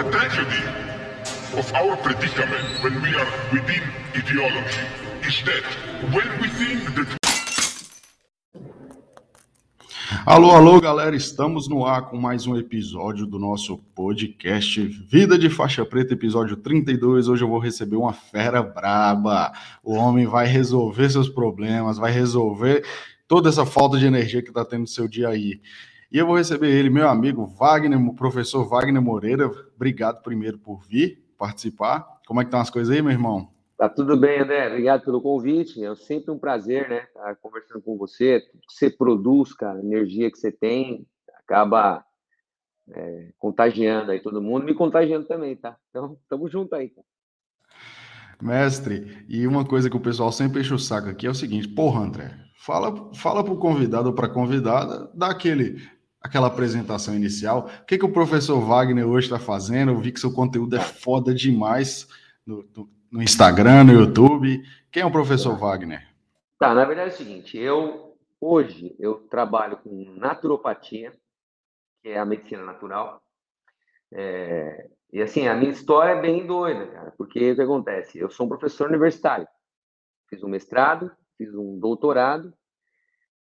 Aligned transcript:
The 0.00 0.10
tragedy 0.12 0.64
of 1.58 1.74
our 1.74 1.94
predicament 1.98 2.82
when 2.82 3.02
we 3.02 3.14
are 3.14 3.30
within 3.52 3.82
ideology 4.16 4.80
is 5.28 5.42
that 5.44 5.62
when 6.14 6.26
we 6.40 6.48
think 6.48 6.94
that 6.94 7.18
Alô, 10.24 10.52
alô, 10.52 10.80
galera, 10.80 11.14
estamos 11.14 11.68
no 11.68 11.84
ar 11.84 12.08
com 12.08 12.16
mais 12.16 12.46
um 12.46 12.56
episódio 12.56 13.26
do 13.26 13.38
nosso 13.38 13.76
podcast 13.94 14.80
Vida 14.80 15.38
de 15.38 15.50
Faixa 15.50 15.84
Preta, 15.84 16.14
episódio 16.14 16.56
32. 16.56 17.28
Hoje 17.28 17.44
eu 17.44 17.48
vou 17.48 17.58
receber 17.58 17.96
uma 17.96 18.14
fera 18.14 18.62
braba. 18.62 19.52
O 19.84 19.92
homem 19.92 20.24
vai 20.24 20.46
resolver 20.46 21.10
seus 21.10 21.28
problemas, 21.28 21.98
vai 21.98 22.10
resolver 22.10 22.86
toda 23.28 23.50
essa 23.50 23.66
falta 23.66 23.98
de 23.98 24.06
energia 24.06 24.40
que 24.40 24.48
está 24.48 24.64
tendo 24.64 24.82
no 24.82 24.86
seu 24.86 25.06
dia 25.06 25.28
aí. 25.28 25.60
E 26.10 26.18
eu 26.18 26.26
vou 26.26 26.36
receber 26.36 26.70
ele, 26.70 26.90
meu 26.90 27.08
amigo 27.08 27.46
Wagner, 27.46 27.98
professor 28.14 28.68
Wagner 28.68 29.00
Moreira. 29.00 29.46
Obrigado 29.76 30.22
primeiro 30.22 30.58
por 30.58 30.82
vir 30.82 31.24
participar. 31.38 32.04
Como 32.26 32.40
é 32.40 32.44
que 32.44 32.48
estão 32.48 32.60
as 32.60 32.70
coisas 32.70 32.94
aí, 32.94 33.00
meu 33.00 33.12
irmão? 33.12 33.48
Tá 33.78 33.88
tudo 33.88 34.16
bem, 34.16 34.40
André. 34.40 34.66
Obrigado 34.66 35.04
pelo 35.04 35.22
convite. 35.22 35.84
É 35.84 35.94
sempre 35.94 36.30
um 36.30 36.38
prazer, 36.38 36.88
né? 36.88 37.04
Estar 37.04 37.36
conversando 37.36 37.80
com 37.80 37.96
você. 37.96 38.40
Tudo 38.40 38.60
que 38.66 38.74
você 38.74 38.90
produz, 38.90 39.54
cara, 39.54 39.78
a 39.78 39.82
energia 39.82 40.30
que 40.30 40.38
você 40.38 40.50
tem, 40.50 41.06
acaba 41.38 42.04
é, 42.90 43.32
contagiando 43.38 44.10
aí 44.10 44.20
todo 44.20 44.42
mundo, 44.42 44.64
me 44.64 44.74
contagiando 44.74 45.26
também, 45.26 45.56
tá? 45.56 45.76
Então, 45.90 46.18
tamo 46.28 46.48
junto 46.48 46.74
aí. 46.74 46.90
Cara. 46.90 47.06
Mestre, 48.42 49.24
e 49.28 49.46
uma 49.46 49.64
coisa 49.64 49.90
que 49.90 49.96
o 49.96 50.00
pessoal 50.00 50.32
sempre 50.32 50.60
enche 50.60 50.72
o 50.72 50.78
saco 50.78 51.08
aqui 51.08 51.26
é 51.26 51.30
o 51.30 51.34
seguinte: 51.34 51.68
porra, 51.68 52.00
André, 52.00 52.34
fala, 52.58 53.14
fala 53.14 53.44
pro 53.44 53.56
convidado 53.56 54.08
ou 54.08 54.14
pra 54.14 54.28
convidada, 54.28 55.10
dá 55.14 55.30
aquele, 55.30 55.80
aquela 56.20 56.48
apresentação 56.48 57.14
inicial. 57.14 57.70
O 57.82 57.84
que, 57.84 57.98
que 57.98 58.04
o 58.04 58.12
professor 58.12 58.60
Wagner 58.60 59.06
hoje 59.06 59.26
está 59.26 59.38
fazendo? 59.38 59.92
Eu 59.92 59.98
vi 59.98 60.12
que 60.12 60.20
seu 60.20 60.32
conteúdo 60.32 60.76
é 60.76 60.80
foda 60.80 61.34
demais 61.34 62.06
no, 62.46 62.64
no 62.76 62.88
no 63.10 63.22
Instagram, 63.22 63.84
no 63.84 63.92
YouTube. 63.92 64.62
Quem 64.92 65.02
é 65.02 65.06
o 65.06 65.10
professor 65.10 65.58
Wagner? 65.58 66.06
Tá, 66.58 66.74
na 66.74 66.84
verdade 66.84 67.10
é 67.10 67.14
o 67.14 67.16
seguinte, 67.16 67.58
eu 67.58 68.16
hoje 68.40 68.94
eu 68.98 69.26
trabalho 69.28 69.78
com 69.78 70.14
naturopatia, 70.16 71.12
que 72.02 72.10
é 72.10 72.18
a 72.18 72.24
medicina 72.24 72.62
natural. 72.62 73.22
É, 74.12 74.88
e 75.12 75.20
assim, 75.22 75.48
a 75.48 75.54
minha 75.54 75.70
história 75.70 76.12
é 76.12 76.20
bem 76.20 76.46
doida, 76.46 76.86
cara, 76.86 77.14
porque 77.16 77.52
o 77.52 77.56
que 77.56 77.62
acontece? 77.62 78.18
Eu 78.18 78.30
sou 78.30 78.46
um 78.46 78.48
professor 78.48 78.88
universitário, 78.88 79.48
fiz 80.28 80.42
um 80.42 80.48
mestrado, 80.48 81.10
fiz 81.36 81.52
um 81.54 81.78
doutorado 81.78 82.52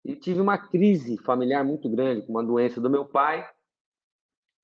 e 0.03 0.15
tive 0.15 0.41
uma 0.41 0.57
crise 0.57 1.17
familiar 1.17 1.63
muito 1.63 1.89
grande 1.89 2.25
com 2.25 2.33
uma 2.33 2.43
doença 2.43 2.81
do 2.81 2.89
meu 2.89 3.05
pai 3.05 3.47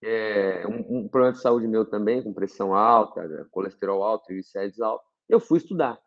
é, 0.02 0.66
um, 0.66 1.00
um, 1.00 1.08
problema 1.08 1.34
de 1.34 1.42
saúde 1.42 1.68
meu 1.68 1.86
também, 1.86 2.24
com 2.24 2.34
pressão 2.34 2.74
alta, 2.74 3.48
colesterol 3.52 4.04
alto, 4.04 4.26
triglicérides 4.26 4.80
alto. 4.80 5.04
Eu 5.28 5.40
fui 5.40 5.58
estudar. 5.58 6.00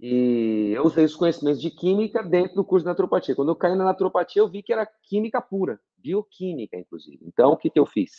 E 0.00 0.72
eu 0.76 0.84
usei 0.84 1.04
os 1.04 1.16
conhecimentos 1.16 1.60
de 1.60 1.70
química 1.70 2.22
dentro 2.22 2.54
do 2.54 2.64
curso 2.64 2.84
de 2.84 2.88
naturopatia. 2.88 3.34
Quando 3.34 3.48
eu 3.48 3.56
caí 3.56 3.74
na 3.74 3.84
naturopatia, 3.84 4.40
eu 4.40 4.48
vi 4.48 4.62
que 4.62 4.72
era 4.72 4.86
química 5.02 5.42
pura, 5.42 5.80
bioquímica, 5.96 6.76
inclusive. 6.76 7.18
Então, 7.26 7.50
o 7.50 7.56
que, 7.56 7.68
que 7.68 7.80
eu 7.80 7.86
fiz? 7.86 8.12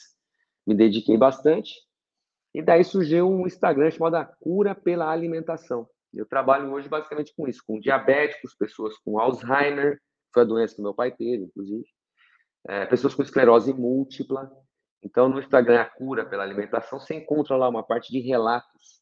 Me 0.67 0.75
dediquei 0.75 1.17
bastante. 1.17 1.73
E 2.53 2.61
daí 2.61 2.83
surgiu 2.83 3.29
um 3.29 3.47
Instagram 3.47 3.91
chamado 3.91 4.29
Cura 4.41 4.75
pela 4.75 5.09
Alimentação. 5.09 5.87
Eu 6.13 6.25
trabalho 6.25 6.71
hoje 6.71 6.89
basicamente 6.89 7.33
com 7.35 7.47
isso, 7.47 7.63
com 7.65 7.79
diabéticos, 7.79 8.55
pessoas 8.55 8.97
com 8.99 9.19
Alzheimer, 9.19 9.99
foi 10.33 10.43
a 10.43 10.45
doença 10.45 10.75
que 10.75 10.81
meu 10.81 10.93
pai 10.93 11.11
teve, 11.11 11.43
inclusive 11.43 11.85
é, 12.67 12.85
pessoas 12.85 13.13
com 13.15 13.21
esclerose 13.21 13.73
múltipla. 13.73 14.51
Então, 15.03 15.29
no 15.29 15.39
Instagram, 15.39 15.81
a 15.81 15.85
cura 15.85 16.25
pela 16.25 16.43
alimentação, 16.43 16.99
você 16.99 17.15
encontra 17.15 17.55
lá 17.55 17.69
uma 17.69 17.83
parte 17.83 18.11
de 18.11 18.19
relatos. 18.19 19.01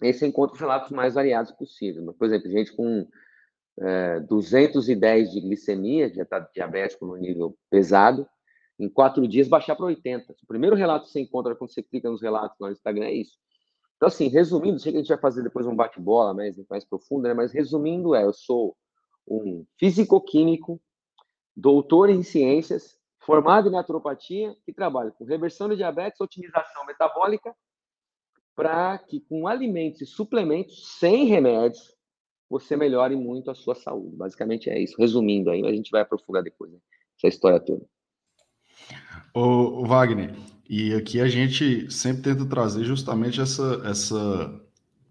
E 0.00 0.06
aí 0.06 0.14
você 0.14 0.26
encontra 0.26 0.54
os 0.54 0.60
relatos 0.60 0.90
mais 0.90 1.14
variados 1.14 1.50
possível. 1.52 2.14
Por 2.14 2.26
exemplo, 2.26 2.48
gente 2.48 2.74
com 2.76 3.08
é, 3.80 4.20
210 4.20 5.32
de 5.32 5.40
glicemia, 5.40 6.12
já 6.14 6.22
está 6.22 6.38
diabético 6.38 7.06
no 7.06 7.16
nível 7.16 7.56
pesado, 7.68 8.28
em 8.78 8.88
quatro 8.88 9.26
dias 9.26 9.48
baixar 9.48 9.74
para 9.74 9.86
80. 9.86 10.32
O 10.32 10.46
primeiro 10.46 10.76
relato 10.76 11.06
que 11.06 11.12
você 11.12 11.20
encontra 11.20 11.56
quando 11.56 11.72
você 11.72 11.82
clica 11.82 12.08
nos 12.08 12.22
relatos 12.22 12.56
lá 12.60 12.68
no 12.68 12.72
Instagram 12.72 13.06
é 13.06 13.14
isso. 13.14 13.36
Então, 13.98 14.06
assim, 14.06 14.28
resumindo, 14.28 14.78
sei 14.78 14.92
que 14.92 14.98
a 14.98 15.00
gente 15.00 15.08
vai 15.08 15.18
fazer 15.18 15.42
depois 15.42 15.66
um 15.66 15.74
bate-bola 15.74 16.32
mais, 16.32 16.56
mais 16.70 16.84
profundo, 16.84 17.24
né? 17.24 17.34
mas 17.34 17.52
resumindo, 17.52 18.14
é: 18.14 18.24
eu 18.24 18.32
sou 18.32 18.76
um 19.26 19.66
físico-químico 19.76 20.80
doutor 21.56 22.08
em 22.08 22.22
ciências, 22.22 22.96
formado 23.18 23.68
em 23.68 23.72
naturopatia, 23.72 24.56
que 24.64 24.72
trabalha 24.72 25.10
com 25.10 25.24
reversão 25.24 25.68
de 25.68 25.74
diabetes, 25.74 26.20
otimização 26.20 26.86
metabólica, 26.86 27.52
para 28.54 28.96
que 28.98 29.20
com 29.20 29.48
alimentos 29.48 30.00
e 30.00 30.06
suplementos, 30.06 30.96
sem 30.98 31.24
remédios, 31.24 31.96
você 32.48 32.76
melhore 32.76 33.16
muito 33.16 33.50
a 33.50 33.54
sua 33.54 33.74
saúde. 33.74 34.16
Basicamente 34.16 34.70
é 34.70 34.80
isso. 34.80 34.96
Resumindo 34.96 35.50
aí, 35.50 35.66
a 35.66 35.72
gente 35.72 35.90
vai 35.90 36.02
aprofundar 36.02 36.42
depois 36.42 36.70
né? 36.70 36.78
essa 37.16 37.26
história 37.26 37.58
toda. 37.58 37.84
Ô, 39.34 39.84
Wagner, 39.84 40.34
e 40.68 40.94
aqui 40.94 41.20
a 41.20 41.28
gente 41.28 41.90
sempre 41.90 42.22
tenta 42.22 42.44
trazer 42.44 42.84
justamente 42.84 43.40
essa. 43.40 43.80
essa 43.84 44.60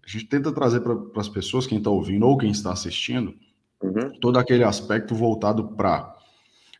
a 0.04 0.10
gente 0.10 0.26
tenta 0.26 0.50
trazer 0.52 0.80
para 0.80 0.96
as 1.16 1.28
pessoas, 1.28 1.66
quem 1.66 1.78
está 1.78 1.90
ouvindo 1.90 2.26
ou 2.26 2.38
quem 2.38 2.50
está 2.50 2.72
assistindo, 2.72 3.34
uhum. 3.82 4.10
todo 4.20 4.38
aquele 4.38 4.64
aspecto 4.64 5.14
voltado 5.14 5.68
para 5.76 6.16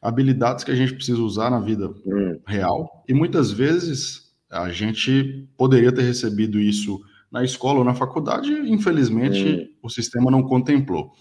habilidades 0.01 0.65
que 0.65 0.71
a 0.71 0.75
gente 0.75 0.95
precisa 0.95 1.21
usar 1.21 1.51
na 1.51 1.61
vida 1.61 1.91
hum. 2.07 2.41
real. 2.47 3.05
E 3.07 3.13
muitas 3.13 3.51
vezes 3.51 4.33
a 4.51 4.71
gente 4.71 5.47
poderia 5.57 5.93
ter 5.93 6.03
recebido 6.03 6.59
isso 6.59 7.01
na 7.31 7.45
escola 7.45 7.81
ou 7.81 7.85
na 7.85 7.95
faculdade, 7.95 8.51
e, 8.51 8.73
infelizmente 8.73 9.45
hum. 9.45 9.75
o 9.83 9.91
sistema 9.91 10.31
não 10.31 10.43
contemplou. 10.43 11.13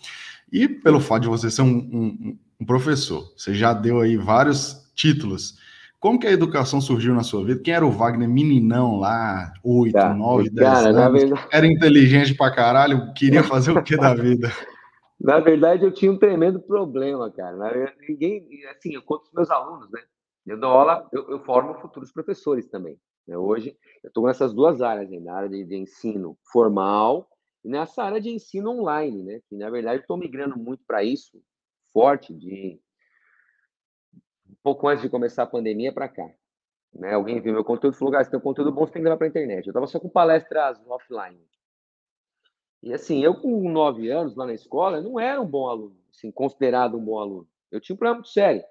E 0.52 0.68
pelo 0.68 1.02
fato 1.02 1.24
de 1.24 1.28
você 1.28 1.52
ser 1.52 1.62
um, 1.62 1.78
um, 1.78 2.38
um, 2.62 2.66
professor, 2.66 3.34
você 3.36 3.54
já 3.54 3.74
deu 3.74 4.00
aí 4.00 4.16
vários 4.16 4.90
títulos. 4.96 5.58
Como 6.00 6.20
que 6.20 6.28
a 6.28 6.32
educação 6.32 6.80
surgiu 6.80 7.16
na 7.16 7.24
sua 7.24 7.44
vida? 7.44 7.62
Quem 7.62 7.74
era 7.74 7.86
o 7.86 7.92
Wagner 7.92 8.30
meninão 8.30 9.00
lá, 9.00 9.52
8, 9.64 9.94
tá. 9.94 10.14
9, 10.14 10.50
10 10.50 10.56
Cara, 10.56 10.90
anos? 10.90 11.22
Verdade... 11.22 11.48
Era 11.52 11.68
inteligente 11.68 12.36
pra 12.36 12.54
caralho, 12.54 13.14
queria 13.14 13.42
fazer 13.44 13.72
o 13.72 13.84
que 13.84 13.98
da 13.98 14.14
vida? 14.14 14.52
Na 15.20 15.40
verdade, 15.40 15.84
eu 15.84 15.92
tinha 15.92 16.12
um 16.12 16.20
tremendo 16.20 16.60
problema, 16.60 17.32
cara. 17.32 17.96
Ninguém, 18.08 18.48
assim, 18.70 18.94
eu 18.94 19.02
conto 19.02 19.24
os 19.24 19.34
meus 19.34 19.50
alunos, 19.50 19.90
né? 19.90 20.02
Eu 20.46 20.60
dou 20.60 20.70
aula, 20.70 21.08
eu, 21.12 21.30
eu 21.32 21.40
formo 21.44 21.74
futuros 21.82 22.12
professores 22.12 22.68
também. 22.68 22.98
Né? 23.28 23.36
Hoje, 23.36 23.76
eu 24.04 24.08
estou 24.08 24.26
nessas 24.26 24.54
duas 24.54 24.82
áreas, 24.82 25.10
né? 25.10 25.20
na 25.20 25.34
área 25.34 25.50
de, 25.50 25.66
de, 25.66 25.76
ensino 25.76 26.38
formal 26.52 27.28
e 27.66 27.70
nessa 27.70 28.04
área 28.04 28.22
de 28.22 28.30
ensino 28.30 28.70
online, 28.70 29.24
né? 29.24 29.42
Que, 29.50 29.58
na 29.58 29.70
verdade, 29.70 29.98
eu 29.98 30.02
estou 30.02 30.16
migrando 30.16 30.58
muito 30.58 30.84
para 30.88 31.04
isso, 31.04 31.42
forte, 31.92 32.34
de 32.34 32.80
pouco 34.68 34.90
antes 34.90 35.02
de 35.02 35.10
começar 35.10 35.44
a 35.44 35.48
pandemia 35.48 35.94
para 35.94 36.10
cá. 36.10 36.30
Né? 36.94 37.14
Alguém 37.14 37.40
viu 37.40 37.54
meu 37.54 37.64
conteúdo 37.64 37.96
e 37.96 37.98
falou, 37.98 38.18
ah, 38.18 38.24
se 38.24 38.30
tem 38.30 38.38
um 38.38 38.44
conteúdo 38.44 38.70
bom, 38.70 38.86
você 38.86 38.92
tem 38.92 39.02
que 39.02 39.06
levar 39.06 39.16
para 39.16 39.28
a 39.28 39.30
internet. 39.30 39.66
Eu 39.66 39.72
estava 39.72 39.88
só 39.88 39.98
com 39.98 40.10
palestras 40.10 40.78
offline. 40.86 41.40
E 42.84 42.94
assim, 42.94 43.24
eu 43.24 43.40
com 43.40 43.72
nove 43.72 44.12
anos 44.12 44.36
lá 44.36 44.46
na 44.46 44.54
escola, 44.54 45.00
não 45.00 45.18
era 45.18 45.40
um 45.40 45.46
bom 45.46 45.70
aluno, 45.70 45.98
assim, 46.10 46.30
considerado 46.30 46.98
um 46.98 47.06
bom 47.06 47.18
aluno. 47.18 47.48
Eu 47.72 47.80
tinha 47.80 47.94
um 47.94 47.98
problema 47.98 48.18
muito 48.18 48.28
sério. 48.28 48.62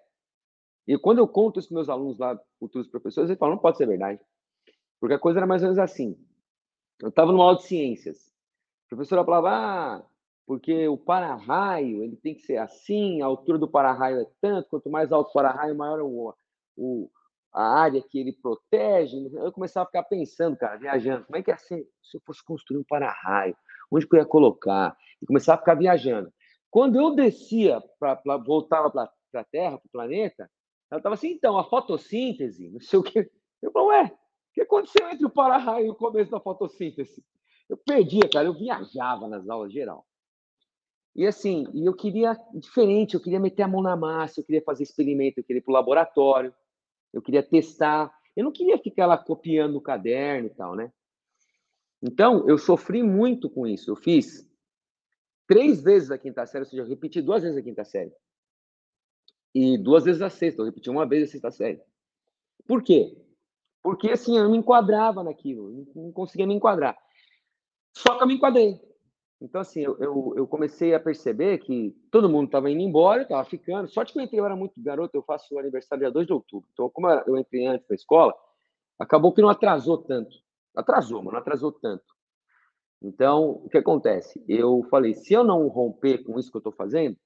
E 0.87 0.99
quando 0.99 1.17
eu 1.17 1.27
conto 1.27 1.61
isso 1.61 1.69
para 1.69 1.77
meus 1.77 1.89
alunos 1.89 2.19
lá, 2.19 2.39
futuros 2.59 2.89
professores, 2.89 3.31
eles 3.31 3.39
falam, 3.39 3.55
não 3.55 3.63
pode 3.63 3.79
ser 3.79 3.87
verdade. 3.87 4.21
Porque 5.01 5.15
a 5.15 5.19
coisa 5.19 5.39
era 5.39 5.47
mais 5.47 5.63
ou 5.63 5.69
menos 5.69 5.79
assim. 5.79 6.15
Eu 7.01 7.09
estava 7.09 7.33
numa 7.33 7.45
aula 7.45 7.57
de 7.57 7.65
ciências. 7.65 8.31
A 8.85 8.89
professora 8.91 9.25
falava, 9.25 9.49
ah, 9.51 10.05
porque 10.47 10.87
o 10.89 10.97
para-raio, 10.97 12.03
ele 12.03 12.17
tem 12.17 12.35
que 12.35 12.43
ser 12.43 12.59
assim, 12.59 13.21
a 13.21 13.27
altura 13.27 13.59
do 13.59 13.69
para-raio 13.69 14.21
é 14.21 14.27
tanto, 14.41 14.69
quanto 14.69 14.89
mais 14.89 15.13
alto 15.13 15.31
o 15.31 15.33
para-raio, 15.33 15.77
maior 15.77 15.99
é 15.99 16.03
o, 16.03 16.35
o, 16.77 17.11
a 17.53 17.81
área 17.81 18.03
que 18.03 18.19
ele 18.19 18.33
protege. 18.33 19.17
Eu 19.35 19.53
começava 19.53 19.85
a 19.85 19.87
ficar 19.87 20.05
pensando, 20.05 20.57
cara, 20.57 20.77
viajando, 20.77 21.25
como 21.25 21.37
é 21.37 21.43
que 21.43 21.51
é 21.51 21.55
assim, 21.55 21.85
se 22.03 22.17
eu 22.17 22.23
fosse 22.25 22.45
construir 22.45 22.79
um 22.79 22.85
para-raio? 22.85 23.57
onde 23.91 24.07
que 24.07 24.15
eu 24.15 24.21
ia 24.21 24.27
colocar, 24.27 24.97
e 25.23 25.27
começar 25.27 25.55
a 25.55 25.59
ficar 25.59 25.75
viajando. 25.75 26.33
Quando 26.71 27.01
eu 27.01 27.15
descia, 27.15 27.81
pra, 27.99 28.17
pra 28.17 28.37
voltava 28.37 28.91
para 28.91 29.11
a 29.35 29.45
Terra, 29.45 29.79
para 29.79 29.87
o 29.87 29.91
planeta, 29.91 30.51
ela 30.91 30.99
estava 30.99 31.15
assim, 31.15 31.31
então, 31.31 31.59
a 31.59 31.65
fotossíntese, 31.65 32.69
não 32.71 32.81
sei 32.81 32.99
o 32.99 33.03
quê. 33.03 33.31
Eu 33.63 33.73
falei, 33.73 33.89
ué, 33.89 34.05
o 34.07 34.53
que 34.55 34.63
aconteceu 34.63 35.09
entre 35.11 35.25
o 35.25 35.31
para-raio 35.31 35.87
e 35.87 35.91
o 35.91 35.95
começo 35.95 36.31
da 36.31 36.41
fotossíntese? 36.41 37.25
Eu 37.69 37.77
perdia, 37.77 38.29
cara, 38.33 38.47
eu 38.47 38.55
viajava 38.55 39.27
nas 39.27 39.49
aulas 39.49 39.73
geral. 39.73 40.07
E 41.17 41.27
assim, 41.27 41.67
e 41.73 41.87
eu 41.87 41.95
queria 41.95 42.39
diferente, 42.55 43.15
eu 43.15 43.21
queria 43.21 43.41
meter 43.41 43.63
a 43.63 43.69
mão 43.69 43.81
na 43.81 43.97
massa, 43.97 44.39
eu 44.39 44.45
queria 44.45 44.61
fazer 44.61 44.83
experimento, 44.83 45.41
eu 45.41 45.45
queria 45.45 45.61
ir 45.61 45.63
para 45.63 45.71
o 45.71 45.75
laboratório, 45.75 46.55
eu 47.11 47.23
queria 47.23 47.43
testar. 47.43 48.15
Eu 48.37 48.45
não 48.45 48.53
queria 48.53 48.77
ficar 48.77 49.07
lá 49.07 49.17
copiando 49.17 49.73
no 49.73 49.81
caderno 49.81 50.49
e 50.49 50.51
tal, 50.51 50.77
né? 50.77 50.93
Então, 52.03 52.47
eu 52.47 52.59
sofri 52.59 53.03
muito 53.03 53.49
com 53.49 53.67
isso. 53.67 53.91
Eu 53.91 53.97
fiz 53.97 54.47
três 55.47 55.81
vezes 55.83 56.11
a 56.11 56.19
quinta 56.19 56.45
série, 56.45 56.65
ou 56.65 56.69
seja, 56.69 56.83
eu 56.83 56.87
repeti 56.87 57.23
duas 57.23 57.43
vezes 57.43 57.57
a 57.57 57.63
quinta 57.63 57.83
série. 57.83 58.13
E 59.55 59.79
duas 59.79 60.05
vezes 60.05 60.21
a 60.21 60.29
sexta, 60.29 60.61
eu 60.61 60.67
repeti 60.67 60.91
uma 60.91 61.07
vez 61.07 61.27
a 61.27 61.33
sexta 61.33 61.51
série. 61.51 61.81
Por 62.67 62.83
quê? 62.83 63.17
Porque, 63.83 64.11
assim, 64.11 64.37
eu 64.37 64.51
me 64.51 64.59
enquadrava 64.59 65.25
naquilo, 65.25 65.87
não 65.95 66.13
conseguia 66.13 66.47
me 66.47 66.53
enquadrar. 66.53 66.95
Só 67.97 68.19
que 68.19 68.23
eu 68.23 68.27
me 68.27 68.35
enquadrei. 68.35 68.79
Então, 69.41 69.61
assim, 69.61 69.81
eu, 69.81 69.99
eu, 69.99 70.35
eu 70.37 70.47
comecei 70.47 70.95
a 70.95 71.01
perceber 71.01 71.59
que 71.59 71.95
todo 72.11 72.29
mundo 72.29 72.47
estava 72.47 72.71
indo 72.71 72.81
embora, 72.81 73.23
estava 73.23 73.45
ficando. 73.45 73.89
Sorte 73.89 74.13
que 74.13 74.19
eu 74.19 74.23
entrei, 74.23 74.41
eu 74.41 74.47
era 74.47 74.57
muito 74.57 74.83
garoto, 74.83 75.15
eu 75.15 75.23
faço 75.23 75.55
o 75.55 75.59
aniversário 75.59 76.05
dia 76.05 76.11
2 76.11 76.27
de 76.27 76.33
outubro. 76.33 76.69
Então, 76.73 76.89
como 76.89 77.09
eu 77.09 77.37
entrei 77.37 77.67
antes 77.67 77.87
da 77.87 77.95
escola, 77.95 78.35
acabou 78.99 79.33
que 79.33 79.43
não 79.43 79.51
atrasou 79.51 79.99
tanto. 79.99 80.35
Atrasou, 80.75 81.23
mas 81.23 81.33
não 81.33 81.41
atrasou 81.41 81.71
tanto. 81.71 82.05
Então, 83.03 83.51
o 83.51 83.69
que 83.69 83.77
acontece? 83.77 84.43
Eu 84.49 84.83
falei, 84.91 85.15
se 85.15 85.35
eu 85.35 85.45
não 85.45 85.69
romper 85.69 86.25
com 86.25 86.39
isso 86.39 86.51
que 86.51 86.57
eu 86.57 86.61
estou 86.61 86.73
fazendo, 86.73 87.17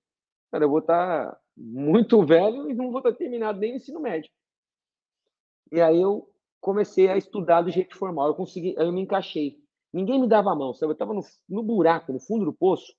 cara, 0.51 0.65
eu 0.65 0.69
vou 0.69 0.81
estar 0.81 1.31
tá 1.31 1.41
muito 1.56 2.21
velho 2.27 2.69
e 2.69 2.75
não 2.75 2.91
vou 2.91 3.03
ter 3.03 3.15
terminado 3.15 3.61
nem 3.61 3.75
o 3.75 3.77
ensino 3.77 4.01
médio. 4.01 4.31
E 5.71 5.81
aí 5.81 6.01
eu 6.01 6.29
comecei 6.61 7.09
a 7.09 7.17
estudar 7.17 7.63
do 7.63 7.71
jeito 7.71 7.97
formal. 7.97 8.27
Eu 8.27 8.35
consegui, 8.35 8.75
eu 8.77 8.93
me 8.93 9.01
encaixei. 9.01 9.59
Ninguém 9.93 10.21
me 10.21 10.29
dava 10.29 10.53
a 10.53 10.55
mão, 10.55 10.73
sabe? 10.73 10.91
Eu 10.91 10.95
estava 10.95 11.13
no, 11.13 11.23
no, 11.49 11.63
buraco, 11.63 12.13
no 12.13 12.21
fundo 12.21 12.45
do 12.45 12.53
poço, 12.53 12.95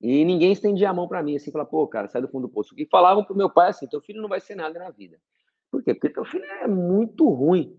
e 0.00 0.24
ninguém 0.24 0.52
estendia 0.52 0.90
a 0.90 0.94
mão 0.94 1.08
para 1.08 1.22
mim, 1.22 1.36
assim, 1.36 1.50
falar, 1.50 1.66
pô, 1.66 1.86
cara, 1.86 2.08
sai 2.08 2.22
do 2.22 2.28
fundo 2.28 2.46
do 2.46 2.52
poço. 2.52 2.72
E 2.78 2.86
falavam 2.86 3.24
pro 3.24 3.36
meu 3.36 3.50
pai 3.50 3.70
assim: 3.70 3.88
teu 3.88 4.00
filho 4.00 4.22
não 4.22 4.28
vai 4.28 4.40
ser 4.40 4.54
nada 4.54 4.78
na 4.78 4.90
vida. 4.90 5.18
Por 5.70 5.82
quê? 5.82 5.92
Porque 5.92 6.10
teu 6.10 6.24
filho 6.24 6.44
é 6.44 6.68
muito 6.68 7.28
ruim, 7.28 7.76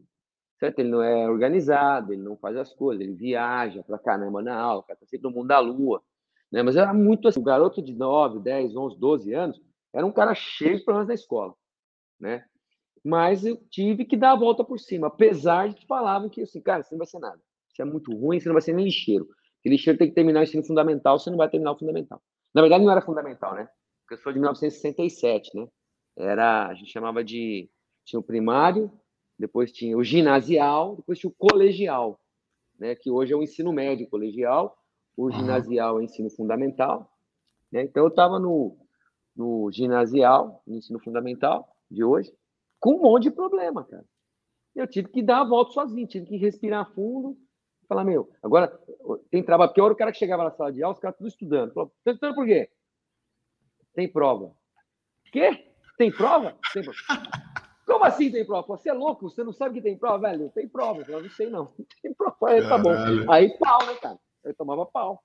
certo? 0.59 0.79
Ele 0.79 0.89
não 0.89 1.01
é 1.01 1.29
organizado, 1.29 2.13
ele 2.13 2.21
não 2.21 2.37
faz 2.37 2.57
as 2.57 2.73
coisas, 2.73 3.01
ele 3.01 3.15
viaja 3.15 3.83
pra 3.83 3.97
caramba 3.97 4.41
na 4.41 4.59
aula, 4.59 4.83
tá 4.83 4.95
sempre 5.05 5.29
no 5.29 5.35
mundo 5.35 5.47
da 5.47 5.59
lua. 5.59 6.03
Né? 6.51 6.61
Mas 6.61 6.75
era 6.75 6.93
muito 6.93 7.27
assim, 7.27 7.39
o 7.39 7.43
garoto 7.43 7.81
de 7.81 7.93
9, 7.93 8.39
10, 8.39 8.75
11, 8.75 8.99
12 8.99 9.33
anos 9.33 9.61
era 9.93 10.05
um 10.05 10.11
cara 10.11 10.35
cheio 10.35 10.77
de 10.77 10.83
problemas 10.83 11.07
na 11.07 11.13
escola, 11.13 11.55
né? 12.19 12.45
Mas 13.03 13.45
eu 13.45 13.57
tive 13.69 14.05
que 14.05 14.17
dar 14.17 14.31
a 14.31 14.35
volta 14.35 14.63
por 14.63 14.79
cima, 14.79 15.07
apesar 15.07 15.69
de 15.69 15.75
que 15.75 15.85
falavam 15.87 16.29
que 16.29 16.41
assim, 16.41 16.61
cara, 16.61 16.83
você 16.83 16.93
não 16.93 16.99
vai 16.99 17.07
ser 17.07 17.19
nada. 17.19 17.39
Você 17.69 17.81
é 17.81 17.85
muito 17.85 18.13
ruim, 18.13 18.39
você 18.39 18.49
não 18.49 18.53
vai 18.53 18.61
ser 18.61 18.73
nem 18.73 18.85
lixeiro. 18.85 19.25
Porque 19.25 19.69
lixeiro 19.69 19.97
tem 19.97 20.09
que 20.09 20.15
terminar 20.15 20.41
o 20.41 20.43
ensino 20.43 20.63
fundamental, 20.63 21.19
você 21.19 21.29
não 21.29 21.37
vai 21.37 21.49
terminar 21.49 21.71
o 21.71 21.79
fundamental. 21.79 22.21
Na 22.53 22.61
verdade, 22.61 22.83
não 22.83 22.91
era 22.91 23.01
fundamental, 23.01 23.55
né? 23.55 23.69
Porque 24.01 24.15
eu 24.15 24.17
sou 24.17 24.33
de 24.33 24.39
1967, 24.39 25.55
né? 25.55 25.67
Era, 26.17 26.67
a 26.67 26.73
gente 26.73 26.91
chamava 26.91 27.23
de 27.23 27.69
tinha 28.03 28.19
o 28.19 28.23
primário, 28.23 28.91
depois 29.37 29.71
tinha 29.71 29.97
o 29.97 30.03
ginasial, 30.03 30.95
depois 30.97 31.19
tinha 31.19 31.29
o 31.29 31.35
colegial, 31.37 32.19
né? 32.77 32.95
Que 32.95 33.09
hoje 33.09 33.33
é 33.33 33.35
o 33.35 33.43
ensino 33.43 33.71
médio 33.71 34.09
colegial, 34.09 34.77
o 35.15 35.31
ginasial 35.31 35.97
é 35.97 35.99
o 35.99 36.03
ensino 36.03 36.29
fundamental, 36.29 37.09
né? 37.71 37.83
Então 37.83 38.03
eu 38.03 38.09
estava 38.09 38.39
no 38.39 38.77
no 39.35 39.71
ginasial, 39.71 40.61
no 40.67 40.75
ensino 40.75 40.99
fundamental 40.99 41.65
de 41.89 42.03
hoje, 42.03 42.29
com 42.79 42.95
um 42.95 43.01
monte 43.01 43.23
de 43.23 43.31
problema, 43.31 43.83
cara. 43.83 44.05
Eu 44.75 44.87
tive 44.87 45.09
que 45.09 45.21
dar 45.21 45.41
a 45.41 45.47
volta 45.47 45.71
sozinho, 45.71 46.07
tive 46.07 46.25
que 46.25 46.37
respirar 46.37 46.91
fundo, 46.93 47.37
falar, 47.87 48.03
meu, 48.03 48.29
agora 48.41 48.67
tem 49.31 49.43
trabalho. 49.43 49.69
Porque 49.69 49.81
hora 49.81 49.93
o 49.93 49.97
cara 49.97 50.11
que 50.11 50.17
chegava 50.17 50.43
na 50.43 50.51
sala 50.51 50.71
de 50.71 50.83
aula, 50.83 50.93
os 50.93 50.99
caras 50.99 51.17
tudo 51.17 51.27
estudando. 51.27 51.73
Falou, 51.73 51.91
tá 52.03 52.11
estudando 52.11 52.35
por 52.35 52.45
quê? 52.45 52.69
Tem 53.93 54.07
prova. 54.07 54.55
Quê? 55.31 55.71
Tem 55.97 56.11
prova? 56.11 56.57
Tem 56.73 56.83
prova. 56.83 56.99
Como 57.85 58.05
assim 58.05 58.31
tem 58.31 58.45
prova? 58.45 58.67
Você 58.67 58.89
é 58.89 58.93
louco? 58.93 59.27
Você 59.29 59.43
não 59.43 59.51
sabe 59.51 59.75
que 59.75 59.81
tem 59.81 59.97
prova, 59.97 60.29
velho? 60.29 60.51
Tem 60.51 60.67
prova. 60.67 61.03
Eu 61.07 61.23
não 61.23 61.29
sei, 61.31 61.49
não. 61.49 61.73
Tem 62.03 62.13
prova. 62.13 62.37
Aí, 62.45 62.61
tá 62.61 62.77
bom. 62.77 62.91
Aí 63.31 63.57
pau, 63.57 63.85
né, 63.87 63.95
cara? 63.95 64.19
Eu 64.43 64.53
tomava 64.53 64.85
pau. 64.85 65.23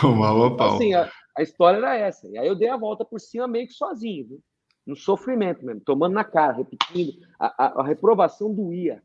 Tomava 0.00 0.46
então, 0.46 0.56
pau. 0.56 0.74
Assim, 0.76 0.94
a, 0.94 1.10
a, 1.36 1.42
história 1.42 1.78
era 1.78 1.96
essa. 1.96 2.28
E 2.28 2.38
aí 2.38 2.46
eu 2.46 2.54
dei 2.54 2.68
a 2.68 2.76
volta 2.76 3.04
por 3.04 3.20
cima 3.20 3.48
meio 3.48 3.66
que 3.66 3.72
sozinho. 3.72 4.28
Viu? 4.28 4.40
No 4.86 4.94
sofrimento 4.94 5.64
mesmo, 5.64 5.80
tomando 5.80 6.12
na 6.12 6.24
cara, 6.24 6.52
repetindo. 6.52 7.12
A, 7.38 7.64
a, 7.64 7.80
a 7.80 7.86
reprovação 7.86 8.52
doía. 8.52 9.02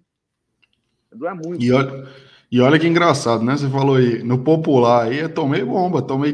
Doía 1.13 1.33
muito. 1.33 1.63
E 1.63 1.71
olha, 1.71 2.07
e 2.51 2.59
olha 2.61 2.79
que 2.79 2.87
engraçado, 2.87 3.43
né? 3.43 3.55
Você 3.55 3.69
falou 3.69 3.95
aí, 3.95 4.23
no 4.23 4.43
popular 4.43 5.05
aí, 5.05 5.19
eu 5.19 5.33
tomei 5.33 5.63
bomba, 5.63 6.01
tomei 6.01 6.33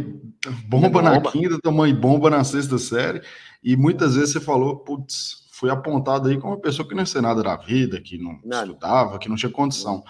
bomba, 0.67 1.01
na 1.01 1.21
quinta, 1.21 1.59
tomei 1.61 1.93
bomba 1.93 2.29
na 2.29 2.43
sexta 2.43 2.77
série, 2.77 3.21
e 3.63 3.75
muitas 3.75 4.15
vezes 4.15 4.33
você 4.33 4.39
falou, 4.39 4.77
putz, 4.77 5.47
fui 5.51 5.69
apontado 5.69 6.27
aí 6.27 6.37
como 6.37 6.53
uma 6.53 6.61
pessoa 6.61 6.87
que 6.87 6.95
não 6.95 7.03
ia 7.03 7.21
nada 7.21 7.43
da 7.43 7.55
vida, 7.55 8.01
que 8.01 8.17
não 8.17 8.39
nada. 8.43 8.67
estudava, 8.67 9.19
que 9.19 9.29
não 9.29 9.35
tinha 9.35 9.51
condição. 9.51 10.03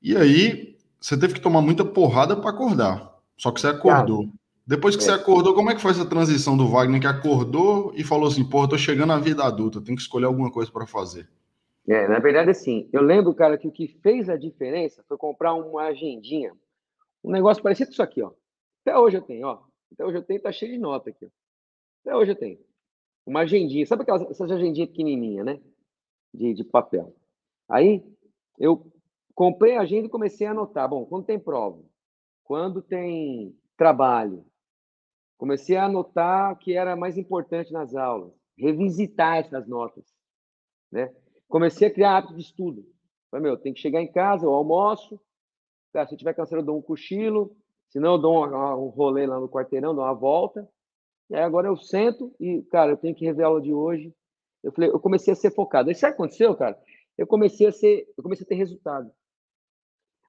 E 0.00 0.16
aí, 0.16 0.76
você 1.00 1.16
teve 1.16 1.34
que 1.34 1.40
tomar 1.40 1.62
muita 1.62 1.84
porrada 1.84 2.36
para 2.36 2.50
acordar. 2.50 3.12
Só 3.36 3.50
que 3.50 3.60
você 3.60 3.68
acordou. 3.68 4.24
Cara, 4.24 4.32
depois 4.66 4.96
que 4.96 5.02
é. 5.02 5.06
você 5.06 5.12
acordou, 5.12 5.54
como 5.54 5.70
é 5.70 5.74
que 5.74 5.80
foi 5.80 5.92
essa 5.92 6.08
transição 6.08 6.56
do 6.56 6.66
Wagner 6.66 7.00
que 7.00 7.06
acordou 7.06 7.92
e 7.94 8.02
falou 8.02 8.26
assim, 8.26 8.44
pô, 8.44 8.66
tô 8.66 8.76
chegando 8.76 9.12
à 9.12 9.18
vida 9.18 9.44
adulta, 9.44 9.80
tenho 9.80 9.96
que 9.96 10.02
escolher 10.02 10.26
alguma 10.26 10.50
coisa 10.50 10.70
para 10.72 10.86
fazer? 10.86 11.28
É, 11.86 12.08
na 12.08 12.18
verdade, 12.18 12.50
assim, 12.50 12.88
eu 12.92 13.00
lembro, 13.00 13.32
cara, 13.32 13.56
que 13.56 13.68
o 13.68 13.70
que 13.70 13.86
fez 13.86 14.28
a 14.28 14.36
diferença 14.36 15.04
foi 15.06 15.16
comprar 15.16 15.54
uma 15.54 15.82
agendinha, 15.82 16.52
um 17.22 17.30
negócio 17.30 17.62
parecido 17.62 17.88
com 17.88 17.92
isso 17.92 18.02
aqui, 18.02 18.20
ó. 18.22 18.32
Até 18.82 18.98
hoje 18.98 19.16
eu 19.18 19.22
tenho, 19.22 19.46
ó. 19.46 19.62
Até 19.92 20.04
hoje 20.04 20.18
eu 20.18 20.22
tenho, 20.22 20.42
tá 20.42 20.50
cheio 20.50 20.72
de 20.72 20.78
nota 20.78 21.10
aqui, 21.10 21.26
ó. 21.26 21.28
Até 22.00 22.16
hoje 22.16 22.32
eu 22.32 22.36
tenho. 22.36 22.58
Uma 23.24 23.40
agendinha, 23.40 23.86
sabe 23.86 24.02
aquelas 24.02 24.22
essas 24.22 24.50
agendinhas 24.50 24.90
pequenininha, 24.90 25.44
né? 25.44 25.60
De, 26.34 26.54
de 26.54 26.64
papel. 26.64 27.14
Aí, 27.68 28.04
eu 28.58 28.90
comprei 29.32 29.76
a 29.76 29.82
agenda 29.82 30.06
e 30.06 30.10
comecei 30.10 30.44
a 30.44 30.50
anotar. 30.50 30.88
Bom, 30.88 31.04
quando 31.04 31.24
tem 31.24 31.38
prova, 31.38 31.80
quando 32.42 32.82
tem 32.82 33.56
trabalho, 33.76 34.44
Comecei 35.36 35.76
a 35.76 35.84
anotar 35.84 36.52
o 36.52 36.56
que 36.56 36.74
era 36.74 36.96
mais 36.96 37.18
importante 37.18 37.72
nas 37.72 37.94
aulas, 37.94 38.32
revisitar 38.56 39.38
essas 39.38 39.66
notas, 39.68 40.04
né? 40.90 41.14
Comecei 41.48 41.88
a 41.88 41.92
criar 41.92 42.16
hábito 42.16 42.34
de 42.34 42.40
estudo. 42.40 42.84
Falei, 43.30 43.44
meu, 43.44 43.56
tem 43.56 43.72
que 43.72 43.80
chegar 43.80 44.00
em 44.00 44.10
casa, 44.10 44.46
eu 44.46 44.52
almoço, 44.52 45.20
tá, 45.92 46.06
se 46.06 46.14
eu 46.14 46.18
tiver 46.18 46.34
cansado 46.34 46.60
eu 46.60 46.64
dou 46.64 46.78
um 46.78 46.82
cochilo, 46.82 47.56
senão 47.88 48.12
eu 48.12 48.18
dou 48.18 48.46
um, 48.46 48.84
um 48.84 48.88
rolê 48.88 49.26
lá 49.26 49.38
no 49.38 49.48
quarteirão, 49.48 49.94
dou 49.94 50.04
uma 50.04 50.14
volta. 50.14 50.68
E 51.28 51.34
aí 51.34 51.42
agora 51.42 51.68
eu 51.68 51.76
sento 51.76 52.34
e, 52.38 52.62
cara, 52.70 52.92
eu 52.92 52.96
tenho 52.96 53.14
que 53.14 53.24
rever 53.24 53.44
a 53.44 53.48
aula 53.48 53.60
de 53.60 53.72
hoje. 53.72 54.14
Eu 54.62 54.72
falei, 54.72 54.90
eu 54.90 55.00
comecei 55.00 55.32
a 55.32 55.36
ser 55.36 55.50
focado. 55.52 55.88
Aí 55.88 55.94
sabe 55.94 56.12
o 56.12 56.16
que 56.16 56.22
aconteceu, 56.22 56.56
cara? 56.56 56.80
Eu 57.16 57.26
comecei 57.26 57.66
a 57.66 57.72
ser, 57.72 58.06
eu 58.16 58.22
comecei 58.22 58.44
a 58.44 58.48
ter 58.48 58.54
resultado. 58.54 59.10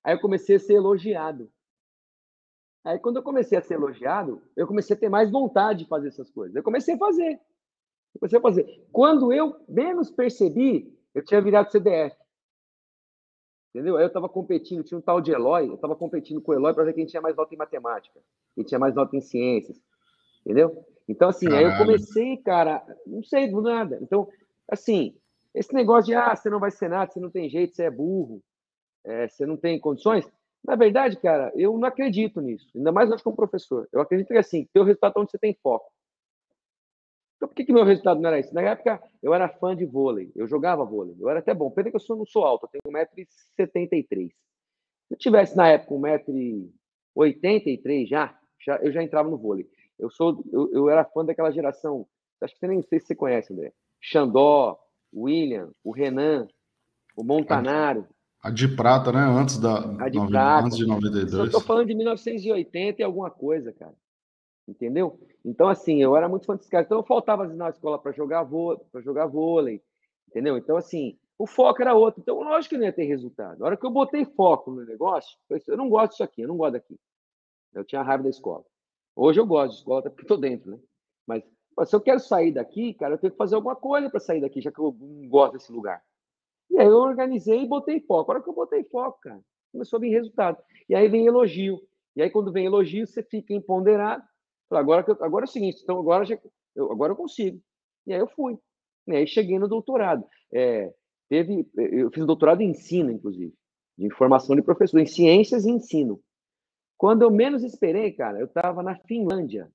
Aí 0.04 0.14
eu 0.14 0.20
comecei 0.20 0.56
a 0.56 0.60
ser 0.60 0.74
elogiado. 0.76 1.52
Aí, 2.88 2.98
quando 3.00 3.18
eu 3.18 3.24
comecei 3.24 3.58
a 3.58 3.62
ser 3.62 3.74
elogiado, 3.74 4.42
eu 4.56 4.66
comecei 4.66 4.96
a 4.96 5.00
ter 5.00 5.10
mais 5.10 5.30
vontade 5.30 5.80
de 5.80 5.90
fazer 5.90 6.08
essas 6.08 6.32
coisas. 6.32 6.56
Eu 6.56 6.64
comecei 6.64 6.96
a 6.96 6.98
fazer. 6.98 7.34
Eu 7.34 8.20
comecei 8.22 8.40
a 8.40 8.42
fazer. 8.42 8.88
Quando 8.94 9.34
eu 9.34 9.60
menos 9.68 10.10
percebi, 10.10 10.98
eu 11.14 11.22
tinha 11.22 11.42
virado 11.42 11.70
CDF. 11.70 12.16
Entendeu? 13.76 13.98
Aí 13.98 14.04
eu 14.04 14.08
estava 14.08 14.30
competindo, 14.30 14.86
tinha 14.86 14.98
um 14.98 15.02
tal 15.02 15.20
de 15.20 15.34
Eloy, 15.34 15.68
eu 15.68 15.76
estava 15.76 15.98
competindo 15.98 16.42
com 16.42 16.54
o 16.54 16.56
Eloy 16.56 16.74
para 16.74 16.86
ver 16.86 16.94
quem 16.94 17.06
tinha 17.06 17.22
mais 17.22 17.36
nota 17.36 17.54
em 17.54 17.58
matemática, 17.58 18.22
quem 18.56 18.64
tinha 18.64 18.80
mais 18.80 18.96
nota 18.96 19.18
em 19.18 19.22
ciências. 19.22 19.78
Entendeu? 20.46 20.86
Então, 21.10 21.28
assim, 21.28 21.48
Caralho. 21.48 21.68
aí 21.68 21.74
eu 21.74 21.78
comecei, 21.78 22.38
cara, 22.38 22.86
não 23.06 23.22
sei 23.22 23.52
do 23.52 23.62
nada. 23.62 24.00
Então, 24.02 24.30
assim, 24.66 25.14
esse 25.54 25.74
negócio 25.74 26.06
de, 26.06 26.16
ah, 26.16 26.34
você 26.34 26.50
não 26.50 26.62
vai 26.62 26.72
ser 26.72 26.88
nada, 26.88 27.12
você 27.12 27.20
não 27.20 27.30
tem 27.30 27.50
jeito, 27.50 27.76
você 27.76 27.84
é 27.84 27.92
burro, 27.92 28.42
é, 29.04 29.28
você 29.28 29.46
não 29.46 29.58
tem 29.58 29.78
condições, 29.78 30.26
na 30.66 30.76
verdade, 30.76 31.18
cara, 31.18 31.52
eu 31.56 31.78
não 31.78 31.88
acredito 31.88 32.42
nisso. 32.42 32.70
Ainda 32.76 32.92
mais 32.92 33.10
nós 33.10 33.22
como 33.22 33.36
professor. 33.36 33.88
Eu 33.92 34.02
acredito 34.02 34.28
que 34.28 34.38
assim, 34.38 34.68
teu 34.74 34.84
resultado 34.84 35.14
é 35.18 35.22
onde 35.22 35.32
você 35.32 35.38
tem 35.38 35.58
foco. 35.62 35.92
Então, 37.38 37.48
por 37.48 37.56
que, 37.56 37.66
que 37.66 37.74
meu 37.74 37.86
resultado 37.86 38.20
não 38.20 38.28
era 38.28 38.40
isso? 38.40 38.54
Na 38.54 38.62
época, 38.62 39.02
eu 39.22 39.34
era 39.34 39.48
fã 39.48 39.76
de 39.76 39.86
vôlei. 39.86 40.32
Eu 40.36 40.48
jogava 40.48 40.84
vôlei. 40.84 41.16
Eu 41.20 41.30
era 41.30 41.40
até 41.40 41.54
bom. 41.54 41.70
Pena 41.70 41.92
que 41.92 41.96
eu 41.96 42.00
sou, 42.00 42.18
não 42.18 42.26
sou 42.26 42.44
alto. 42.44 42.68
Eu 42.74 42.82
tenho 42.82 42.96
1,73m. 43.60 44.08
Se 44.08 44.34
eu 45.12 45.18
tivesse, 45.18 45.56
na 45.56 45.70
época, 45.70 45.94
1,83m 45.94 48.08
já, 48.08 48.38
já, 48.60 48.78
eu 48.78 48.92
já 48.92 49.04
entrava 49.04 49.30
no 49.30 49.38
vôlei. 49.38 49.70
Eu, 50.00 50.10
sou, 50.10 50.44
eu, 50.52 50.72
eu 50.74 50.90
era 50.90 51.06
fã 51.06 51.24
daquela 51.24 51.52
geração. 51.52 52.08
Acho 52.42 52.56
que 52.56 52.60
você 52.60 52.68
nem 52.68 52.82
sei 52.82 53.00
se 53.00 53.08
você 53.08 53.16
conhece, 53.16 53.54
André. 53.54 53.72
Xandó, 54.02 54.80
William, 55.14 55.72
o 55.84 55.92
Renan, 55.92 56.48
o 57.16 57.24
Montanaro. 57.24 58.08
A 58.42 58.52
de 58.52 58.68
prata, 58.68 59.12
né? 59.12 59.20
Antes 59.20 59.58
da 59.58 59.80
a 60.00 60.10
de 60.10 60.20
prata. 60.28 60.66
antes 60.66 60.78
de 60.78 60.86
92. 60.86 61.34
Eu 61.34 61.52
tô 61.52 61.62
falando 61.62 61.88
de 61.88 61.96
1980 61.96 63.02
e 63.02 63.04
alguma 63.04 63.30
coisa, 63.30 63.74
cara. 63.74 63.96
Entendeu? 64.68 65.20
Então, 65.44 65.68
assim, 65.70 66.02
eu 66.02 66.16
era 66.16 66.28
muito 66.28 66.46
fã 66.46 66.56
desse 66.56 66.70
cara. 66.70 66.84
Então, 66.84 67.00
eu 67.00 67.04
faltava 67.04 67.48
na 67.48 67.70
escola 67.70 67.98
para 67.98 68.12
jogar, 68.12 68.44
vôlei, 68.44 68.82
jogar 68.98 69.26
vôlei. 69.26 69.82
Entendeu? 70.28 70.58
Então, 70.58 70.76
assim, 70.76 71.18
o 71.38 71.48
foco 71.48 71.82
era 71.82 71.94
outro. 71.94 72.22
Então, 72.22 72.42
lógico 72.42 72.76
que 72.76 72.78
não 72.78 72.86
ia 72.86 72.94
ter 72.94 73.06
resultado. 73.06 73.60
Na 73.60 73.66
hora 73.66 73.78
que 73.78 73.86
eu 73.86 73.92
botei 73.92 74.26
foco 74.26 74.72
no 74.72 74.86
negócio, 74.86 75.38
eu, 75.50 75.60
eu 75.68 75.78
não 75.78 75.90
gosto 75.90 76.12
disso 76.12 76.24
aqui, 76.24 76.42
eu 76.42 76.48
não 76.48 76.58
gosto 76.58 76.74
daqui. 76.74 77.00
Eu 77.74 77.86
tinha 77.86 78.02
raiva 78.02 78.24
da 78.24 78.30
escola. 78.30 78.66
Hoje 79.16 79.40
eu 79.40 79.46
gosto 79.46 79.72
de 79.72 79.78
escola, 79.80 80.00
até 80.00 80.10
porque 80.10 80.24
estou 80.24 80.38
dentro, 80.38 80.72
né? 80.72 80.80
Mas 81.26 81.44
se 81.90 81.96
eu 81.96 82.02
quero 82.02 82.20
sair 82.20 82.52
daqui, 82.52 82.94
cara, 82.96 83.14
eu 83.14 83.18
tenho 83.20 83.32
que 83.32 83.38
fazer 83.38 83.56
alguma 83.56 83.76
coisa 83.76 84.10
para 84.10 84.20
sair 84.20 84.42
daqui, 84.42 84.60
já 84.60 84.72
que 84.72 84.80
eu 84.80 84.96
não 85.00 85.28
gosto 85.30 85.54
desse 85.54 85.72
lugar. 85.72 86.02
E 86.70 86.78
aí 86.78 86.88
eu 86.88 86.98
organizei 86.98 87.62
e 87.62 87.68
botei 87.68 88.00
foco. 88.02 88.32
A 88.32 88.36
hora 88.36 88.44
que 88.44 88.50
eu 88.50 88.54
botei 88.54 88.84
foco, 88.84 89.20
cara, 89.22 89.40
começou 89.72 89.98
a 89.98 90.00
vir 90.00 90.10
resultado. 90.10 90.58
E 90.90 90.96
aí 90.96 91.08
vem 91.08 91.26
elogio. 91.26 91.80
E 92.16 92.22
aí, 92.22 92.30
quando 92.30 92.52
vem 92.52 92.66
elogio, 92.66 93.06
você 93.06 93.22
fica 93.22 93.54
empoderado. 93.54 94.24
Agora, 94.72 95.06
agora 95.22 95.46
é 95.46 95.48
o 95.48 95.52
seguinte, 95.52 95.80
então 95.82 96.00
agora, 96.00 96.26
já, 96.26 96.38
eu, 96.76 96.92
agora 96.92 97.14
eu 97.14 97.16
consigo. 97.16 97.62
E 98.06 98.14
aí 98.14 98.20
eu 98.20 98.28
fui. 98.28 98.58
E 99.08 99.16
aí 99.16 99.28
cheguei 99.28 99.60
no 99.60 99.68
doutorado. 99.68 100.26
É, 100.54 100.94
teve. 101.30 101.70
Eu 101.76 102.12
fiz 102.12 102.26
doutorado 102.26 102.62
em 102.62 102.72
ensino, 102.72 103.12
inclusive, 103.12 103.54
de 103.98 104.06
informação 104.06 104.56
de 104.56 104.62
professor, 104.62 105.00
em 105.00 105.06
ciências 105.06 105.66
e 105.66 105.70
ensino. 105.70 106.20
Quando 106.98 107.22
eu 107.22 107.30
menos 107.30 107.64
esperei, 107.64 108.12
cara, 108.12 108.40
eu 108.40 108.48
estava 108.48 108.82
na 108.82 108.96
Finlândia, 108.96 109.72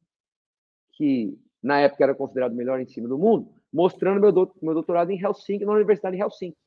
que 0.95 1.39
na 1.63 1.81
época 1.81 2.03
era 2.03 2.15
considerado 2.15 2.53
o 2.53 2.57
melhor 2.57 2.81
ensino 2.81 3.09
do 3.09 3.17
mundo, 3.17 3.49
mostrando 3.73 4.21
meu, 4.21 4.33
doutorado 4.33 5.11
em 5.11 5.21
Helsinki, 5.21 5.65
na 5.65 5.73
Universidade 5.73 6.17
de 6.17 6.23
Helsinki. 6.23 6.59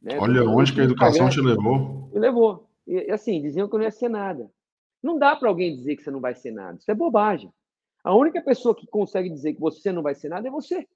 Né? 0.00 0.18
Olha, 0.18 0.48
onde 0.48 0.72
que 0.72 0.80
a 0.80 0.84
educação 0.84 1.28
te 1.28 1.40
levou? 1.40 2.08
Me 2.12 2.18
levou. 2.18 2.68
E, 2.86 3.10
assim, 3.10 3.42
diziam 3.42 3.68
que 3.68 3.74
eu 3.74 3.78
não 3.78 3.84
ia 3.84 3.90
ser 3.90 4.08
nada. 4.08 4.50
Não 5.02 5.18
dá 5.18 5.36
para 5.36 5.48
alguém 5.48 5.76
dizer 5.76 5.96
que 5.96 6.02
você 6.02 6.10
não 6.10 6.20
vai 6.20 6.34
ser 6.34 6.50
nada. 6.50 6.78
Isso 6.78 6.90
é 6.90 6.94
bobagem. 6.94 7.52
A 8.02 8.14
única 8.14 8.40
pessoa 8.40 8.74
que 8.74 8.86
consegue 8.86 9.28
dizer 9.28 9.54
que 9.54 9.60
você 9.60 9.92
não 9.92 10.02
vai 10.02 10.14
ser 10.14 10.28
nada 10.28 10.48
é 10.48 10.50
você. 10.50 10.86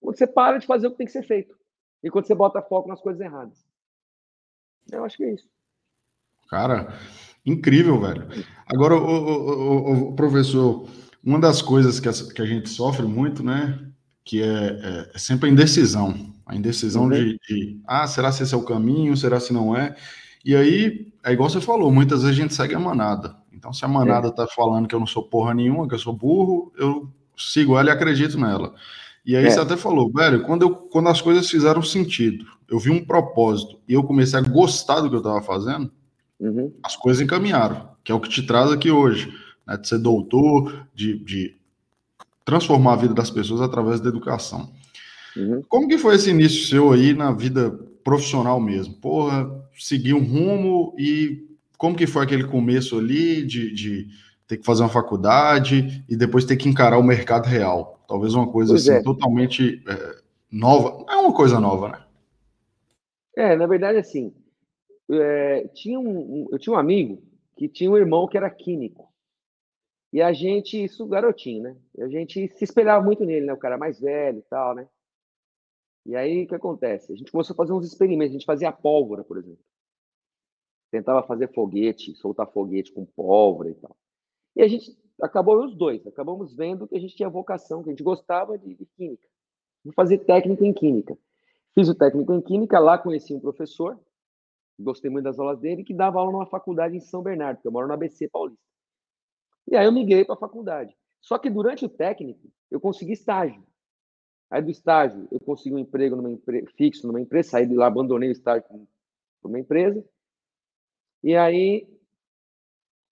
Quando 0.00 0.16
você 0.16 0.26
para 0.26 0.58
de 0.58 0.66
fazer 0.66 0.86
o 0.86 0.90
que 0.90 0.98
tem 0.98 1.06
que 1.06 1.12
ser 1.12 1.26
feito. 1.26 1.56
E 2.02 2.10
quando 2.10 2.26
você 2.26 2.34
bota 2.34 2.62
foco 2.62 2.88
nas 2.88 3.00
coisas 3.00 3.20
erradas. 3.20 3.66
Eu 4.92 5.04
acho 5.04 5.16
que 5.16 5.24
é 5.24 5.32
isso. 5.32 5.48
Cara, 6.48 6.98
incrível, 7.44 8.00
velho. 8.00 8.28
Agora, 8.66 8.94
o, 8.94 9.00
o, 9.00 10.08
o 10.10 10.14
professor, 10.14 10.86
uma 11.24 11.40
das 11.40 11.62
coisas 11.62 11.98
que 11.98 12.08
a, 12.08 12.12
que 12.12 12.42
a, 12.42 12.46
gente 12.46 12.68
sofre 12.68 13.06
muito, 13.06 13.42
né? 13.42 13.90
Que 14.22 14.42
é, 14.42 14.46
é, 14.46 15.10
é 15.14 15.18
sempre 15.18 15.48
a 15.48 15.52
indecisão. 15.52 16.33
A 16.46 16.54
indecisão 16.54 17.04
uhum. 17.04 17.10
de, 17.10 17.38
de, 17.48 17.80
ah, 17.86 18.06
será 18.06 18.30
se 18.30 18.42
esse 18.42 18.54
é 18.54 18.56
o 18.56 18.64
caminho? 18.64 19.16
Será 19.16 19.40
se 19.40 19.52
não 19.52 19.76
é? 19.76 19.96
E 20.44 20.54
aí, 20.54 21.08
é 21.24 21.32
igual 21.32 21.48
você 21.48 21.60
falou, 21.60 21.90
muitas 21.90 22.22
vezes 22.22 22.38
a 22.38 22.42
gente 22.42 22.54
segue 22.54 22.74
a 22.74 22.80
manada. 22.80 23.34
Então, 23.52 23.72
se 23.72 23.84
a 23.84 23.88
manada 23.88 24.28
está 24.28 24.42
é. 24.42 24.54
falando 24.54 24.86
que 24.86 24.94
eu 24.94 25.00
não 25.00 25.06
sou 25.06 25.22
porra 25.22 25.54
nenhuma, 25.54 25.88
que 25.88 25.94
eu 25.94 25.98
sou 25.98 26.12
burro, 26.12 26.70
eu 26.76 27.08
sigo 27.36 27.78
ela 27.78 27.88
e 27.88 27.92
acredito 27.92 28.38
nela. 28.38 28.74
E 29.24 29.34
aí 29.34 29.46
é. 29.46 29.50
você 29.50 29.60
até 29.60 29.76
falou, 29.76 30.12
velho, 30.12 30.42
quando, 30.42 30.62
eu, 30.62 30.74
quando 30.74 31.08
as 31.08 31.22
coisas 31.22 31.48
fizeram 31.48 31.82
sentido, 31.82 32.44
eu 32.68 32.78
vi 32.78 32.90
um 32.90 33.02
propósito 33.02 33.80
e 33.88 33.94
eu 33.94 34.04
comecei 34.04 34.38
a 34.38 34.42
gostar 34.42 35.00
do 35.00 35.08
que 35.08 35.14
eu 35.14 35.20
estava 35.20 35.40
fazendo, 35.40 35.90
uhum. 36.38 36.72
as 36.82 36.94
coisas 36.94 37.22
encaminharam, 37.22 37.88
que 38.04 38.12
é 38.12 38.14
o 38.14 38.20
que 38.20 38.28
te 38.28 38.42
traz 38.42 38.70
aqui 38.70 38.90
hoje, 38.90 39.32
né, 39.66 39.78
de 39.78 39.88
ser 39.88 39.98
doutor, 39.98 40.86
de, 40.94 41.18
de 41.24 41.56
transformar 42.44 42.92
a 42.92 42.96
vida 42.96 43.14
das 43.14 43.30
pessoas 43.30 43.62
através 43.62 43.98
da 43.98 44.10
educação. 44.10 44.70
Uhum. 45.36 45.62
Como 45.68 45.88
que 45.88 45.98
foi 45.98 46.14
esse 46.14 46.30
início 46.30 46.66
seu 46.66 46.92
aí 46.92 47.14
na 47.14 47.32
vida 47.32 47.70
profissional 48.02 48.60
mesmo? 48.60 48.94
Porra, 48.94 49.50
seguir 49.76 50.14
um 50.14 50.24
rumo 50.24 50.94
e 50.98 51.48
como 51.76 51.96
que 51.96 52.06
foi 52.06 52.24
aquele 52.24 52.44
começo 52.44 52.98
ali 52.98 53.44
de, 53.44 53.72
de 53.72 54.08
ter 54.46 54.58
que 54.58 54.64
fazer 54.64 54.82
uma 54.82 54.88
faculdade 54.88 56.04
e 56.08 56.16
depois 56.16 56.44
ter 56.44 56.56
que 56.56 56.68
encarar 56.68 56.98
o 56.98 57.02
mercado 57.02 57.46
real? 57.46 58.04
Talvez 58.06 58.34
uma 58.34 58.50
coisa 58.50 58.72
pois 58.72 58.88
assim 58.88 58.98
é. 58.98 59.02
totalmente 59.02 59.82
é, 59.88 60.16
nova. 60.50 61.04
Não 61.04 61.12
é 61.12 61.16
uma 61.16 61.34
coisa 61.34 61.58
nova, 61.58 61.88
né? 61.88 62.04
É, 63.36 63.56
na 63.56 63.66
verdade, 63.66 63.98
assim, 63.98 64.32
é, 65.10 65.68
tinha 65.74 65.98
um, 65.98 66.18
um, 66.18 66.48
eu 66.52 66.58
tinha 66.58 66.74
um 66.74 66.78
amigo 66.78 67.20
que 67.56 67.68
tinha 67.68 67.90
um 67.90 67.96
irmão 67.96 68.28
que 68.28 68.36
era 68.36 68.48
químico. 68.50 69.12
E 70.12 70.22
a 70.22 70.32
gente, 70.32 70.84
isso 70.84 71.04
garotinho, 71.06 71.64
né? 71.64 71.76
A 71.98 72.08
gente 72.08 72.48
se 72.48 72.62
espelhava 72.62 73.04
muito 73.04 73.24
nele, 73.24 73.46
né? 73.46 73.52
O 73.52 73.58
cara 73.58 73.76
mais 73.76 73.98
velho 73.98 74.38
e 74.38 74.42
tal, 74.42 74.74
né? 74.74 74.86
E 76.06 76.14
aí, 76.14 76.44
o 76.44 76.46
que 76.46 76.54
acontece? 76.54 77.12
A 77.12 77.16
gente 77.16 77.32
começou 77.32 77.54
a 77.54 77.56
fazer 77.56 77.72
uns 77.72 77.86
experimentos. 77.86 78.30
A 78.30 78.38
gente 78.38 78.46
fazia 78.46 78.70
pólvora, 78.70 79.24
por 79.24 79.38
exemplo. 79.38 79.64
Tentava 80.90 81.26
fazer 81.26 81.52
foguete, 81.52 82.14
soltar 82.14 82.46
foguete 82.50 82.92
com 82.92 83.04
pólvora 83.04 83.70
e 83.70 83.74
tal. 83.74 83.96
E 84.54 84.62
a 84.62 84.68
gente 84.68 84.96
acabou 85.20 85.64
os 85.64 85.74
dois. 85.74 86.06
Acabamos 86.06 86.54
vendo 86.54 86.86
que 86.86 86.96
a 86.96 87.00
gente 87.00 87.16
tinha 87.16 87.28
vocação, 87.28 87.82
que 87.82 87.88
a 87.88 87.92
gente 87.92 88.02
gostava 88.02 88.58
de, 88.58 88.74
de 88.74 88.86
química. 88.86 89.26
Vou 89.84 89.92
fazer 89.94 90.18
técnico 90.18 90.64
em 90.64 90.72
química. 90.72 91.16
Fiz 91.74 91.88
o 91.88 91.94
técnico 91.94 92.32
em 92.32 92.40
química, 92.40 92.78
lá 92.78 92.96
conheci 92.96 93.34
um 93.34 93.40
professor, 93.40 93.98
gostei 94.78 95.10
muito 95.10 95.24
das 95.24 95.38
aulas 95.40 95.58
dele, 95.58 95.82
que 95.82 95.92
dava 95.92 96.20
aula 96.20 96.30
numa 96.30 96.46
faculdade 96.46 96.96
em 96.96 97.00
São 97.00 97.20
Bernardo, 97.20 97.60
que 97.60 97.66
eu 97.66 97.72
moro 97.72 97.88
no 97.88 97.94
ABC 97.94 98.28
Paulista. 98.28 98.62
E 99.66 99.76
aí 99.76 99.84
eu 99.84 99.92
migrei 99.92 100.24
para 100.24 100.36
a 100.36 100.38
faculdade. 100.38 100.96
Só 101.20 101.38
que 101.38 101.50
durante 101.50 101.84
o 101.84 101.88
técnico, 101.88 102.48
eu 102.70 102.80
consegui 102.80 103.12
estágio. 103.12 103.64
Aí 104.50 104.62
do 104.62 104.70
estágio, 104.70 105.26
eu 105.30 105.40
consegui 105.40 105.74
um 105.74 105.78
emprego 105.78 106.16
numa 106.16 106.30
empre... 106.30 106.64
fixo 106.76 107.06
numa 107.06 107.20
empresa, 107.20 107.50
saí 107.50 107.66
de 107.66 107.74
lá, 107.74 107.86
abandonei 107.86 108.28
o 108.28 108.32
estágio 108.32 108.62
para 108.68 109.48
uma 109.48 109.58
empresa. 109.58 110.04
E 111.22 111.34
aí 111.34 111.88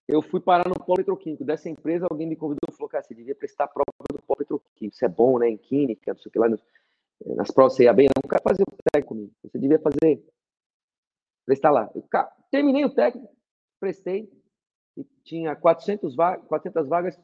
eu 0.07 0.21
fui 0.21 0.41
parar 0.41 0.69
no 0.69 0.75
polo 0.75 0.99
petroquímico. 0.99 1.45
Dessa 1.45 1.69
empresa, 1.69 2.07
alguém 2.11 2.27
me 2.27 2.37
convidou 2.37 2.69
e 2.69 2.77
falou, 2.77 2.89
cara, 2.89 3.03
você 3.03 3.15
devia 3.15 3.35
prestar 3.35 3.69
prova 3.69 3.87
do 4.13 4.23
polo 4.23 4.39
petroquímico. 4.39 4.95
Isso 4.95 5.05
é 5.05 5.09
bom, 5.09 5.39
né? 5.39 5.49
Em 5.49 5.57
química, 5.57 6.13
não 6.13 6.21
sei 6.21 6.29
o 6.29 6.33
que 6.33 6.39
lá. 6.39 6.49
Nas 7.25 7.51
provas 7.51 7.75
você 7.75 7.85
ia 7.85 7.93
bem. 7.93 8.09
Não 8.15 8.29
quero 8.29 8.43
fazer 8.43 8.63
o 8.63 8.77
técnico 8.93 9.09
comigo. 9.09 9.33
Você 9.43 9.59
devia 9.59 9.79
fazer, 9.79 10.23
prestar 11.47 11.71
lá. 11.71 11.91
Eu, 11.95 12.05
terminei 12.51 12.85
o 12.85 12.95
técnico, 12.95 13.35
prestei. 13.81 14.31
E 14.97 15.05
tinha 15.25 15.57
400, 15.57 16.15
vagas, 16.15 16.47
400 16.47 16.89
vagas, 16.89 17.19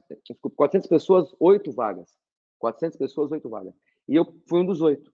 400 0.57 0.89
pessoas, 0.89 1.35
8 1.39 1.71
vagas. 1.73 2.17
400 2.59 2.97
pessoas, 2.97 3.31
8 3.31 3.47
vagas. 3.49 3.75
E 4.09 4.17
eu 4.17 4.25
fui 4.49 4.61
um 4.61 4.67
dos 4.67 4.81
oito. 4.81 5.13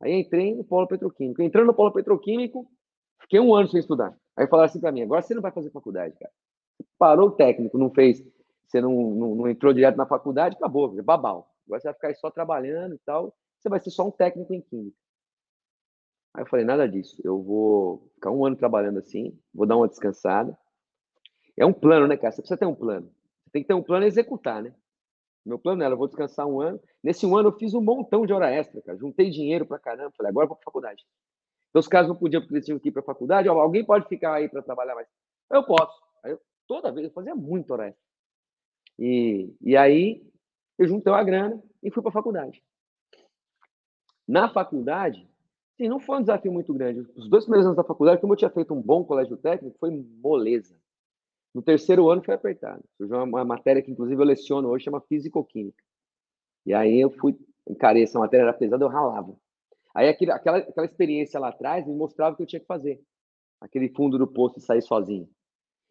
Aí 0.00 0.12
entrei 0.12 0.54
no 0.54 0.64
polo 0.64 0.86
petroquímico. 0.86 1.42
Entrando 1.42 1.66
no 1.66 1.74
polo 1.74 1.92
petroquímico, 1.92 2.68
fiquei 3.20 3.38
um 3.38 3.54
ano 3.54 3.68
sem 3.68 3.80
estudar. 3.80 4.16
Aí 4.36 4.46
falaram 4.46 4.68
assim 4.68 4.80
para 4.80 4.92
mim: 4.92 5.02
agora 5.02 5.22
você 5.22 5.34
não 5.34 5.42
vai 5.42 5.52
fazer 5.52 5.70
faculdade, 5.70 6.14
cara. 6.18 6.32
Parou 6.98 7.28
o 7.28 7.32
técnico, 7.32 7.78
não 7.78 7.90
fez, 7.90 8.24
você 8.66 8.80
não, 8.80 8.92
não, 8.92 9.34
não 9.34 9.48
entrou 9.48 9.72
direto 9.72 9.96
na 9.96 10.06
faculdade, 10.06 10.56
acabou, 10.56 10.90
babau. 11.02 11.50
Agora 11.66 11.80
você 11.80 11.88
vai 11.88 11.94
ficar 11.94 12.08
aí 12.08 12.14
só 12.14 12.30
trabalhando 12.30 12.94
e 12.94 12.98
tal. 12.98 13.34
Você 13.58 13.68
vai 13.68 13.80
ser 13.80 13.90
só 13.90 14.06
um 14.06 14.10
técnico 14.10 14.52
em 14.52 14.60
química. 14.60 14.96
Aí 16.34 16.42
eu 16.42 16.46
falei: 16.46 16.64
nada 16.64 16.88
disso. 16.88 17.20
Eu 17.24 17.42
vou 17.42 18.10
ficar 18.14 18.30
um 18.30 18.44
ano 18.44 18.56
trabalhando 18.56 18.98
assim, 18.98 19.38
vou 19.54 19.66
dar 19.66 19.76
uma 19.76 19.88
descansada. 19.88 20.56
É 21.56 21.64
um 21.64 21.72
plano, 21.72 22.08
né, 22.08 22.16
cara? 22.16 22.32
Você 22.32 22.42
precisa 22.42 22.58
ter 22.58 22.66
um 22.66 22.74
plano. 22.74 23.10
Tem 23.52 23.62
que 23.62 23.68
ter 23.68 23.74
um 23.74 23.82
plano 23.82 24.04
e 24.04 24.08
executar, 24.08 24.62
né? 24.62 24.74
Meu 25.44 25.58
plano 25.58 25.82
era, 25.82 25.92
eu 25.92 25.98
vou 25.98 26.06
descansar 26.06 26.46
um 26.46 26.60
ano. 26.60 26.80
Nesse 27.02 27.26
um 27.26 27.36
ano 27.36 27.48
eu 27.48 27.58
fiz 27.58 27.74
um 27.74 27.82
montão 27.82 28.24
de 28.24 28.32
hora 28.32 28.50
extra, 28.50 28.80
cara. 28.80 28.96
Juntei 28.96 29.30
dinheiro 29.30 29.66
pra 29.66 29.78
caramba. 29.78 30.12
Falei, 30.16 30.30
agora 30.30 30.44
eu 30.44 30.48
vou 30.48 30.56
pra 30.56 30.64
faculdade. 30.64 31.04
Então 31.68 31.80
os 31.80 31.88
caras 31.88 32.08
não 32.08 32.16
podiam 32.16 32.40
porque 32.40 32.54
eles 32.54 32.64
tinham 32.64 32.78
que 32.78 32.88
ir 32.88 32.92
pra 32.92 33.02
faculdade. 33.02 33.48
Ó, 33.48 33.58
alguém 33.58 33.84
pode 33.84 34.08
ficar 34.08 34.34
aí 34.34 34.48
para 34.48 34.62
trabalhar 34.62 34.94
mais? 34.94 35.08
Eu 35.50 35.64
posso. 35.64 36.00
Aí 36.24 36.32
eu, 36.32 36.40
toda 36.66 36.90
vez, 36.90 37.06
eu 37.06 37.12
fazia 37.12 37.34
muito 37.34 37.72
hora 37.72 37.88
extra. 37.88 38.02
E, 38.98 39.52
e 39.60 39.76
aí 39.76 40.24
eu 40.78 40.86
juntei 40.86 41.12
uma 41.12 41.22
grana 41.22 41.62
e 41.82 41.90
fui 41.90 42.02
pra 42.02 42.12
faculdade. 42.12 42.62
Na 44.26 44.48
faculdade, 44.48 45.28
sim, 45.76 45.88
não 45.88 46.00
foi 46.00 46.18
um 46.18 46.20
desafio 46.20 46.52
muito 46.52 46.72
grande. 46.72 47.00
Os 47.14 47.28
dois 47.28 47.44
primeiros 47.44 47.66
anos 47.66 47.76
da 47.76 47.84
faculdade, 47.84 48.20
como 48.20 48.32
eu 48.32 48.38
tinha 48.38 48.50
feito 48.50 48.72
um 48.72 48.80
bom 48.80 49.04
colégio 49.04 49.36
técnico, 49.36 49.76
foi 49.78 49.90
moleza. 49.90 50.74
No 51.54 51.62
terceiro 51.62 52.10
ano 52.10 52.22
foi 52.22 52.34
apertado. 52.34 52.82
Surgiu 52.96 53.22
uma 53.22 53.44
matéria 53.44 53.80
que, 53.80 53.90
inclusive, 53.90 54.20
eu 54.20 54.26
leciono 54.26 54.68
hoje, 54.68 54.84
chama 54.84 55.00
Físico-Química. 55.00 55.82
E 56.66 56.74
aí 56.74 57.00
eu 57.00 57.10
fui, 57.10 57.38
encarei 57.68 58.02
essa 58.02 58.18
matéria, 58.18 58.42
era 58.44 58.52
pesada, 58.52 58.84
eu 58.84 58.88
ralava. 58.88 59.36
Aí 59.94 60.08
aquela, 60.08 60.34
aquela 60.34 60.86
experiência 60.86 61.38
lá 61.38 61.50
atrás 61.50 61.86
me 61.86 61.94
mostrava 61.94 62.34
o 62.34 62.36
que 62.36 62.42
eu 62.42 62.46
tinha 62.46 62.58
que 62.58 62.66
fazer. 62.66 63.00
Aquele 63.60 63.88
fundo 63.90 64.18
do 64.18 64.26
poço 64.26 64.58
e 64.58 64.62
sair 64.62 64.82
sozinho. 64.82 65.28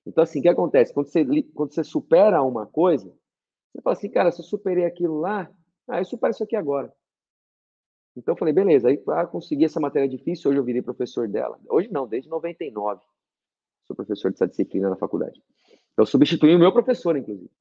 Então, 0.05 0.24
assim, 0.24 0.39
o 0.39 0.41
que 0.41 0.50
acontece? 0.50 0.93
Quando 0.93 1.08
você, 1.08 1.24
quando 1.53 1.74
você 1.74 1.84
supera 1.84 2.43
uma 2.43 2.65
coisa, 2.65 3.15
você 3.72 3.82
fala 3.82 3.96
assim, 3.96 4.10
cara, 4.10 4.32
se 4.32 4.41
eu 4.41 4.46
superei 4.46 4.84
aquilo 4.84 5.17
lá, 5.20 5.50
ah, 5.88 6.00
eu 6.00 6.05
supero 6.05 6.32
isso 6.32 6.43
aqui 6.43 6.58
agora. 6.58 6.93
Então, 8.17 8.34
eu 8.34 8.38
falei, 8.38 8.53
beleza. 8.53 8.89
Aí, 8.89 9.01
ah, 9.08 9.25
consegui 9.25 9.63
essa 9.63 9.79
matéria 9.79 10.10
difícil, 10.10 10.51
hoje 10.51 10.60
eu 10.60 10.65
virei 10.65 10.82
professor 10.82 11.29
dela. 11.29 11.58
Hoje 11.70 11.89
não, 11.89 12.05
desde 12.05 12.29
99 12.29 13.01
sou 13.85 13.95
professor 13.95 14.31
dessa 14.31 14.47
disciplina 14.47 14.89
na 14.89 14.95
faculdade. 14.95 15.41
Eu 15.97 16.05
substituí 16.05 16.55
o 16.55 16.59
meu 16.59 16.71
professor, 16.71 17.15
inclusive. 17.15 17.51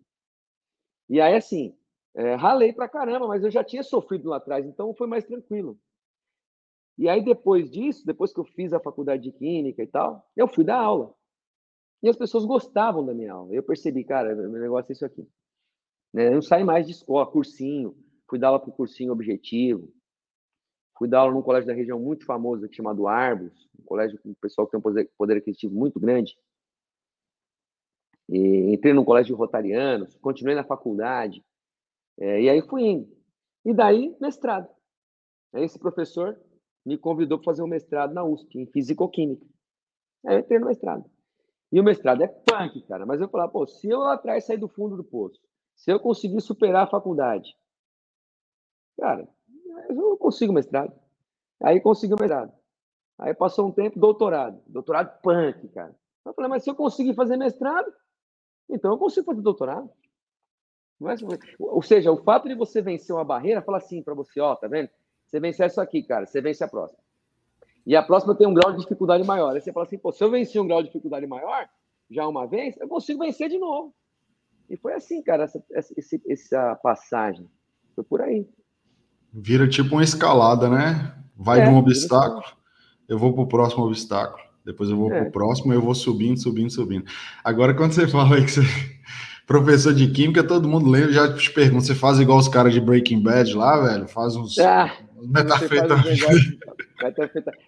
E 1.09 1.21
aí, 1.21 1.35
assim, 1.35 1.77
é, 2.15 2.35
ralei 2.35 2.73
pra 2.73 2.89
caramba, 2.89 3.27
mas 3.27 3.45
eu 3.45 3.51
já 3.51 3.63
tinha 3.63 3.83
sofrido 3.83 4.29
lá 4.29 4.37
atrás, 4.37 4.67
então 4.67 4.95
foi 4.95 5.07
mais 5.07 5.25
tranquilo. 5.25 5.79
E 6.99 7.09
aí, 7.09 7.23
depois 7.23 7.71
disso, 7.71 8.07
depois 8.07 8.33
que 8.33 8.41
eu 8.41 8.45
fiz 8.45 8.73
a 8.73 8.81
faculdade 8.81 9.23
de 9.23 9.33
Química 9.33 9.83
e 9.83 9.87
tal, 9.87 10.27
eu 10.37 10.47
fui 10.47 10.65
dar 10.65 10.79
aula. 10.79 11.15
E 12.03 12.09
as 12.09 12.17
pessoas 12.17 12.45
gostavam 12.45 13.05
da 13.05 13.15
minha 13.15 13.33
aula. 13.33 13.55
Eu 13.55 13.63
percebi, 13.63 14.05
cara, 14.05 14.35
meu 14.35 14.61
negócio 14.61 14.91
é 14.91 14.93
isso 14.93 15.05
aqui. 15.05 15.27
Né? 16.13 16.29
Eu 16.29 16.35
não 16.35 16.43
saí 16.43 16.65
mais 16.65 16.87
de 16.87 16.93
escola, 16.93 17.31
cursinho. 17.31 17.97
Fui 18.29 18.39
dar 18.39 18.49
aula 18.49 18.61
para 18.61 18.71
o 18.71 18.75
cursinho 18.75 19.13
objetivo. 19.13 19.93
Fui 21.03 21.09
dar 21.09 21.19
aula 21.19 21.35
num 21.35 21.43
colégio 21.43 21.67
da 21.67 21.75
região 21.75 21.99
muito 21.99 22.25
famoso 22.25 22.69
chamado 22.71 23.09
Arbos, 23.09 23.69
um 23.77 23.83
colégio 23.83 24.17
com 24.21 24.33
pessoal 24.35 24.69
que 24.69 24.71
tem 24.71 24.79
um 24.79 24.81
poder, 24.81 25.11
poder 25.19 25.39
aquisitivo 25.39 25.75
muito 25.75 25.99
grande. 25.99 26.39
E 28.29 28.73
entrei 28.73 28.93
num 28.93 29.05
colégio 29.05 29.35
de 29.35 29.39
rotarianos, 29.41 30.17
continuei 30.19 30.55
na 30.55 30.63
faculdade, 30.63 31.45
é, 32.21 32.43
e 32.43 32.49
aí 32.49 32.63
fui 32.63 32.85
indo. 32.85 33.17
E 33.65 33.75
daí, 33.75 34.17
mestrado. 34.21 34.69
Aí 35.53 35.65
esse 35.65 35.77
professor 35.77 36.41
me 36.87 36.97
convidou 36.97 37.37
para 37.37 37.47
fazer 37.47 37.65
um 37.65 37.67
mestrado 37.67 38.15
na 38.15 38.23
USP, 38.23 38.61
em 38.61 38.67
Fisicoquímica. 38.67 39.45
Aí 40.25 40.37
eu 40.37 40.39
entrei 40.39 40.61
no 40.61 40.67
mestrado. 40.67 41.05
E 41.73 41.81
o 41.81 41.83
mestrado 41.83 42.23
é 42.23 42.29
punk, 42.29 42.81
cara. 42.83 43.05
Mas 43.05 43.21
eu 43.21 43.29
falava, 43.29 43.51
pô, 43.51 43.67
se 43.67 43.89
eu 43.89 43.99
lá 43.99 44.13
atrás 44.13 44.45
sair 44.45 44.57
do 44.57 44.69
fundo 44.69 44.97
do 44.97 45.03
poço, 45.03 45.41
se 45.75 45.91
eu 45.91 45.99
conseguir 45.99 46.41
superar 46.41 46.85
a 46.85 46.91
faculdade, 46.91 47.57
cara, 48.97 49.29
eu 50.01 50.17
consigo 50.17 50.53
mestrado. 50.53 50.93
Aí 51.63 51.81
consegui 51.81 52.15
o 52.15 52.21
mestrado. 52.21 52.53
Aí 53.19 53.35
passou 53.35 53.69
um 53.69 53.73
tempo, 53.73 53.99
doutorado. 53.99 54.61
Doutorado 54.67 55.21
punk, 55.23 55.69
cara. 55.69 55.95
Eu 56.25 56.35
falei, 56.35 56.51
mas 56.51 56.65
se 56.65 56.71
eu 56.71 56.75
conseguir 56.75 57.15
fazer 57.15 57.37
mestrado, 57.37 57.93
então 58.69 58.93
eu 58.93 58.99
consigo 58.99 59.27
fazer 59.27 59.43
doutorado. 59.43 59.91
Mas, 60.99 61.21
ou 61.59 61.83
seja, 61.83 62.13
o 62.13 62.17
fato 62.23 62.49
de 62.49 62.55
você 62.55 62.81
vencer 62.81 63.15
uma 63.15 63.25
barreira, 63.25 63.61
fala 63.63 63.79
assim 63.79 64.03
para 64.03 64.15
você, 64.15 64.41
ó, 64.41 64.55
tá 64.55 64.69
vendo? 64.69 64.89
Você 65.27 65.41
vencer 65.41 65.67
isso 65.67 65.81
aqui, 65.81 66.03
cara, 66.03 66.27
você 66.27 66.41
vence 66.41 66.63
a 66.63 66.69
próxima. 66.69 67.01
E 67.85 67.97
a 67.97 68.03
próxima 68.03 68.37
tem 68.37 68.47
um 68.47 68.55
grau 68.55 68.73
de 68.73 68.79
dificuldade 68.79 69.25
maior. 69.25 69.55
Aí 69.55 69.61
você 69.61 69.73
fala 69.73 69.87
assim, 69.87 69.99
pô, 69.99 70.13
se 70.13 70.23
eu 70.23 70.31
venci 70.31 70.59
um 70.61 70.67
grau 70.67 70.81
de 70.81 70.89
dificuldade 70.89 71.27
maior, 71.27 71.69
já 72.09 72.27
uma 72.29 72.47
vez, 72.47 72.77
eu 72.79 72.87
consigo 72.87 73.21
vencer 73.25 73.49
de 73.49 73.59
novo. 73.59 73.93
E 74.71 74.77
foi 74.77 74.95
assim, 74.95 75.23
cara, 75.23 75.45
essa, 75.45 75.65
essa, 75.73 75.95
essa 76.29 76.77
passagem. 76.77 77.51
Foi 77.95 78.05
por 78.05 78.23
aí. 78.23 78.49
Vira 79.33 79.69
tipo 79.69 79.95
uma 79.95 80.05
escalada, 80.05 80.69
né? 80.69 81.15
Vai 81.37 81.61
é, 81.61 81.65
de 81.65 81.71
um 81.71 81.77
obstáculo, 81.77 82.45
eu 83.09 83.19
vou 83.19 83.33
para 83.33 83.43
o 83.43 83.49
próximo 83.49 83.85
obstáculo. 83.85 84.43
Depois 84.65 84.91
eu 84.91 84.97
vou 84.97 85.13
é. 85.13 85.21
para 85.21 85.29
o 85.29 85.33
próximo, 85.33 85.73
eu 85.73 85.81
vou 85.81 85.95
subindo, 85.95 86.39
subindo, 86.39 86.71
subindo. 86.71 87.05
Agora, 87.43 87.75
quando 87.75 87.93
você 87.93 88.07
fala 88.09 88.37
aí 88.37 88.45
que 88.45 88.51
você 88.51 88.63
professor 89.47 89.93
de 89.93 90.11
química, 90.11 90.43
todo 90.43 90.69
mundo 90.69 90.89
lembra, 90.89 91.13
já 91.13 91.35
te 91.35 91.51
pergunta, 91.53 91.85
você 91.85 91.95
faz 91.95 92.19
igual 92.21 92.39
os 92.39 92.49
caras 92.49 92.73
de 92.73 92.81
Breaking 92.81 93.23
Bad 93.23 93.55
lá, 93.55 93.81
velho? 93.81 94.09
Faz 94.09 94.37
uns 94.37 94.59
ah, 94.59 94.91
metanfetamina. 95.21 96.27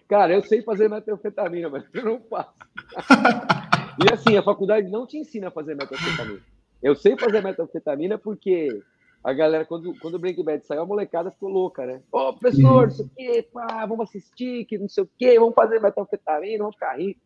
Cara, 0.07 0.33
eu 0.33 0.41
sei 0.43 0.61
fazer 0.61 0.89
metanfetamina, 0.89 1.69
mas 1.69 1.83
eu 1.93 2.05
não 2.05 2.21
faço. 2.29 2.53
e 4.03 4.13
assim, 4.13 4.37
a 4.37 4.43
faculdade 4.43 4.89
não 4.89 5.05
te 5.05 5.17
ensina 5.17 5.49
a 5.49 5.51
fazer 5.51 5.75
metanfetamina. 5.75 6.39
Eu 6.81 6.95
sei 6.95 7.17
fazer 7.17 7.41
metanfetamina 7.41 8.17
porque 8.17 8.81
a 9.25 9.33
galera, 9.33 9.65
quando, 9.65 9.97
quando 9.97 10.13
o 10.13 10.19
Breaking 10.19 10.43
Bad 10.43 10.67
saiu, 10.67 10.83
a 10.83 10.85
molecada 10.85 11.31
ficou 11.31 11.49
louca, 11.49 11.83
né? 11.83 11.99
Ô, 12.11 12.31
professor, 12.31 12.63
uhum. 12.63 12.81
não 12.83 12.89
sei 12.91 13.05
o 13.05 13.09
quê, 13.09 13.49
pá, 13.51 13.83
vamos 13.87 14.07
assistir, 14.07 14.65
que 14.65 14.77
não 14.77 14.87
sei 14.87 15.03
o 15.03 15.09
quê, 15.17 15.39
vamos 15.39 15.55
fazer 15.55 15.81
metanfetamina, 15.81 16.59
vamos 16.59 16.75
ficar 16.75 16.95
ricos. 16.95 17.23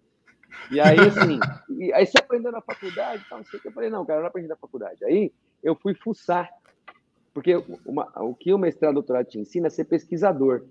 E 0.72 0.79
aí, 0.79 0.98
assim, 0.98 1.38
e, 1.77 1.91
aí 1.91 2.06
você 2.06 2.18
aprendeu 2.18 2.53
na 2.53 2.62
faculdade, 2.62 3.25
tal, 3.29 3.39
não 3.39 3.46
sei 3.46 3.60
o 3.60 3.62
que. 3.62 3.68
Eu 3.68 3.74
falei, 3.74 3.89
não, 3.89 4.06
cara, 4.06 4.20
eu 4.20 4.22
não 4.22 4.29
aprendi 4.29 4.48
na 4.48 4.56
faculdade. 4.56 5.03
Aí 5.03 5.34
eu 5.62 5.75
fui 5.75 5.94
fuçar, 5.94 6.50
porque 7.34 7.62
uma, 7.86 8.10
o 8.24 8.34
que 8.34 8.53
o 8.53 8.58
mestrado 8.58 8.94
doutorado 8.94 9.25
te 9.25 9.38
ensina 9.38 9.68
é 9.68 9.70
ser 9.70 9.84
pesquisador. 9.84 10.63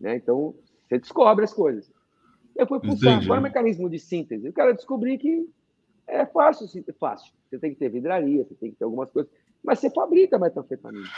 Né? 0.00 0.16
Então, 0.16 0.54
você 0.88 0.98
descobre 0.98 1.44
as 1.44 1.52
coisas. 1.52 1.92
Eu 2.56 2.66
fui 2.66 2.80
fuçar, 2.80 3.12
Entendi. 3.12 3.26
qual 3.26 3.36
é 3.36 3.40
o 3.40 3.42
mecanismo 3.42 3.90
de 3.90 3.98
síntese? 3.98 4.46
Eu 4.46 4.52
quero 4.54 4.74
descobrir 4.74 5.18
que 5.18 5.46
é 6.06 6.24
fácil, 6.24 6.66
fácil. 6.98 7.34
Você 7.50 7.58
tem 7.58 7.74
que 7.74 7.78
ter 7.78 7.90
vidraria, 7.90 8.44
você 8.44 8.54
tem 8.54 8.70
que 8.70 8.78
ter 8.78 8.84
algumas 8.84 9.10
coisas, 9.10 9.30
mas 9.62 9.78
você 9.78 9.90
fabrica 9.90 10.38
metanfetamina. 10.38 11.08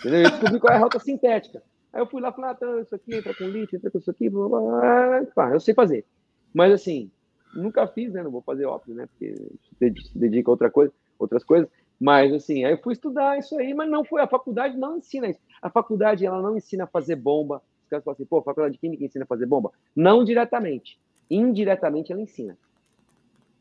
Entendeu? 0.00 0.22
Eu 0.22 0.30
descobri 0.30 0.60
qual 0.60 0.72
é 0.72 0.76
a 0.76 0.80
rota 0.80 0.98
sintética. 0.98 1.62
Aí 1.92 2.00
eu 2.00 2.06
fui 2.06 2.20
lá 2.20 2.30
e 2.30 2.32
falei, 2.32 2.50
ah, 2.50 2.54
tá, 2.54 2.80
isso 2.80 2.94
aqui 2.94 3.14
entra 3.14 3.34
com 3.34 3.44
lítio, 3.44 3.76
entra 3.76 3.90
com 3.90 3.98
isso 3.98 4.10
aqui, 4.10 4.30
blá, 4.30 4.48
blá, 4.48 5.22
blá. 5.34 5.50
eu 5.50 5.60
sei 5.60 5.74
fazer. 5.74 6.06
Mas 6.54 6.72
assim, 6.72 7.10
Nunca 7.54 7.86
fiz, 7.86 8.12
né? 8.12 8.22
Não 8.22 8.30
vou 8.30 8.42
fazer 8.42 8.64
óbvio, 8.64 8.94
né? 8.94 9.06
Porque 9.06 9.34
se 9.78 10.18
dedica 10.18 10.50
a 10.50 10.52
outra 10.52 10.70
coisa, 10.70 10.92
outras 11.18 11.44
coisas. 11.44 11.68
Mas 12.00 12.32
assim, 12.32 12.64
aí 12.64 12.72
eu 12.72 12.78
fui 12.78 12.94
estudar 12.94 13.38
isso 13.38 13.56
aí, 13.58 13.74
mas 13.74 13.88
não 13.90 14.04
foi. 14.04 14.22
A 14.22 14.26
faculdade 14.26 14.76
não 14.76 14.96
ensina 14.96 15.28
isso. 15.28 15.40
A 15.60 15.70
faculdade 15.70 16.24
ela 16.24 16.40
não 16.40 16.56
ensina 16.56 16.84
a 16.84 16.86
fazer 16.86 17.16
bomba. 17.16 17.62
Os 17.84 17.88
caras 17.88 18.04
falam 18.04 18.14
assim, 18.14 18.24
pô, 18.24 18.38
a 18.38 18.42
faculdade 18.42 18.74
de 18.74 18.80
química 18.80 19.04
ensina 19.04 19.24
a 19.24 19.28
fazer 19.28 19.46
bomba. 19.46 19.70
Não 19.94 20.24
diretamente. 20.24 20.98
Indiretamente 21.30 22.10
ela 22.10 22.22
ensina. 22.22 22.56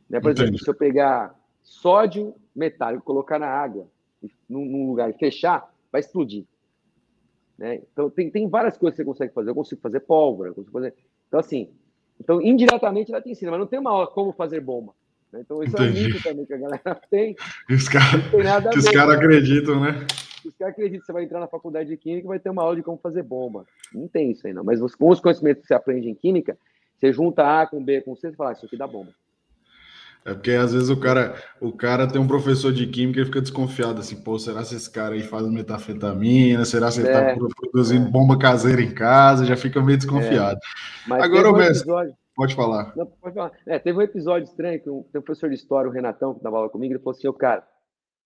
Né? 0.09 0.19
Por 0.19 0.31
Entendi. 0.31 0.43
exemplo, 0.43 0.63
se 0.63 0.69
eu 0.69 0.75
pegar 0.75 1.35
sódio 1.61 2.33
metálico, 2.55 3.03
colocar 3.03 3.37
na 3.37 3.47
água, 3.47 3.87
num, 4.49 4.65
num 4.65 4.87
lugar 4.87 5.09
e 5.09 5.13
fechar, 5.13 5.71
vai 5.91 6.01
explodir. 6.01 6.45
Né? 7.57 7.81
Então 7.91 8.09
tem, 8.09 8.29
tem 8.29 8.49
várias 8.49 8.77
coisas 8.77 8.95
que 8.95 9.03
você 9.03 9.05
consegue 9.05 9.33
fazer. 9.33 9.49
Eu 9.51 9.55
consigo 9.55 9.81
fazer 9.81 9.99
pólvora, 10.01 10.49
eu 10.49 10.55
consigo 10.55 10.73
fazer. 10.73 10.93
Então, 11.27 11.39
assim, 11.39 11.69
então, 12.19 12.41
indiretamente, 12.41 13.11
ela 13.11 13.21
te 13.21 13.31
ensina, 13.31 13.49
mas 13.49 13.59
não 13.59 13.67
tem 13.67 13.79
uma 13.79 13.91
aula 13.91 14.07
como 14.07 14.31
fazer 14.31 14.61
bomba. 14.61 14.93
Né? 15.31 15.41
Então, 15.41 15.63
isso 15.63 15.75
Entendi. 15.75 15.99
é 15.99 16.03
um 16.03 16.07
mito 16.07 16.23
também 16.23 16.45
que 16.45 16.53
a 16.53 16.57
galera 16.57 17.01
tem. 17.09 17.35
Os 17.69 17.89
cara, 17.89 18.19
que 18.71 18.77
os 18.77 18.89
caras 18.89 19.15
acreditam, 19.15 19.79
né? 19.79 20.05
Os 20.45 20.55
caras 20.55 20.73
acreditam 20.73 20.99
que 20.99 21.05
você 21.05 21.13
vai 21.13 21.23
entrar 21.23 21.39
na 21.39 21.47
faculdade 21.47 21.89
de 21.89 21.97
química 21.97 22.25
e 22.25 22.27
vai 22.27 22.39
ter 22.39 22.49
uma 22.49 22.61
aula 22.61 22.75
de 22.75 22.83
como 22.83 22.97
fazer 22.97 23.23
bomba. 23.23 23.65
Não 23.93 24.07
tem 24.07 24.31
isso 24.31 24.45
aí, 24.45 24.53
não. 24.53 24.63
Mas 24.63 24.79
com 24.95 25.09
os 25.09 25.19
conhecimentos 25.19 25.61
que 25.61 25.67
você 25.67 25.73
aprende 25.73 26.09
em 26.09 26.15
química, 26.15 26.57
você 26.97 27.11
junta 27.11 27.61
A 27.61 27.65
com 27.65 27.83
B 27.83 28.01
com 28.01 28.15
C 28.15 28.29
e 28.29 28.33
fala, 28.33 28.51
ah, 28.51 28.53
isso 28.53 28.65
aqui 28.65 28.77
dá 28.77 28.85
bomba. 28.85 29.11
É 30.23 30.33
porque 30.33 30.51
às 30.51 30.71
vezes 30.71 30.89
o 30.89 30.99
cara, 30.99 31.35
o 31.59 31.71
cara 31.71 32.07
tem 32.07 32.21
um 32.21 32.27
professor 32.27 32.71
de 32.71 32.85
química 32.85 33.21
e 33.21 33.25
fica 33.25 33.41
desconfiado 33.41 33.99
assim, 33.99 34.21
pô, 34.21 34.37
será 34.37 34.63
que 34.63 34.75
esse 34.75 34.89
cara 34.89 35.15
aí 35.15 35.23
faz 35.23 35.47
metafetamina? 35.47 36.63
Será 36.63 36.91
que 36.91 36.99
ele 36.99 37.07
está 37.07 37.21
é, 37.21 37.35
produzindo 37.35 38.07
é. 38.07 38.09
bomba 38.09 38.37
caseira 38.37 38.81
em 38.83 38.93
casa? 38.93 39.45
Já 39.45 39.57
fica 39.57 39.81
meio 39.81 39.97
desconfiado. 39.97 40.59
É. 41.09 41.13
Agora, 41.13 41.49
o 41.49 41.55
um 41.55 41.61
episódio... 41.61 42.13
pode 42.35 42.53
falar. 42.53 42.93
Não, 42.95 43.07
pode 43.07 43.33
falar. 43.33 43.51
É, 43.65 43.79
teve 43.79 43.97
um 43.97 44.01
episódio 44.01 44.47
estranho 44.47 44.79
que 44.79 44.89
um, 44.89 45.01
tem 45.11 45.19
um 45.19 45.23
professor 45.23 45.49
de 45.49 45.55
história, 45.55 45.89
o 45.89 45.93
Renatão, 45.93 46.35
que 46.35 46.43
dava 46.43 46.57
aula 46.57 46.69
comigo, 46.69 46.93
ele 46.93 46.99
falou 46.99 47.17
assim, 47.17 47.27
ô 47.27 47.33
cara, 47.33 47.67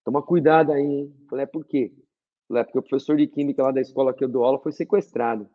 toma 0.04 0.22
cuidado 0.22 0.72
aí, 0.72 0.82
hein? 0.82 1.14
Eu 1.22 1.28
falei, 1.30 1.44
é 1.44 1.46
por 1.46 1.64
quê? 1.64 1.94
Eu 1.94 2.48
falei, 2.48 2.60
é 2.60 2.64
porque 2.64 2.78
o 2.78 2.82
professor 2.82 3.16
de 3.16 3.26
química 3.26 3.62
lá 3.62 3.72
da 3.72 3.80
escola 3.80 4.12
que 4.12 4.22
eu 4.22 4.28
dou 4.28 4.44
aula 4.44 4.58
foi 4.58 4.72
sequestrado. 4.72 5.44
Eu 5.44 5.48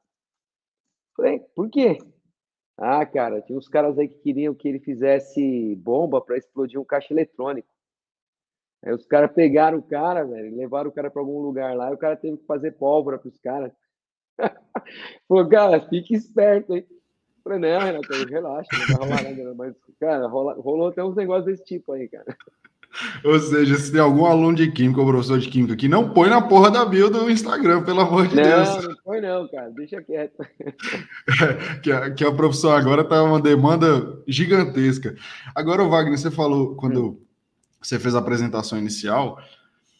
falei, 1.15 1.39
por 1.55 1.69
quê? 1.69 1.99
Ah, 2.77 3.05
cara, 3.05 3.41
tinha 3.41 3.57
uns 3.57 3.67
caras 3.67 3.97
aí 3.97 4.07
que 4.07 4.19
queriam 4.19 4.53
que 4.53 4.67
ele 4.67 4.79
fizesse 4.79 5.75
bomba 5.75 6.21
para 6.21 6.37
explodir 6.37 6.79
um 6.79 6.85
caixa 6.85 7.13
eletrônico. 7.13 7.67
Aí 8.83 8.93
os 8.93 9.05
caras 9.05 9.31
pegaram 9.31 9.77
o 9.77 9.83
cara, 9.83 10.25
velho, 10.25 10.55
levaram 10.55 10.89
o 10.89 10.93
cara 10.93 11.11
para 11.11 11.21
algum 11.21 11.39
lugar 11.39 11.75
lá 11.75 11.91
e 11.91 11.93
o 11.93 11.97
cara 11.97 12.17
teve 12.17 12.37
que 12.37 12.45
fazer 12.45 12.71
pólvora 12.71 13.19
para 13.19 13.29
os 13.29 13.37
caras. 13.39 13.71
Pô, 15.27 15.47
cara, 15.47 15.79
fique 15.87 16.15
esperto, 16.15 16.75
hein? 16.75 16.87
Falei, 17.43 17.59
não, 17.59 17.79
Renato, 17.79 18.13
relaxa, 18.29 18.69
não 18.73 18.97
vai 18.97 19.07
rolar 19.07 19.23
nada, 19.23 19.53
mas, 19.55 19.75
cara, 19.99 20.27
rola, 20.27 20.53
rolou 20.53 20.87
até 20.89 21.03
uns 21.03 21.15
negócios 21.15 21.45
desse 21.45 21.63
tipo 21.63 21.91
aí, 21.91 22.07
cara. 22.07 22.35
Ou 23.23 23.39
seja, 23.39 23.77
se 23.77 23.91
tem 23.91 24.01
algum 24.01 24.25
aluno 24.25 24.55
de 24.55 24.71
química 24.71 24.99
ou 24.99 25.07
professor 25.07 25.39
de 25.39 25.49
química 25.49 25.75
que 25.75 25.87
não 25.87 26.09
põe 26.09 26.29
na 26.29 26.41
porra 26.41 26.69
da 26.69 26.85
bio 26.85 27.09
do 27.09 27.29
Instagram, 27.29 27.83
pelo 27.83 28.01
amor 28.01 28.27
de 28.27 28.35
não, 28.35 28.43
Deus. 28.43 28.69
Não, 28.69 28.81
não 28.81 28.95
põe 29.03 29.21
não, 29.21 29.47
cara. 29.47 29.69
Deixa 29.71 30.01
quieto. 30.01 30.45
que, 31.81 31.91
a, 31.91 32.11
que 32.11 32.25
a 32.25 32.31
professora 32.31 32.79
agora 32.79 33.03
tá 33.03 33.23
uma 33.23 33.41
demanda 33.41 34.21
gigantesca. 34.27 35.15
Agora, 35.55 35.83
Wagner, 35.83 36.17
você 36.17 36.31
falou, 36.31 36.75
quando 36.75 37.11
hum. 37.11 37.19
você 37.81 37.97
fez 37.97 38.13
a 38.13 38.19
apresentação 38.19 38.77
inicial, 38.77 39.39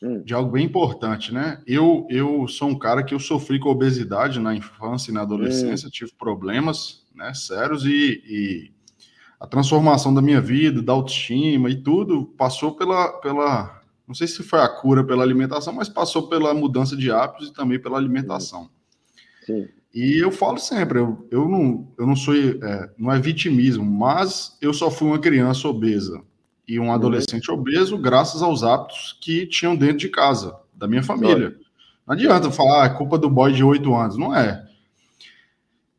hum. 0.01 0.21
de 0.23 0.33
algo 0.33 0.51
bem 0.51 0.65
importante, 0.65 1.33
né? 1.33 1.61
Eu, 1.65 2.05
eu 2.09 2.47
sou 2.47 2.69
um 2.69 2.77
cara 2.77 3.03
que 3.03 3.13
eu 3.13 3.19
sofri 3.19 3.59
com 3.59 3.69
obesidade 3.69 4.39
na 4.39 4.53
infância 4.53 5.11
e 5.11 5.13
na 5.13 5.21
adolescência, 5.21 5.87
hum. 5.87 5.91
tive 5.91 6.11
problemas 6.17 7.05
né, 7.15 7.33
sérios 7.33 7.85
e, 7.85 8.21
e 8.25 8.71
a 9.41 9.47
transformação 9.47 10.13
da 10.13 10.21
minha 10.21 10.39
vida, 10.39 10.83
da 10.83 10.93
autoestima 10.93 11.67
e 11.67 11.75
tudo 11.75 12.27
passou 12.37 12.75
pela, 12.75 13.07
pela, 13.13 13.81
não 14.07 14.13
sei 14.13 14.27
se 14.27 14.43
foi 14.43 14.59
a 14.59 14.69
cura 14.69 15.03
pela 15.03 15.23
alimentação, 15.23 15.73
mas 15.73 15.89
passou 15.89 16.27
pela 16.27 16.53
mudança 16.53 16.95
de 16.95 17.11
hábitos 17.11 17.47
e 17.49 17.53
também 17.53 17.79
pela 17.79 17.97
alimentação. 17.97 18.69
Sim. 19.43 19.67
E 19.91 20.19
eu 20.23 20.31
falo 20.31 20.59
sempre, 20.59 20.99
eu, 20.99 21.27
eu 21.31 21.49
não, 21.49 21.91
eu 21.97 22.05
não 22.05 22.15
sou, 22.15 22.35
é, 22.35 22.91
não 22.95 23.11
é 23.11 23.19
vitimismo, 23.19 23.83
mas 23.83 24.55
eu 24.61 24.71
só 24.75 24.91
fui 24.91 25.07
uma 25.07 25.17
criança 25.17 25.67
obesa 25.67 26.21
e 26.67 26.79
um 26.79 26.93
adolescente 26.93 27.49
uhum. 27.49 27.57
obeso 27.57 27.97
graças 27.97 28.43
aos 28.43 28.63
hábitos 28.63 29.17
que 29.19 29.47
tinham 29.47 29.75
dentro 29.75 29.97
de 29.97 30.09
casa, 30.09 30.55
da 30.71 30.87
minha 30.87 31.01
família. 31.01 31.57
Não 32.05 32.13
adianta 32.13 32.51
falar, 32.51 32.83
ah, 32.83 32.85
é 32.85 32.89
culpa 32.89 33.17
do 33.17 33.27
boy 33.27 33.51
de 33.51 33.63
oito 33.63 33.91
anos, 33.95 34.17
não 34.17 34.35
é. 34.35 34.69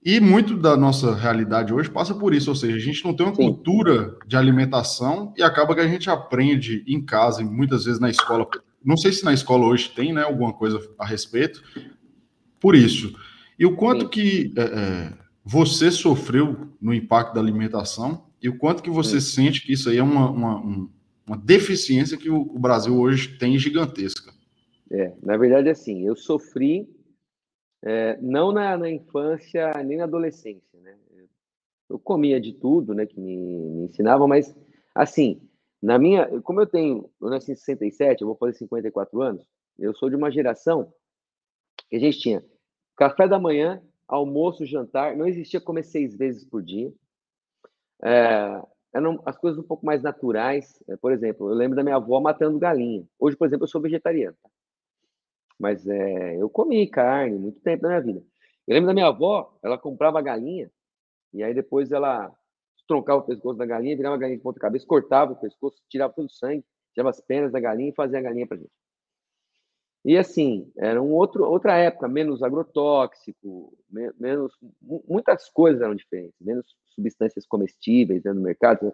E 0.05 0.19
muito 0.19 0.57
da 0.57 0.77
nossa 0.77 1.15
realidade 1.15 1.73
hoje 1.73 1.89
passa 1.89 2.13
por 2.13 2.35
isso, 2.35 2.51
ou 2.51 2.57
seja, 2.57 2.77
a 2.77 2.81
gente 2.81 3.05
não 3.05 3.15
tem 3.15 3.25
uma 3.25 3.35
Sim. 3.35 3.43
cultura 3.43 4.17
de 4.27 4.37
alimentação 4.37 5.33
e 5.37 5.43
acaba 5.43 5.75
que 5.75 5.81
a 5.81 5.87
gente 5.87 6.11
aprende 6.11 6.83
em 6.89 7.01
casa 7.01 7.41
e 7.41 7.45
muitas 7.45 7.85
vezes 7.85 8.01
na 8.01 8.11
escola. 8.11 8.49
Não 8.85 8.97
sei 8.97 9.13
se 9.13 9.25
na 9.25 9.33
escola 9.33 9.65
hoje 9.65 9.91
tem 9.91 10.13
né, 10.13 10.23
alguma 10.23 10.53
coisa 10.53 10.81
a 10.99 11.07
respeito, 11.07 11.63
por 12.59 12.75
isso. 12.75 13.15
E 13.57 13.65
o 13.65 13.77
quanto 13.77 14.03
Sim. 14.03 14.09
que 14.09 14.55
é, 14.57 14.63
é, 14.63 15.13
você 15.45 15.89
sofreu 15.89 16.73
no 16.81 16.93
impacto 16.93 17.35
da 17.35 17.41
alimentação 17.41 18.25
e 18.43 18.49
o 18.49 18.59
quanto 18.59 18.83
que 18.83 18.91
você 18.91 19.21
Sim. 19.21 19.45
sente 19.45 19.63
que 19.65 19.73
isso 19.73 19.89
aí 19.89 19.99
é 19.99 20.03
uma, 20.03 20.29
uma, 20.29 20.89
uma 21.25 21.37
deficiência 21.37 22.17
que 22.17 22.29
o, 22.29 22.59
Brasil 22.59 22.99
hoje 22.99 23.39
tem 23.39 23.57
gigantesca. 23.57 24.33
É, 24.91 25.13
na 25.23 25.37
verdade, 25.37 25.69
assim, 25.69 26.05
eu 26.05 26.17
sofri 26.17 26.89
é, 27.85 28.17
não 28.21 28.53
na, 28.53 28.77
na, 28.77 28.91
infância 28.91 29.73
nem 29.85 29.99
na 29.99 30.05
adolescência, 30.05 30.79
né? 30.81 30.97
Eu 31.89 31.99
comia 31.99 32.41
de 32.41 32.55
tudo, 32.55 32.95
né, 32.95 33.05
que 33.05 33.21
me, 33.21 33.37
me 33.37 33.85
ensinavam, 33.85 34.27
mas 34.27 34.57
assim, 34.95 35.47
na 35.83 35.99
minha, 35.99 36.41
como 36.41 36.61
eu 36.61 36.67
tenho, 36.67 37.11
eu 37.21 37.29
nasci 37.29 37.53
em 37.53 37.55
67, 37.55 38.23
eu 38.23 38.29
vou 38.29 38.37
fazer 38.37 38.55
54 38.55 39.21
anos, 39.21 39.47
eu 39.79 39.95
sou 39.95 40.09
de 40.09 40.17
uma 40.17 40.31
geração 40.31 40.91
que 41.91 41.97
a 41.97 41.99
gente 41.99 42.19
tinha 42.19 42.43
café 42.97 43.29
da 43.29 43.39
manhã, 43.39 43.83
almoço, 44.09 44.65
jantar, 44.65 45.17
não 45.17 45.27
existia 45.27 45.61
comer 45.61 45.83
seis 45.83 46.17
vezes 46.17 46.45
por 46.45 46.63
dia. 46.63 46.93
É, 48.03 48.63
eram 48.95 49.23
as 49.25 49.37
coisas 49.37 49.59
um 49.59 49.67
pouco 49.67 49.85
mais 49.85 50.03
naturais. 50.03 50.83
É, 50.89 50.97
por 50.97 51.13
exemplo, 51.13 51.51
eu 51.51 51.55
lembro 51.55 51.77
da 51.77 51.83
minha 51.83 51.97
avó 51.97 52.21
matando 52.21 52.59
galinha. 52.59 53.05
Hoje, 53.19 53.37
por 53.37 53.47
exemplo, 53.47 53.65
eu 53.65 53.69
sou 53.69 53.81
vegetariano. 53.81 54.37
Mas 55.59 55.87
é, 55.87 56.37
eu 56.41 56.49
comi 56.51 56.87
carne 56.87 57.39
muito 57.39 57.61
tempo 57.61 57.83
na 57.83 57.89
minha 57.91 58.01
vida. 58.01 58.23
Eu 58.67 58.75
lembro 58.75 58.89
da 58.89 58.95
minha 58.95 59.07
avó, 59.07 59.59
ela 59.63 59.79
comprava 59.79 60.21
galinha, 60.23 60.71
e 61.33 61.43
aí 61.43 61.55
depois 61.55 61.91
ela 61.91 62.33
troncava 62.87 63.21
o 63.21 63.27
pescoço 63.27 63.59
da 63.59 63.67
galinha, 63.67 63.97
virava 63.97 64.17
a 64.17 64.19
galinha 64.19 64.37
de 64.37 64.43
ponta 64.43 64.61
cabeça, 64.61 64.87
cortava 64.87 65.33
o 65.33 65.41
pescoço, 65.41 65.83
tirava 65.89 66.13
todo 66.13 66.27
o 66.27 66.33
sangue, 66.33 66.65
tirava 66.93 67.11
as 67.11 67.21
penas 67.21 67.53
da 67.53 67.61
galinha 67.61 67.91
e 67.91 67.95
fazia 67.95 68.19
a 68.19 68.23
galinha 68.23 68.47
pra 68.47 68.57
gente. 68.57 68.71
E 70.05 70.19
assim, 70.19 70.71
era 70.77 71.01
um 71.01 71.13
outro, 71.13 71.45
outra 71.45 71.77
época, 71.77 72.09
menos 72.09 72.43
agrotóxico, 72.43 73.73
menos. 74.19 74.53
Muitas 75.09 75.49
coisas 75.49 75.81
eram 75.81 75.95
diferentes, 75.95 76.35
menos 76.41 76.67
substâncias 76.89 77.47
comestíveis 77.47 78.25
né, 78.25 78.33
no 78.33 78.41
mercado. 78.41 78.93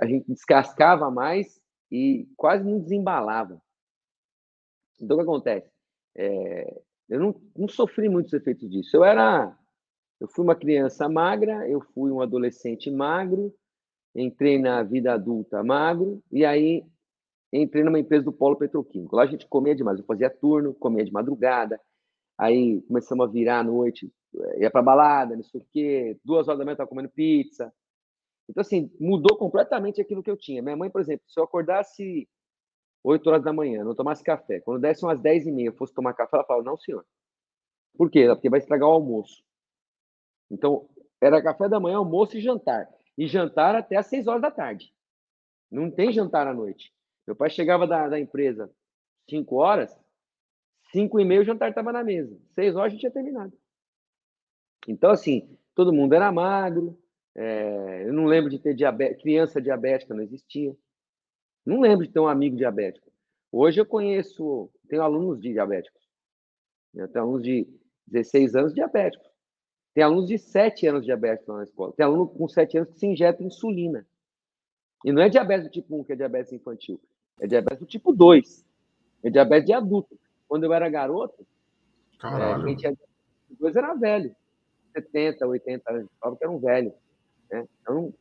A 0.00 0.06
gente 0.06 0.30
descascava 0.30 1.10
mais 1.10 1.60
e 1.90 2.28
quase 2.36 2.64
não 2.64 2.78
desembalava. 2.78 3.60
Então, 5.00 5.16
o 5.16 5.18
que 5.18 5.24
acontece? 5.24 5.73
É, 6.16 6.80
eu 7.08 7.20
não, 7.20 7.34
não 7.56 7.68
sofri 7.68 8.08
muitos 8.08 8.32
efeitos 8.32 8.68
disso. 8.70 8.96
Eu 8.96 9.04
era. 9.04 9.56
Eu 10.20 10.28
fui 10.28 10.44
uma 10.44 10.54
criança 10.54 11.08
magra, 11.08 11.68
eu 11.68 11.80
fui 11.92 12.10
um 12.10 12.20
adolescente 12.20 12.90
magro, 12.90 13.54
entrei 14.14 14.58
na 14.58 14.82
vida 14.82 15.12
adulta 15.12 15.62
magro, 15.62 16.22
e 16.30 16.44
aí 16.44 16.84
entrei 17.52 17.82
numa 17.84 17.98
empresa 17.98 18.24
do 18.24 18.32
Polo 18.32 18.56
Petroquímico. 18.56 19.16
Lá 19.16 19.24
a 19.24 19.26
gente 19.26 19.46
comia 19.46 19.74
demais, 19.74 19.98
eu 19.98 20.04
fazia 20.04 20.30
turno, 20.30 20.72
comia 20.72 21.04
de 21.04 21.12
madrugada, 21.12 21.80
aí 22.38 22.80
começamos 22.82 23.26
a 23.26 23.30
virar 23.30 23.58
à 23.58 23.62
noite, 23.64 24.10
eh, 24.36 24.62
ia 24.62 24.70
para 24.70 24.82
balada, 24.82 25.36
não 25.36 25.42
sei 25.42 25.60
o 25.60 25.66
quê, 25.70 26.16
duas 26.24 26.48
horas 26.48 26.58
da 26.58 26.64
manhã 26.64 26.72
eu 26.72 26.74
estava 26.74 26.88
comendo 26.90 27.10
pizza. 27.10 27.72
Então, 28.48 28.60
assim, 28.60 28.90
mudou 29.00 29.36
completamente 29.36 30.00
aquilo 30.00 30.22
que 30.22 30.30
eu 30.30 30.36
tinha. 30.36 30.62
Minha 30.62 30.76
mãe, 30.76 30.90
por 30.90 31.00
exemplo, 31.00 31.24
se 31.26 31.38
eu 31.38 31.44
acordasse 31.44 32.28
8 33.04 33.26
horas 33.28 33.44
da 33.44 33.52
manhã, 33.52 33.84
não 33.84 33.94
tomasse 33.94 34.24
café, 34.24 34.60
quando 34.60 34.80
desse 34.80 35.04
umas 35.04 35.20
10 35.20 35.46
e 35.46 35.52
meia, 35.52 35.68
eu 35.68 35.74
fosse 35.74 35.92
tomar 35.92 36.14
café, 36.14 36.38
ela 36.38 36.46
falava, 36.46 36.64
não, 36.64 36.78
senhor. 36.78 37.04
Por 37.96 38.10
quê? 38.10 38.26
Porque 38.28 38.48
vai 38.48 38.58
estragar 38.58 38.88
o 38.88 38.92
almoço. 38.92 39.44
Então, 40.50 40.88
era 41.20 41.42
café 41.42 41.68
da 41.68 41.78
manhã, 41.78 41.98
almoço 41.98 42.36
e 42.36 42.40
jantar. 42.40 42.88
E 43.16 43.26
jantar 43.26 43.74
até 43.76 43.96
às 43.96 44.06
6 44.06 44.26
horas 44.26 44.42
da 44.42 44.50
tarde. 44.50 44.92
Não 45.70 45.90
tem 45.90 46.12
jantar 46.12 46.46
à 46.46 46.54
noite. 46.54 46.92
Meu 47.26 47.36
pai 47.36 47.50
chegava 47.50 47.86
da, 47.86 48.08
da 48.08 48.18
empresa 48.18 48.70
5 49.28 49.54
horas, 49.56 49.96
5 50.92 51.20
e 51.20 51.24
meia 51.24 51.40
o 51.40 51.44
jantar 51.44 51.68
estava 51.70 51.92
na 51.92 52.02
mesa. 52.02 52.38
6 52.52 52.74
horas 52.74 52.86
a 52.86 52.90
gente 52.90 53.00
tinha 53.00 53.12
terminado. 53.12 53.52
Então, 54.88 55.10
assim, 55.10 55.56
todo 55.74 55.92
mundo 55.92 56.14
era 56.14 56.32
magro. 56.32 56.98
É, 57.34 58.04
eu 58.06 58.12
não 58.12 58.26
lembro 58.26 58.50
de 58.50 58.58
ter 58.58 58.74
diabetes, 58.74 59.20
criança 59.20 59.60
diabética, 59.60 60.14
não 60.14 60.22
existia. 60.22 60.74
Não 61.64 61.80
lembro 61.80 62.06
de 62.06 62.12
ter 62.12 62.20
um 62.20 62.28
amigo 62.28 62.56
diabético. 62.56 63.10
Hoje 63.50 63.80
eu 63.80 63.86
conheço, 63.86 64.70
tenho 64.88 65.02
alunos 65.02 65.40
de 65.40 65.52
diabéticos. 65.52 66.02
Eu 66.94 67.08
tenho 67.08 67.24
alunos 67.24 67.42
de 67.42 67.66
16 68.06 68.54
anos 68.54 68.74
diabéticos. 68.74 69.28
Tem 69.94 70.02
alunos 70.02 70.26
de 70.26 70.38
7 70.38 70.86
anos 70.88 71.04
diabéticos 71.04 71.48
lá 71.48 71.56
na 71.58 71.64
escola. 71.64 71.92
Tem 71.92 72.04
aluno 72.04 72.26
com 72.26 72.48
7 72.48 72.78
anos 72.78 72.90
que 72.90 72.98
se 72.98 73.06
injeta 73.06 73.42
insulina. 73.42 74.06
E 75.04 75.12
não 75.12 75.22
é 75.22 75.28
diabetes 75.28 75.66
do 75.66 75.70
tipo 75.70 76.00
1, 76.00 76.04
que 76.04 76.12
é 76.12 76.16
diabetes 76.16 76.52
infantil. 76.52 77.00
É 77.40 77.46
diabetes 77.46 77.80
do 77.80 77.86
tipo 77.86 78.12
2. 78.12 78.64
É 79.22 79.30
diabetes 79.30 79.66
de 79.66 79.72
adulto. 79.72 80.18
Quando 80.48 80.64
eu 80.64 80.72
era 80.72 80.88
garoto, 80.88 81.46
Caralho. 82.18 82.62
É, 82.62 82.64
quem 82.64 82.76
tinha 82.76 82.96
2 83.50 83.76
era 83.76 83.94
velho. 83.94 84.34
70, 84.92 85.46
80 85.46 85.92
anos. 85.92 86.10
Falava 86.20 86.38
que 86.38 86.44
era 86.44 86.52
um 86.52 86.58
velho. 86.58 86.94
Né? 87.50 87.66
Então. 87.80 88.12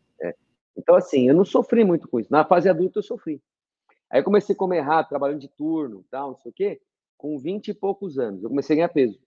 Então, 0.76 0.96
assim, 0.96 1.28
eu 1.28 1.36
não 1.36 1.46
sofri 1.46 1.84
muito 1.84 2.08
com 2.08 2.20
isso. 2.20 2.32
Na 2.32 2.44
fase 2.44 2.70
adulta, 2.70 3.00
eu 3.00 3.04
sofri. 3.04 3.42
Aí 4.10 4.20
eu 4.20 4.24
comecei 4.24 4.56
a 4.56 4.58
comer 4.58 4.78
errado, 4.78 5.10
trabalhando 5.10 5.40
de 5.40 5.48
turno, 5.48 6.06
tal, 6.10 6.32
não 6.32 6.38
sei 6.38 6.52
o 6.52 6.54
quê. 6.54 6.82
Com 7.18 7.38
20 7.38 7.70
e 7.70 7.74
poucos 7.74 8.18
anos, 8.20 8.44
eu 8.44 8.50
comecei 8.50 8.76
a 8.76 8.78
ganhar 8.78 8.90
peso. 8.90 9.20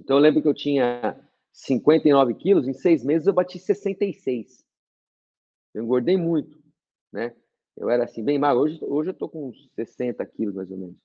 Então, 0.00 0.16
eu 0.16 0.20
lembro 0.20 0.40
que 0.40 0.48
eu 0.48 0.54
tinha 0.54 1.18
59 1.52 2.34
quilos, 2.34 2.66
em 2.66 2.72
seis 2.72 3.04
meses 3.04 3.26
eu 3.26 3.32
bati 3.32 3.58
66. 3.58 4.64
Eu 5.74 5.84
engordei 5.84 6.16
muito, 6.16 6.62
né? 7.12 7.34
Eu 7.76 7.88
era 7.88 8.04
assim, 8.04 8.22
bem 8.22 8.38
magro. 8.38 8.62
Hoje, 8.62 8.78
hoje 8.82 9.10
eu 9.10 9.14
tô 9.14 9.28
com 9.28 9.48
uns 9.48 9.70
60 9.74 10.24
quilos, 10.26 10.54
mais 10.54 10.70
ou 10.70 10.76
menos. 10.76 10.96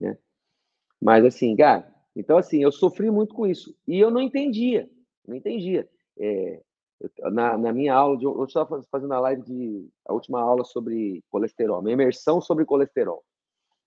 Né? 0.00 0.16
Mas 1.00 1.24
assim, 1.24 1.54
cara, 1.56 1.92
então 2.14 2.38
assim, 2.38 2.62
eu 2.62 2.70
sofri 2.70 3.10
muito 3.10 3.34
com 3.34 3.46
isso. 3.46 3.76
E 3.86 3.98
eu 3.98 4.10
não 4.10 4.20
entendia, 4.20 4.88
não 5.26 5.36
entendia. 5.36 5.88
É, 6.16 6.62
na, 7.30 7.56
na, 7.56 7.72
minha 7.72 7.94
aula, 7.94 8.16
de, 8.16 8.24
eu 8.24 8.44
estava 8.44 8.82
fazendo 8.90 9.14
a 9.14 9.20
live 9.20 9.42
de 9.42 9.88
a 10.06 10.12
última 10.12 10.40
aula 10.40 10.64
sobre 10.64 11.22
colesterol, 11.30 11.82
minha 11.82 11.94
imersão 11.94 12.40
sobre 12.40 12.64
colesterol. 12.64 13.24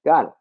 Cara, 0.04 0.34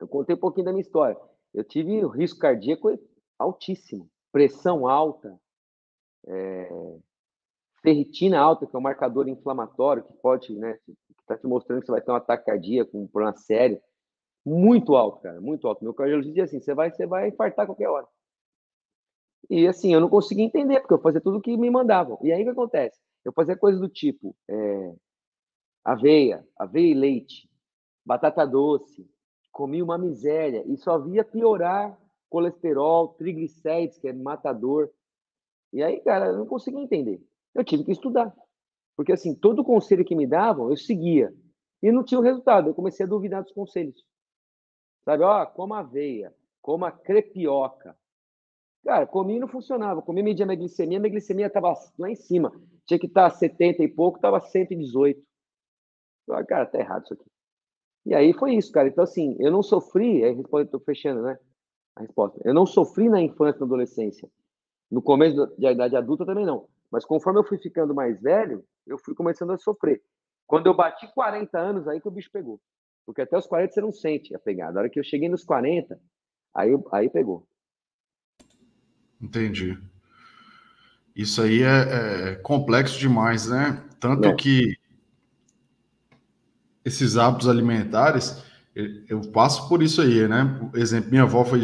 eu 0.00 0.08
contei 0.08 0.34
um 0.34 0.38
pouquinho 0.38 0.66
da 0.66 0.72
minha 0.72 0.82
história. 0.82 1.18
Eu 1.52 1.62
tive 1.62 2.04
risco 2.08 2.40
cardíaco 2.40 2.98
altíssimo, 3.38 4.10
pressão 4.32 4.88
alta, 4.88 5.38
é, 6.26 6.98
ferritina 7.82 8.40
alta, 8.40 8.66
que 8.66 8.74
é 8.74 8.78
um 8.78 8.82
marcador 8.82 9.28
inflamatório 9.28 10.02
que 10.02 10.12
pode, 10.14 10.54
né, 10.56 10.78
que 10.84 10.96
está 11.20 11.36
te 11.36 11.46
mostrando 11.46 11.80
que 11.80 11.86
você 11.86 11.92
vai 11.92 12.00
ter 12.00 12.10
um 12.10 12.16
ataque 12.16 12.46
cardíaco, 12.46 12.98
um 12.98 13.06
problema 13.06 13.36
sério, 13.36 13.80
muito 14.44 14.96
alto, 14.96 15.20
cara, 15.20 15.40
muito 15.40 15.66
alto. 15.66 15.84
Meu 15.84 15.94
cardiologista 15.94 16.32
dizia 16.32 16.44
assim, 16.44 16.60
você 16.60 16.74
vai, 16.74 16.90
você 16.90 17.06
vai 17.06 17.28
infartar 17.28 17.66
qualquer 17.66 17.88
hora. 17.88 18.06
E 19.50 19.66
assim, 19.66 19.92
eu 19.92 20.00
não 20.00 20.08
conseguia 20.08 20.44
entender, 20.44 20.80
porque 20.80 20.94
eu 20.94 21.00
fazia 21.00 21.20
tudo 21.20 21.38
o 21.38 21.40
que 21.40 21.56
me 21.56 21.70
mandavam. 21.70 22.18
E 22.22 22.32
aí 22.32 22.42
o 22.42 22.44
que 22.44 22.50
acontece? 22.50 22.98
Eu 23.24 23.32
fazia 23.32 23.56
coisas 23.56 23.80
do 23.80 23.88
tipo 23.88 24.34
é, 24.48 24.94
aveia, 25.84 26.46
aveia 26.58 26.90
e 26.90 26.94
leite, 26.94 27.48
batata 28.04 28.46
doce, 28.46 29.08
comia 29.52 29.84
uma 29.84 29.98
miséria 29.98 30.64
e 30.66 30.76
só 30.76 30.98
via 30.98 31.24
piorar 31.24 31.98
colesterol, 32.28 33.08
triglicérides, 33.08 33.98
que 33.98 34.08
é 34.08 34.12
matador. 34.12 34.90
E 35.72 35.82
aí, 35.82 36.00
cara, 36.00 36.26
eu 36.26 36.38
não 36.38 36.46
conseguia 36.46 36.80
entender 36.80 37.22
eu 37.54 37.64
tive 37.64 37.84
que 37.84 37.92
estudar. 37.92 38.34
Porque, 38.96 39.12
assim, 39.12 39.34
todo 39.34 39.64
conselho 39.64 40.04
que 40.04 40.16
me 40.16 40.26
davam, 40.26 40.70
eu 40.70 40.76
seguia. 40.76 41.32
E 41.82 41.92
não 41.92 42.04
tinha 42.04 42.18
o 42.18 42.22
resultado. 42.22 42.68
Eu 42.68 42.74
comecei 42.74 43.06
a 43.06 43.08
duvidar 43.08 43.42
dos 43.42 43.52
conselhos. 43.52 44.04
Sabe, 45.04 45.22
ó, 45.22 45.44
coma 45.46 45.80
aveia, 45.80 46.34
coma 46.60 46.90
crepioca. 46.90 47.96
Cara, 48.84 49.06
comi 49.06 49.36
e 49.36 49.40
não 49.40 49.48
funcionava. 49.48 50.02
Comi, 50.02 50.22
media 50.22 50.44
minha 50.44 50.56
glicemia, 50.56 51.00
minha 51.00 51.10
glicemia 51.10 51.46
estava 51.46 51.74
lá 51.98 52.10
em 52.10 52.14
cima. 52.14 52.52
Tinha 52.86 52.98
que 52.98 53.06
estar 53.06 53.30
tá 53.30 53.36
70 53.36 53.82
e 53.82 53.88
pouco, 53.88 54.18
estava 54.18 54.40
118. 54.40 55.18
Eu 55.18 55.24
falei, 56.26 56.46
cara, 56.46 56.66
tá 56.66 56.78
errado 56.78 57.04
isso 57.04 57.14
aqui. 57.14 57.24
E 58.06 58.14
aí 58.14 58.34
foi 58.34 58.54
isso, 58.54 58.70
cara. 58.70 58.86
Então, 58.88 59.02
assim, 59.02 59.36
eu 59.40 59.50
não 59.50 59.62
sofri, 59.62 60.22
aí 60.22 60.38
estou 60.38 60.80
fechando, 60.80 61.22
né? 61.22 61.38
A 61.96 62.02
resposta. 62.02 62.38
Eu 62.44 62.52
não 62.52 62.66
sofri 62.66 63.08
na 63.08 63.22
infância 63.22 63.60
na 63.60 63.66
adolescência. 63.66 64.28
No 64.90 65.00
começo 65.00 65.46
da 65.58 65.72
idade 65.72 65.96
adulta 65.96 66.26
também 66.26 66.44
não. 66.44 66.68
Mas 66.90 67.04
conforme 67.06 67.40
eu 67.40 67.44
fui 67.44 67.56
ficando 67.56 67.94
mais 67.94 68.20
velho, 68.20 68.62
eu 68.86 68.98
fui 68.98 69.14
começando 69.14 69.52
a 69.52 69.58
sofrer. 69.58 70.02
Quando 70.46 70.66
eu 70.66 70.74
bati 70.74 71.10
40 71.14 71.58
anos, 71.58 71.88
aí 71.88 72.00
que 72.00 72.08
o 72.08 72.10
bicho 72.10 72.30
pegou. 72.30 72.60
Porque 73.06 73.22
até 73.22 73.36
os 73.38 73.46
40 73.46 73.72
você 73.72 73.80
não 73.80 73.92
sente 73.92 74.34
a 74.34 74.38
pegada. 74.38 74.78
A 74.78 74.82
hora 74.82 74.90
que 74.90 74.98
eu 74.98 75.04
cheguei 75.04 75.28
nos 75.28 75.42
40, 75.42 75.98
aí, 76.54 76.70
aí 76.92 77.08
pegou. 77.08 77.46
Entendi. 79.24 79.78
Isso 81.14 81.40
aí 81.42 81.62
é, 81.62 82.32
é 82.32 82.34
complexo 82.36 82.98
demais, 82.98 83.48
né? 83.48 83.82
Tanto 83.98 84.28
é. 84.28 84.34
que 84.34 84.76
esses 86.84 87.16
hábitos 87.16 87.48
alimentares, 87.48 88.42
eu 89.08 89.20
passo 89.32 89.68
por 89.68 89.82
isso 89.82 90.02
aí, 90.02 90.28
né? 90.28 90.58
Por 90.70 90.78
exemplo, 90.78 91.10
minha 91.10 91.22
avó 91.22 91.44
foi 91.44 91.60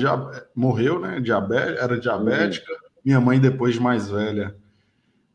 morreu, 0.54 1.00
né? 1.00 1.20
Diabé 1.20 1.76
era 1.78 1.98
diabética. 1.98 2.72
Uhum. 2.72 2.78
Minha 3.04 3.20
mãe, 3.20 3.40
depois 3.40 3.74
de 3.74 3.80
mais 3.80 4.08
velha, 4.08 4.56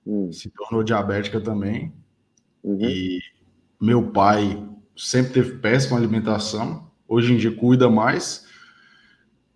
Hum. 0.06 0.32
Se 0.32 0.50
tornou 0.50 0.84
diabética 0.84 1.42
também. 1.42 1.92
Uhum. 2.64 2.80
E 2.82 3.20
meu 3.82 4.12
pai 4.12 4.64
sempre 4.96 5.34
teve 5.34 5.58
péssima 5.58 5.98
alimentação. 5.98 6.92
Hoje 7.08 7.34
em 7.34 7.38
dia 7.38 7.56
cuida 7.56 7.90
mais. 7.90 8.46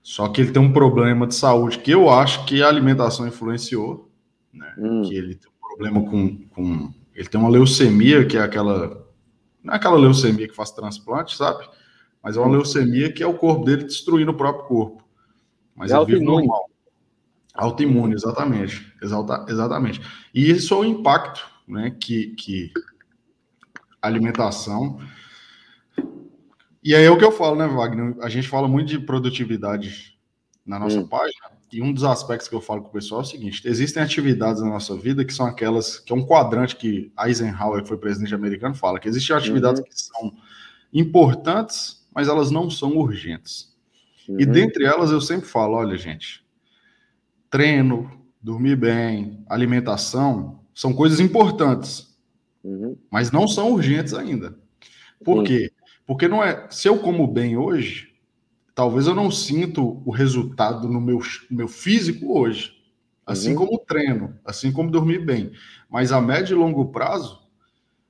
Só 0.10 0.28
que 0.28 0.42
ele 0.42 0.52
tem 0.52 0.60
um 0.60 0.74
problema 0.74 1.28
de 1.28 1.36
saúde 1.36 1.78
que 1.78 1.92
eu 1.92 2.10
acho 2.10 2.44
que 2.46 2.64
a 2.64 2.68
alimentação 2.68 3.28
influenciou. 3.28 4.10
Né? 4.52 4.74
Hum. 4.76 5.04
Que 5.04 5.14
ele 5.14 5.36
tem 5.36 5.52
um 5.52 5.68
problema 5.68 6.02
com, 6.02 6.48
com. 6.48 6.92
Ele 7.14 7.28
tem 7.30 7.40
uma 7.40 7.48
leucemia, 7.48 8.26
que 8.26 8.36
é 8.36 8.42
aquela. 8.42 9.08
Não 9.64 9.72
é 9.72 9.78
aquela 9.78 9.98
leucemia 9.98 10.48
que 10.48 10.56
faz 10.56 10.72
transplante, 10.72 11.38
sabe? 11.38 11.64
Mas 12.24 12.36
é 12.36 12.40
uma 12.40 12.50
leucemia 12.50 13.14
que 13.14 13.22
é 13.22 13.28
o 13.28 13.36
corpo 13.36 13.64
dele 13.64 13.84
destruindo 13.84 14.32
o 14.32 14.34
próprio 14.34 14.66
corpo. 14.66 15.04
Mas 15.76 15.92
é 15.92 15.96
ele 15.96 16.06
vive 16.06 16.26
normal. 16.26 16.68
Autoimune, 17.54 18.16
exatamente. 18.16 18.92
Exalta, 19.04 19.46
exatamente. 19.48 20.02
E 20.34 20.50
isso 20.50 20.74
é 20.74 20.78
o 20.78 20.86
impacto 20.86 21.48
né, 21.68 21.92
que, 21.92 22.30
que 22.30 22.72
alimentação. 24.02 25.00
E 26.84 26.96
aí 26.96 27.04
é 27.04 27.12
o 27.12 27.18
que 27.18 27.26
eu 27.26 27.32
falo, 27.32 27.56
né, 27.56 27.68
Wagner? 27.68 28.16
A 28.22 28.30
gente 28.30 28.48
fala 28.48 28.68
muito 28.68 28.90
de 28.90 29.00
produtividade 29.00 30.18
na 30.66 30.80
nossa 30.80 31.00
hum. 31.00 31.08
página, 31.08 31.60
e 31.72 31.82
um 31.82 31.94
dos 31.94 32.04
aspectos 32.04 32.48
que 32.48 32.56
eu 32.56 32.62
falo 32.62 32.82
com 32.82 32.90
o 32.90 32.92
pessoal 32.92 33.22
é 33.22 33.24
o 33.24 33.28
seguinte: 33.28 33.62
existem 33.66 34.02
atividades 34.02 34.62
na 34.62 34.70
nossa 34.70 34.96
vida 34.96 35.24
que 35.24 35.34
são 35.34 35.46
aquelas, 35.46 36.00
que 36.00 36.12
é 36.12 36.16
um 36.16 36.26
quadrante 36.26 36.76
que 36.76 37.12
Eisenhower, 37.20 37.82
que 37.82 37.88
foi 37.88 37.98
presidente 37.98 38.34
americano, 38.34 38.74
fala, 38.74 39.00
que 39.00 39.08
existem 39.08 39.36
atividades 39.36 39.82
uhum. 39.82 39.86
que 39.88 40.02
são 40.02 40.34
importantes, 40.94 42.08
mas 42.14 42.28
elas 42.28 42.50
não 42.50 42.70
são 42.70 42.98
urgentes. 42.98 43.76
Uhum. 44.28 44.40
E 44.40 44.46
dentre 44.46 44.86
elas 44.86 45.12
eu 45.12 45.22
sempre 45.22 45.48
falo: 45.48 45.76
olha, 45.76 45.96
gente, 45.96 46.44
treino, 47.50 48.12
dormir 48.42 48.76
bem, 48.76 49.44
alimentação, 49.48 50.60
são 50.74 50.94
coisas 50.94 51.20
importantes, 51.20 52.18
uhum. 52.64 52.98
mas 53.12 53.32
não 53.32 53.48
são 53.48 53.72
urgentes 53.72 54.14
ainda. 54.14 54.58
Por 55.24 55.44
quê? 55.44 55.72
Porque 56.10 56.28
não 56.28 56.44
é. 56.44 56.66
Se 56.72 56.88
eu 56.88 56.98
como 56.98 57.28
bem 57.28 57.56
hoje, 57.56 58.10
talvez 58.74 59.06
eu 59.06 59.14
não 59.14 59.30
sinto 59.30 60.02
o 60.04 60.10
resultado 60.10 60.88
no 60.88 61.00
meu, 61.00 61.20
meu 61.52 61.68
físico 61.68 62.36
hoje. 62.36 62.72
Assim 63.24 63.52
uhum. 63.52 63.58
como 63.58 63.76
o 63.76 63.78
treino, 63.78 64.34
assim 64.44 64.72
como 64.72 64.90
dormir 64.90 65.24
bem. 65.24 65.52
Mas 65.88 66.12
a 66.12 66.20
médio 66.20 66.56
e 66.56 66.60
longo 66.60 66.86
prazo, 66.86 67.40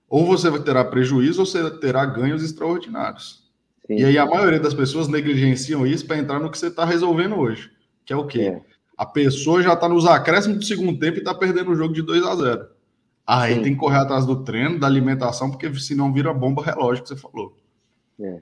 ou 0.07 0.25
você 0.25 0.49
terá 0.61 0.85
prejuízo 0.85 1.41
ou 1.41 1.45
você 1.45 1.69
terá 1.79 2.05
ganhos 2.05 2.41
extraordinários. 2.41 3.43
Sim. 3.85 3.95
E 3.95 4.05
aí 4.05 4.17
a 4.17 4.25
maioria 4.25 4.61
das 4.61 4.73
pessoas 4.73 5.09
negligenciam 5.09 5.85
isso 5.85 6.07
para 6.07 6.19
entrar 6.19 6.39
no 6.39 6.49
que 6.49 6.57
você 6.57 6.67
está 6.67 6.85
resolvendo 6.85 7.35
hoje, 7.35 7.69
que 8.05 8.13
é 8.13 8.15
o 8.15 8.25
quê? 8.25 8.43
É. 8.43 8.61
A 8.97 9.05
pessoa 9.05 9.61
já 9.61 9.73
está 9.73 9.89
nos 9.89 10.05
acréscimos 10.05 10.59
do 10.59 10.63
segundo 10.63 10.97
tempo 10.97 11.17
e 11.17 11.19
está 11.19 11.35
perdendo 11.35 11.71
o 11.71 11.75
jogo 11.75 11.93
de 11.93 12.01
2 12.01 12.23
a 12.23 12.33
0. 12.33 12.67
Aí 13.27 13.55
Sim. 13.55 13.61
tem 13.61 13.73
que 13.73 13.79
correr 13.79 13.97
atrás 13.97 14.25
do 14.25 14.41
treino, 14.41 14.79
da 14.79 14.87
alimentação, 14.87 15.51
porque 15.51 15.77
senão 15.77 16.13
vira 16.13 16.33
bomba 16.33 16.63
relógio 16.63 17.03
que 17.03 17.09
você 17.09 17.17
falou. 17.17 17.58
É. 18.19 18.41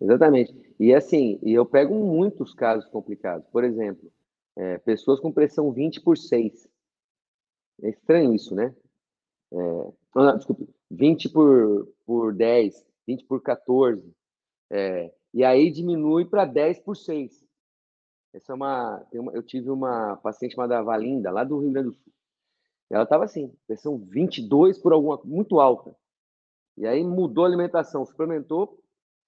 Exatamente. 0.00 0.54
E 0.78 0.94
assim, 0.94 1.38
eu 1.42 1.64
pego 1.64 1.94
muitos 1.94 2.54
casos 2.54 2.88
complicados. 2.90 3.46
Por 3.48 3.64
exemplo, 3.64 4.10
é, 4.56 4.78
pessoas 4.78 5.20
com 5.20 5.32
pressão 5.32 5.72
20 5.72 6.00
por 6.00 6.16
6. 6.16 6.68
É 7.82 7.88
estranho 7.90 8.34
isso, 8.34 8.54
né? 8.54 8.74
É, 9.52 9.56
não, 10.14 10.36
desculpe, 10.36 10.68
20 10.90 11.28
por, 11.30 11.88
por 12.06 12.34
10, 12.34 12.86
20 13.06 13.24
por 13.24 13.42
14. 13.42 14.14
É, 14.70 15.12
e 15.32 15.44
aí 15.44 15.70
diminui 15.70 16.24
para 16.24 16.44
10 16.44 16.80
por 16.80 16.96
6. 16.96 17.44
Essa 18.32 18.52
é 18.52 18.54
uma, 18.54 19.06
uma, 19.14 19.32
Eu 19.32 19.42
tive 19.42 19.70
uma 19.70 20.16
paciente 20.16 20.54
chamada 20.54 20.82
Valinda, 20.82 21.30
lá 21.30 21.44
do 21.44 21.58
Rio 21.58 21.70
Grande 21.70 21.88
do 21.90 21.94
Sul. 21.94 22.12
Ela 22.90 23.04
estava 23.04 23.24
assim, 23.24 23.52
pressão 23.66 23.98
22 23.98 24.78
por 24.78 24.92
alguma 24.92 25.20
muito 25.24 25.60
alta. 25.60 25.96
E 26.76 26.86
aí 26.86 27.04
mudou 27.04 27.44
a 27.44 27.46
alimentação, 27.46 28.04
suplementou, 28.04 28.78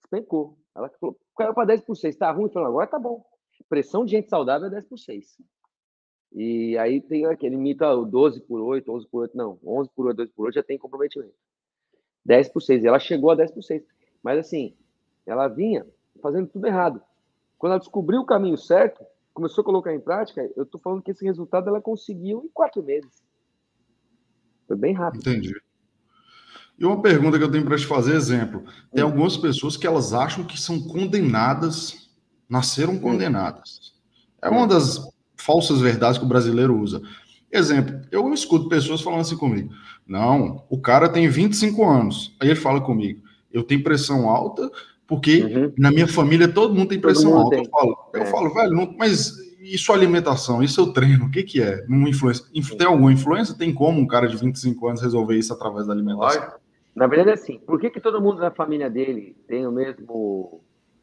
despencou. 0.03 0.59
Ela 0.75 0.89
falou, 1.01 1.17
caiu 1.37 1.55
para 1.55 1.69
10 1.69 1.83
por 1.83 1.97
6. 1.97 2.15
Está 2.15 2.31
ruim? 2.31 2.51
Falou, 2.51 2.69
agora 2.69 2.87
tá 2.87 2.99
bom. 2.99 3.25
Pressão 3.69 4.05
de 4.05 4.13
gente 4.13 4.29
saudável 4.29 4.67
é 4.67 4.71
10 4.71 4.87
por 4.87 4.99
6. 4.99 5.39
E 6.33 6.77
aí 6.77 7.01
tem 7.01 7.25
aquele 7.25 7.57
mito, 7.57 7.85
ah, 7.85 7.95
12 7.95 8.41
por 8.43 8.61
8, 8.61 8.93
11 8.93 9.09
por 9.09 9.23
8, 9.23 9.37
não, 9.37 9.59
11 9.65 9.91
por 9.95 10.07
8, 10.07 10.17
12 10.17 10.33
por 10.33 10.47
8 10.47 10.55
já 10.55 10.63
tem 10.63 10.79
comprometimento. 10.79 11.35
10 12.25 12.49
por 12.51 12.61
6, 12.61 12.85
ela 12.85 12.99
chegou 12.99 13.31
a 13.31 13.35
10 13.35 13.53
por 13.53 13.63
6. 13.63 13.83
Mas 14.23 14.39
assim, 14.39 14.77
ela 15.25 15.49
vinha 15.49 15.87
fazendo 16.21 16.49
tudo 16.49 16.67
errado. 16.67 17.01
Quando 17.57 17.73
ela 17.73 17.81
descobriu 17.81 18.21
o 18.21 18.27
caminho 18.27 18.59
certo, 18.59 19.05
começou 19.33 19.63
a 19.63 19.65
colocar 19.65 19.95
em 19.95 20.01
prática, 20.01 20.51
eu 20.57 20.67
tô 20.67 20.79
falando 20.79 21.03
que 21.03 21.11
esse 21.11 21.25
resultado 21.25 21.69
ela 21.69 21.81
conseguiu 21.81 22.45
em 22.45 22.49
quatro 22.49 22.83
meses. 22.83 23.25
Foi 24.67 24.77
bem 24.77 24.93
rápido. 24.93 25.21
Entendi. 25.21 25.55
E 26.79 26.85
uma 26.85 27.01
pergunta 27.01 27.39
que 27.39 27.45
eu 27.45 27.51
tenho 27.51 27.65
para 27.65 27.79
te 27.79 27.87
fazer, 27.87 28.15
exemplo. 28.15 28.65
Tem 28.93 29.03
hum. 29.03 29.09
algumas 29.09 29.37
pessoas 29.37 29.77
que 29.77 29.87
elas 29.87 30.13
acham 30.13 30.45
que 30.45 30.61
são 30.61 30.81
condenadas, 30.81 32.11
nasceram 32.49 32.95
hum. 32.95 33.01
condenadas. 33.01 33.95
É 34.43 34.49
uma 34.49 34.67
das 34.67 35.01
falsas 35.37 35.81
verdades 35.81 36.19
que 36.19 36.25
o 36.25 36.29
brasileiro 36.29 36.79
usa. 36.79 37.01
Exemplo, 37.51 38.01
eu 38.11 38.33
escuto 38.35 38.69
pessoas 38.69 39.01
falando 39.01 39.21
assim 39.21 39.37
comigo: 39.37 39.73
não, 40.07 40.65
o 40.69 40.79
cara 40.81 41.09
tem 41.09 41.29
25 41.29 41.85
anos. 41.85 42.37
Aí 42.41 42.49
ele 42.49 42.57
fala 42.61 42.81
comigo: 42.81 43.23
eu 43.51 43.63
tenho 43.63 43.83
pressão 43.83 44.29
alta, 44.29 44.71
porque 45.07 45.43
uhum. 45.43 45.73
na 45.79 45.91
minha 45.91 46.07
família 46.07 46.49
todo 46.49 46.75
mundo 46.75 46.89
tem 46.89 47.01
pressão 47.01 47.31
mundo 47.31 47.43
alta. 47.43 47.57
Tem. 47.57 47.65
Eu 47.65 47.71
falo, 47.71 48.11
é. 48.15 48.21
eu 48.21 48.27
falo, 48.27 48.55
velho, 48.55 48.75
não, 48.75 48.95
mas 48.99 49.35
sua 49.79 49.97
alimentação? 49.97 50.63
E 50.63 50.69
seu 50.69 50.93
treino? 50.93 51.27
O 51.27 51.31
que, 51.31 51.43
que 51.43 51.63
é? 51.63 51.85
Não 51.89 52.07
influência, 52.07 52.45
tem 52.79 52.87
alguma 52.87 53.13
influência? 53.13 53.55
Tem 53.55 53.73
como 53.73 54.01
um 54.01 54.07
cara 54.07 54.29
de 54.29 54.37
25 54.37 54.87
anos 54.87 55.03
resolver 55.03 55.37
isso 55.37 55.53
através 55.53 55.87
da 55.87 55.93
alimentação? 55.93 56.43
Na 56.97 57.07
verdade, 57.07 57.31
é 57.31 57.35
assim: 57.35 57.59
por 57.59 57.79
que, 57.79 57.91
que 57.91 58.01
todo 58.01 58.23
mundo 58.23 58.41
na 58.41 58.51
família 58.51 58.89
dele 58.89 59.37
tem 59.47 59.67
o 59.67 59.71
mesmo, 59.71 60.63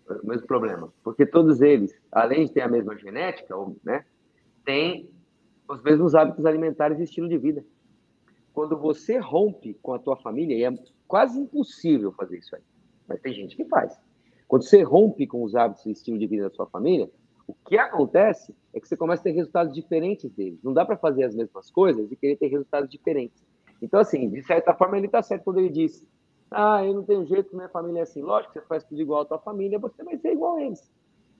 o 0.10 0.28
mesmo 0.28 0.48
problema? 0.48 0.92
Porque 1.04 1.24
todos 1.24 1.62
eles, 1.62 1.96
além 2.12 2.48
de 2.48 2.52
ter 2.52 2.62
a 2.62 2.68
mesma 2.68 2.98
genética, 2.98 3.56
né, 3.84 4.04
tem 4.66 5.08
os 5.70 5.84
mesmos 5.84 6.16
hábitos 6.16 6.48
alimentares 6.48 7.00
e 7.00 7.04
estilo 7.04 7.30
de 7.30 7.38
vida. 7.38 7.64
Quando 8.52 8.76
você 8.76 9.20
rompe 9.20 9.76
com 9.84 9.94
a 9.94 10.00
tua 10.00 10.18
família, 10.18 10.58
e 10.58 10.64
é 10.64 10.74
quase 11.08 11.40
impossível 11.40 12.12
fazer 12.12 12.40
isso 12.40 12.56
aí, 12.56 12.64
mas 13.08 13.22
tem 13.22 13.32
gente 13.32 13.56
que 13.56 13.66
faz. 13.66 13.96
Quando 14.48 14.64
você 14.64 14.82
rompe 14.82 15.28
com 15.28 15.44
os 15.44 15.56
hábitos 15.56 15.86
e 15.86 15.92
estilo 15.92 16.18
de 16.18 16.26
vida 16.26 16.50
da 16.50 16.56
sua 16.56 16.66
família, 16.68 17.10
o 17.46 17.54
que 17.54 17.78
acontece 17.78 18.56
é 18.74 18.80
que 18.80 18.88
você 18.88 18.98
começa 18.98 19.22
a 19.22 19.24
ter 19.26 19.32
resultados 19.32 19.74
diferentes 19.74 20.32
deles. 20.32 20.60
Não 20.64 20.74
dá 20.74 20.86
para 20.86 20.98
fazer 20.98 21.24
as 21.24 21.36
mesmas 21.36 21.70
coisas 21.70 22.12
e 22.12 22.16
querer 22.16 22.36
ter 22.38 22.48
resultados 22.48 22.90
diferentes. 22.90 23.44
Então, 23.84 24.00
assim, 24.00 24.30
de 24.30 24.42
certa 24.42 24.74
forma, 24.74 24.98
ele 24.98 25.06
está 25.06 25.22
certo 25.22 25.44
quando 25.44 25.60
ele 25.60 25.70
diz: 25.70 26.08
Ah, 26.50 26.84
eu 26.84 26.94
não 26.94 27.04
tenho 27.04 27.26
jeito, 27.26 27.56
minha 27.56 27.70
família 27.70 28.00
é 28.00 28.04
assim. 28.04 28.22
Lógico 28.22 28.54
que 28.54 28.60
você 28.60 28.66
faz 28.66 28.84
tudo 28.84 29.00
igual 29.00 29.22
à 29.22 29.26
tua 29.26 29.40
família, 29.40 29.78
você 29.78 30.04
vai 30.04 30.18
ser 30.18 30.32
igual 30.32 30.56
a 30.56 30.64
eles. 30.64 30.92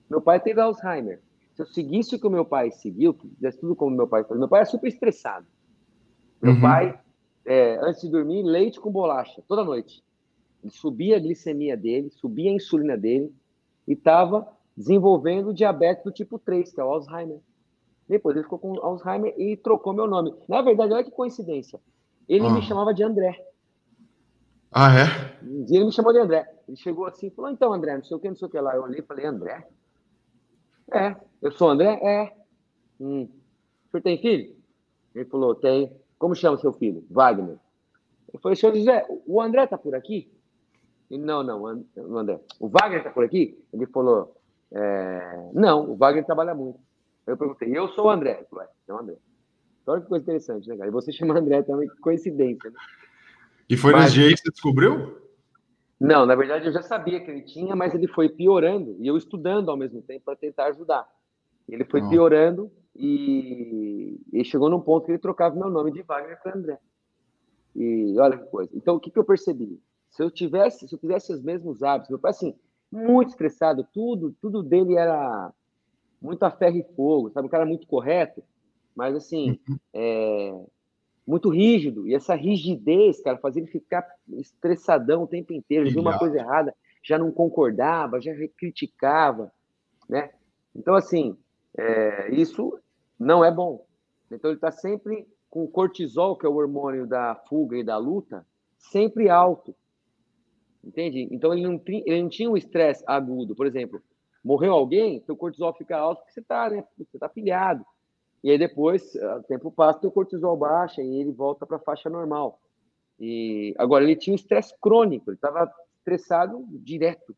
Meu 0.08 0.20
pai 0.20 0.38
teve 0.38 0.60
Alzheimer 0.60 1.20
se 1.54 1.62
eu 1.62 1.66
seguisse 1.66 2.16
o 2.16 2.18
que 2.18 2.26
o 2.26 2.30
meu 2.30 2.44
pai 2.44 2.70
seguiu, 2.72 3.14
fizesse 3.14 3.60
tudo 3.60 3.76
como 3.76 3.96
meu 3.96 4.08
pai 4.08 4.24
fazia, 4.24 4.38
meu 4.38 4.48
pai 4.48 4.62
é 4.62 4.64
super 4.64 4.88
estressado. 4.88 5.46
Meu 6.42 6.54
uhum. 6.54 6.60
pai, 6.60 7.00
é, 7.46 7.78
antes 7.80 8.02
de 8.02 8.10
dormir, 8.10 8.42
leite 8.42 8.80
com 8.80 8.90
bolacha, 8.90 9.40
toda 9.46 9.64
noite. 9.64 10.02
Ele 10.62 10.72
subia 10.72 11.16
a 11.16 11.20
glicemia 11.20 11.76
dele, 11.76 12.10
subia 12.10 12.50
a 12.50 12.54
insulina 12.54 12.96
dele 12.96 13.32
e 13.86 13.92
estava 13.92 14.48
desenvolvendo 14.76 15.54
diabetes 15.54 16.02
do 16.02 16.10
tipo 16.10 16.38
3, 16.40 16.72
que 16.72 16.80
é 16.80 16.84
o 16.84 16.90
Alzheimer. 16.90 17.38
Depois 18.08 18.34
ele 18.34 18.42
ficou 18.42 18.58
com 18.58 18.76
Alzheimer 18.80 19.32
e 19.38 19.56
trocou 19.56 19.92
meu 19.92 20.08
nome. 20.08 20.34
Na 20.48 20.60
verdade, 20.60 20.92
olha 20.92 21.04
que 21.04 21.10
coincidência. 21.10 21.80
Ele 22.28 22.46
ah. 22.46 22.50
me 22.50 22.62
chamava 22.62 22.94
de 22.94 23.02
André. 23.02 23.44
Ah, 24.72 24.90
é? 24.92 25.44
Um 25.44 25.64
dia 25.64 25.78
ele 25.78 25.86
me 25.86 25.92
chamou 25.92 26.12
de 26.12 26.18
André. 26.18 26.52
Ele 26.66 26.76
chegou 26.76 27.06
assim 27.06 27.28
e 27.28 27.30
falou: 27.30 27.50
Então, 27.50 27.72
André, 27.72 27.96
não 27.96 28.04
sei 28.04 28.16
o 28.16 28.20
que, 28.20 28.28
não 28.28 28.36
sei 28.36 28.48
o 28.48 28.50
que 28.50 28.60
lá. 28.60 28.74
Eu 28.74 28.82
olhei 28.82 29.00
e 29.00 29.02
falei: 29.02 29.26
André? 29.26 29.66
É. 30.92 31.16
Eu 31.40 31.52
sou 31.52 31.68
André? 31.68 31.98
É. 32.02 32.36
Hum. 33.00 33.28
O 33.86 33.90
senhor 33.90 34.02
tem 34.02 34.18
filho? 34.18 34.54
Ele 35.14 35.24
falou, 35.26 35.54
tem. 35.54 35.94
Como 36.18 36.34
chama 36.34 36.58
seu 36.58 36.72
filho? 36.72 37.04
Wagner. 37.10 37.58
Eu 38.32 38.40
falei, 38.40 38.56
senhor 38.56 38.74
José, 38.74 39.06
o 39.26 39.40
André 39.40 39.66
tá 39.66 39.78
por 39.78 39.94
aqui? 39.94 40.32
Ele, 41.10 41.22
não, 41.22 41.42
não, 41.42 41.62
o 41.62 42.18
André. 42.18 42.40
O 42.58 42.68
Wagner 42.68 43.04
tá 43.04 43.10
por 43.10 43.24
aqui? 43.24 43.62
Ele 43.72 43.86
falou, 43.86 44.34
é... 44.72 45.50
não, 45.52 45.90
o 45.90 45.96
Wagner 45.96 46.24
trabalha 46.24 46.54
muito. 46.54 46.80
Eu 47.26 47.36
perguntei, 47.36 47.76
eu 47.76 47.88
sou 47.90 48.06
o 48.06 48.10
André. 48.10 48.38
Ele 48.38 48.46
falou, 48.46 48.64
é, 48.64 48.68
é 48.88 48.92
o 48.92 48.98
André. 48.98 49.16
Olha 49.86 50.00
que 50.00 50.08
coisa 50.08 50.22
interessante, 50.22 50.68
né, 50.68 50.76
cara? 50.76 50.88
E 50.88 50.92
você 50.92 51.10
chama 51.12 51.38
André 51.38 51.62
também, 51.62 51.88
que 51.88 51.96
coincidência, 51.98 52.70
né? 52.70 52.76
E 53.68 53.76
foi 53.76 53.92
Mas... 53.92 54.04
nesse 54.04 54.14
dia 54.14 54.30
que 54.30 54.36
você 54.38 54.50
descobriu? 54.50 55.22
Não, 55.98 56.26
na 56.26 56.34
verdade 56.34 56.66
eu 56.66 56.72
já 56.72 56.82
sabia 56.82 57.20
que 57.20 57.30
ele 57.30 57.42
tinha, 57.42 57.74
mas 57.74 57.94
ele 57.94 58.08
foi 58.08 58.28
piorando 58.28 58.96
e 58.98 59.06
eu 59.06 59.16
estudando 59.16 59.70
ao 59.70 59.76
mesmo 59.76 60.02
tempo 60.02 60.24
para 60.24 60.36
tentar 60.36 60.66
ajudar. 60.66 61.06
Ele 61.68 61.84
foi 61.84 62.06
piorando 62.08 62.70
e, 62.94 64.20
e, 64.32 64.44
chegou 64.44 64.68
num 64.68 64.80
ponto 64.80 65.06
que 65.06 65.12
ele 65.12 65.18
trocava 65.18 65.56
meu 65.56 65.70
nome 65.70 65.92
de 65.92 66.02
Wagner 66.02 66.38
para 66.42 66.56
André. 66.56 66.78
E 67.74 68.18
olha 68.18 68.36
que 68.36 68.44
coisa. 68.50 68.70
Então, 68.74 68.96
o 68.96 69.00
que, 69.00 69.10
que 69.10 69.18
eu 69.18 69.24
percebi? 69.24 69.80
Se 70.10 70.22
eu 70.22 70.30
tivesse, 70.30 70.86
se 70.86 70.94
eu 70.94 70.98
tivesse 70.98 71.32
os 71.32 71.42
mesmos 71.42 71.82
hábitos, 71.82 72.10
meu 72.10 72.18
pai, 72.18 72.30
assim, 72.30 72.54
muito 72.92 73.30
estressado, 73.30 73.86
tudo, 73.92 74.36
tudo 74.40 74.62
dele 74.62 74.94
era 74.94 75.52
muito 76.20 76.42
a 76.44 76.50
ferro 76.50 76.76
e 76.76 76.94
fogo, 76.94 77.30
sabe? 77.30 77.46
Um 77.46 77.50
cara 77.50 77.66
muito 77.66 77.86
correto, 77.86 78.42
mas 78.94 79.14
assim, 79.14 79.58
uhum. 79.68 79.78
é, 79.92 80.64
muito 81.26 81.48
rígido. 81.48 82.06
E 82.06 82.14
essa 82.14 82.34
rigidez, 82.34 83.20
cara, 83.22 83.38
fazia 83.38 83.62
ele 83.62 83.70
ficar 83.70 84.06
estressadão 84.32 85.22
o 85.22 85.26
tempo 85.26 85.52
inteiro. 85.52 85.84
Ele 85.84 85.92
viu 85.92 86.02
uma 86.02 86.18
coisa 86.18 86.38
errada, 86.38 86.74
já 87.02 87.18
não 87.18 87.32
concordava, 87.32 88.20
já 88.20 88.32
criticava, 88.56 89.52
né? 90.08 90.30
Então, 90.74 90.94
assim, 90.94 91.36
é, 91.76 92.30
isso 92.34 92.78
não 93.18 93.44
é 93.44 93.50
bom. 93.50 93.86
Então, 94.30 94.50
ele 94.50 94.56
está 94.56 94.70
sempre 94.70 95.26
com 95.48 95.64
o 95.64 95.68
cortisol, 95.68 96.36
que 96.36 96.46
é 96.46 96.48
o 96.48 96.56
hormônio 96.56 97.06
da 97.06 97.34
fuga 97.48 97.76
e 97.76 97.84
da 97.84 97.96
luta, 97.96 98.46
sempre 98.76 99.28
alto. 99.28 99.74
Entende? 100.82 101.28
Então, 101.30 101.52
ele 101.52 101.62
não, 101.62 101.80
ele 101.86 102.22
não 102.22 102.28
tinha 102.28 102.50
um 102.50 102.56
estresse 102.56 103.02
agudo. 103.06 103.54
Por 103.54 103.66
exemplo, 103.66 104.02
morreu 104.42 104.72
alguém, 104.72 105.22
seu 105.22 105.36
cortisol 105.36 105.72
fica 105.72 105.96
alto 105.96 106.20
porque 106.20 106.32
você 106.32 106.40
está 106.40 106.68
né, 106.68 106.84
você 106.98 107.18
tá 107.18 107.28
pilhado. 107.28 107.84
E 108.44 108.50
aí 108.50 108.58
depois, 108.58 109.14
o 109.14 109.42
tempo 109.44 109.72
passa, 109.72 110.06
o 110.06 110.10
cortisol 110.10 110.54
baixa 110.54 111.00
e 111.00 111.16
ele 111.16 111.32
volta 111.32 111.64
para 111.64 111.78
a 111.78 111.80
faixa 111.80 112.10
normal. 112.10 112.60
E 113.18 113.74
agora 113.78 114.04
ele 114.04 114.14
tinha 114.14 114.34
um 114.34 114.36
estresse 114.36 114.74
crônico, 114.78 115.30
ele 115.30 115.36
estava 115.36 115.72
estressado 115.96 116.62
direto, 116.70 117.34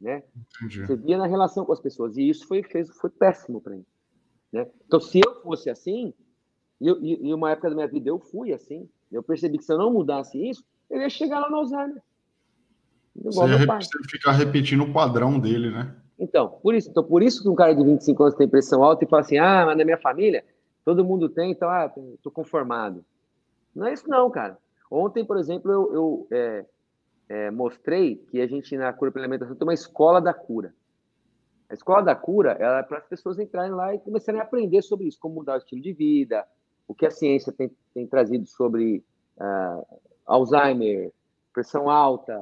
né? 0.00 0.22
Entendi. 0.54 0.86
Você 0.86 0.94
via 0.94 1.18
na 1.18 1.26
relação 1.26 1.64
com 1.64 1.72
as 1.72 1.80
pessoas 1.80 2.16
e 2.16 2.28
isso 2.28 2.46
foi 2.46 2.62
fez 2.62 2.88
foi 2.90 3.10
péssimo 3.10 3.60
para 3.60 3.74
ele, 3.74 3.86
né? 4.52 4.68
Então 4.86 5.00
se 5.00 5.18
eu 5.18 5.42
fosse 5.42 5.68
assim, 5.68 6.14
e, 6.80 7.34
uma 7.34 7.50
época 7.50 7.68
da 7.68 7.74
minha 7.74 7.88
vida 7.88 8.08
eu 8.08 8.20
fui 8.20 8.52
assim, 8.52 8.88
eu 9.10 9.24
percebi 9.24 9.58
que 9.58 9.64
se 9.64 9.72
eu 9.72 9.78
não 9.78 9.92
mudasse 9.92 10.38
isso, 10.48 10.64
eu 10.88 11.00
ia 11.00 11.10
chegar 11.10 11.40
lá 11.40 11.50
no 11.50 11.56
Alzheimer. 11.56 12.00
Igual 13.16 13.48
Você 13.48 13.98
ia 13.98 14.08
ficar 14.08 14.32
repetindo 14.32 14.84
o 14.84 14.92
padrão 14.92 15.40
dele, 15.40 15.72
né? 15.72 15.96
Então, 16.20 16.50
por 16.62 16.74
isso, 16.74 16.90
então, 16.90 17.02
por 17.02 17.22
isso 17.22 17.42
que 17.42 17.48
um 17.48 17.54
cara 17.54 17.74
de 17.74 17.82
25 17.82 18.22
anos 18.22 18.34
tem 18.34 18.46
pressão 18.46 18.84
alta 18.84 19.04
e 19.04 19.08
fala 19.08 19.22
assim: 19.22 19.38
ah, 19.38 19.64
mas 19.66 19.78
na 19.78 19.84
minha 19.84 19.98
família 19.98 20.44
todo 20.84 21.04
mundo 21.04 21.28
tem, 21.28 21.50
então, 21.50 21.68
ah, 21.68 21.90
tô 22.22 22.30
conformado. 22.30 23.04
Não 23.74 23.86
é 23.86 23.92
isso, 23.92 24.08
não, 24.08 24.30
cara. 24.30 24.58
Ontem, 24.90 25.24
por 25.24 25.38
exemplo, 25.38 25.70
eu, 25.70 25.94
eu 25.94 26.26
é, 26.30 26.64
é, 27.28 27.50
mostrei 27.50 28.16
que 28.16 28.40
a 28.40 28.46
gente, 28.46 28.76
na 28.76 28.92
cura 28.92 29.10
pela 29.10 29.24
alimentação, 29.24 29.54
tem 29.54 29.66
uma 29.66 29.74
escola 29.74 30.20
da 30.20 30.34
cura. 30.34 30.74
A 31.70 31.74
escola 31.74 32.02
da 32.02 32.14
cura 32.14 32.52
é 32.52 32.82
para 32.82 32.98
as 32.98 33.06
pessoas 33.06 33.38
entrarem 33.38 33.72
lá 33.72 33.94
e 33.94 34.00
começarem 34.00 34.40
a 34.40 34.44
aprender 34.44 34.82
sobre 34.82 35.06
isso, 35.06 35.20
como 35.20 35.36
mudar 35.36 35.54
o 35.54 35.58
estilo 35.58 35.80
de 35.80 35.92
vida, 35.92 36.46
o 36.88 36.94
que 36.94 37.06
a 37.06 37.10
ciência 37.10 37.52
tem, 37.52 37.70
tem 37.94 38.06
trazido 38.06 38.46
sobre 38.46 39.04
uh, 39.38 40.00
Alzheimer, 40.26 41.12
pressão 41.52 41.88
alta, 41.88 42.36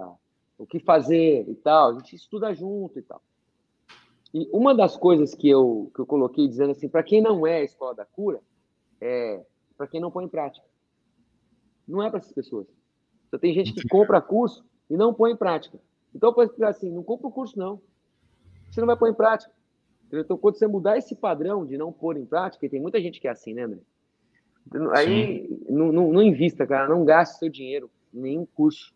o 0.57 0.67
que 0.67 0.81
fazer 0.81 1.45
e 1.47 1.55
tal. 1.55 1.91
A 1.91 1.95
gente 1.95 2.17
estuda 2.17 2.55
junto 2.55 2.99
e 2.99 3.03
tal. 3.03 3.21
E 4.33 4.49
uma 4.53 4.75
das 4.75 4.97
coisas 4.97 5.35
que 5.35 5.49
eu, 5.49 5.91
que 5.95 6.01
eu 6.01 6.07
coloquei 6.07 6.47
dizendo 6.47 6.73
assim, 6.73 6.89
para 6.89 7.03
quem 7.03 7.23
não 7.23 7.47
é 7.47 7.59
a 7.59 7.65
escola 7.65 7.95
da 7.95 8.05
cura, 8.05 8.41
é 9.01 9.45
para 9.77 9.87
quem 9.87 10.01
não 10.01 10.11
põe 10.11 10.25
em 10.25 10.29
prática. 10.29 10.67
Não 11.87 12.03
é 12.03 12.11
para 12.11 12.19
essas 12.19 12.33
pessoas. 12.33 12.67
Então, 13.27 13.39
tem 13.39 13.55
gente 13.55 13.73
que 13.73 13.87
compra 13.89 14.21
curso 14.21 14.65
e 14.91 14.97
não 14.97 15.15
põe 15.15 15.33
em 15.33 15.37
prática. 15.37 15.79
Então, 16.15 16.33
posso 16.33 16.49
explicar 16.49 16.71
assim: 16.71 16.91
não 16.91 17.03
compra 17.03 17.29
o 17.29 17.33
curso, 17.33 17.59
não. 17.59 17.81
Você 18.71 18.81
não 18.81 18.87
vai 18.87 18.97
pôr 18.97 19.09
em 19.09 19.15
prática. 19.15 19.53
Então, 20.13 20.39
quando 20.39 20.59
você 20.59 20.67
mudar 20.67 20.97
esse 20.97 21.15
padrão 21.15 21.67
de 21.67 21.77
não 21.77 21.93
pôr 21.93 22.17
em 22.17 22.25
prática, 22.25 22.65
e 22.65 22.69
tem 22.69 22.81
muita 22.81 23.01
gente 23.01 23.21
que 23.21 23.29
é 23.29 23.31
assim, 23.31 23.55
né, 23.55 23.65
André? 23.65 23.81
Aí 24.95 25.49
não, 25.69 25.93
não, 25.93 26.13
não, 26.13 26.23
invista, 26.23 26.67
cara, 26.67 26.89
não 26.89 27.05
gaste 27.05 27.39
seu 27.39 27.49
dinheiro 27.49 27.91
em 28.13 28.21
nenhum 28.21 28.47
curso, 28.47 28.95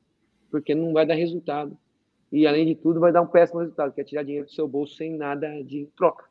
porque 0.50 0.74
não 0.74 0.92
vai 0.92 1.06
dar 1.06 1.14
resultado. 1.14 1.76
E 2.32 2.46
além 2.46 2.64
de 2.64 2.74
tudo, 2.74 2.98
vai 2.98 3.12
dar 3.12 3.20
um 3.20 3.26
péssimo 3.26 3.60
resultado, 3.60 3.92
que 3.92 4.00
é 4.00 4.04
tirar 4.04 4.22
dinheiro 4.22 4.46
do 4.46 4.52
seu 4.52 4.66
bolso 4.66 4.96
sem 4.96 5.16
nada 5.16 5.48
de 5.62 5.86
troca. 5.94 6.24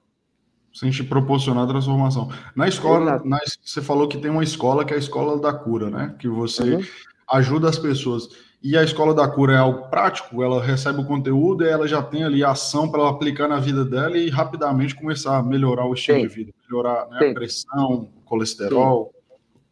Sem 0.74 0.90
te 0.90 1.04
proporcionar 1.04 1.68
transformação. 1.68 2.30
Na 2.56 2.68
escola, 2.68 3.22
na, 3.24 3.40
você 3.62 3.82
falou 3.82 4.08
que 4.08 4.18
tem 4.18 4.32
uma 4.32 4.44
escola 4.44 4.84
que 4.84 4.94
é 4.94 4.96
a 4.96 5.00
escola 5.00 5.40
da 5.40 5.54
cura, 5.54 5.90
né? 5.90 6.16
Que 6.18 6.28
você 6.28 6.76
uhum. 6.76 6.82
ajuda 7.30 7.70
as 7.70 7.78
pessoas. 7.78 8.30
E 8.64 8.78
a 8.78 8.84
escola 8.84 9.14
da 9.14 9.28
cura 9.28 9.54
é 9.54 9.58
algo 9.58 9.90
prático, 9.90 10.42
ela 10.42 10.64
recebe 10.64 11.02
o 11.02 11.06
conteúdo 11.06 11.64
e 11.64 11.68
ela 11.68 11.88
já 11.88 12.02
tem 12.02 12.24
ali 12.24 12.44
a 12.44 12.52
ação 12.52 12.90
para 12.90 13.02
ela 13.02 13.10
aplicar 13.10 13.48
na 13.48 13.60
vida 13.60 13.84
dela 13.84 14.18
e 14.18 14.30
rapidamente 14.30 14.96
começar 14.96 15.38
a 15.38 15.44
melhorar 15.44 15.86
o 15.86 15.94
estilo 15.94 16.22
Sim. 16.22 16.28
de 16.28 16.34
vida, 16.34 16.54
melhorar 16.70 17.08
né, 17.10 17.30
a 17.30 17.34
pressão, 17.34 18.08
colesterol. 18.26 19.14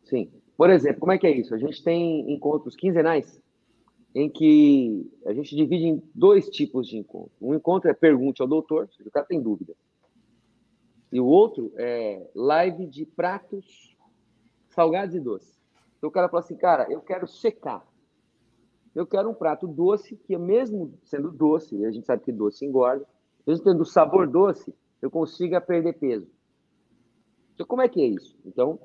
Sim. 0.03 0.25
Sim. 0.25 0.29
Por 0.57 0.69
exemplo, 0.69 0.99
como 0.99 1.11
é 1.11 1.17
que 1.17 1.25
é 1.25 1.31
isso? 1.31 1.55
A 1.55 1.57
gente 1.57 1.81
tem 1.83 2.33
encontros 2.33 2.75
quinzenais 2.75 3.39
em 4.13 4.29
que 4.29 5.09
a 5.25 5.33
gente 5.33 5.55
divide 5.55 5.85
em 5.85 6.03
dois 6.13 6.49
tipos 6.49 6.87
de 6.87 6.97
encontro. 6.97 7.31
Um 7.41 7.53
encontro 7.53 7.89
é 7.89 7.93
pergunte 7.93 8.41
ao 8.41 8.47
doutor, 8.47 8.89
se 8.89 9.07
o 9.07 9.11
cara 9.11 9.25
tem 9.25 9.41
dúvida. 9.41 9.75
E 11.11 11.19
o 11.19 11.25
outro 11.25 11.71
é 11.75 12.29
live 12.35 12.85
de 12.87 13.05
pratos 13.05 13.95
salgados 14.69 15.15
e 15.15 15.19
doces. 15.19 15.59
Então 15.97 16.09
o 16.09 16.13
cara 16.13 16.29
fala 16.29 16.43
assim, 16.43 16.55
cara, 16.55 16.91
eu 16.91 17.01
quero 17.01 17.27
secar 17.27 17.85
eu 18.95 19.05
quero 19.05 19.29
um 19.29 19.33
prato 19.33 19.67
doce, 19.67 20.15
que 20.15 20.37
mesmo 20.37 20.93
sendo 21.03 21.31
doce, 21.31 21.75
e 21.75 21.85
a 21.85 21.91
gente 21.91 22.05
sabe 22.05 22.23
que 22.23 22.31
doce 22.31 22.65
engorda, 22.65 23.05
mesmo 23.45 23.63
tendo 23.63 23.85
sabor 23.85 24.27
doce, 24.27 24.73
eu 25.01 25.09
consiga 25.09 25.61
perder 25.61 25.93
peso. 25.93 26.27
Então, 27.53 27.65
como 27.65 27.81
é 27.81 27.89
que 27.89 28.01
é 28.01 28.07
isso? 28.07 28.37
Então, 28.45 28.79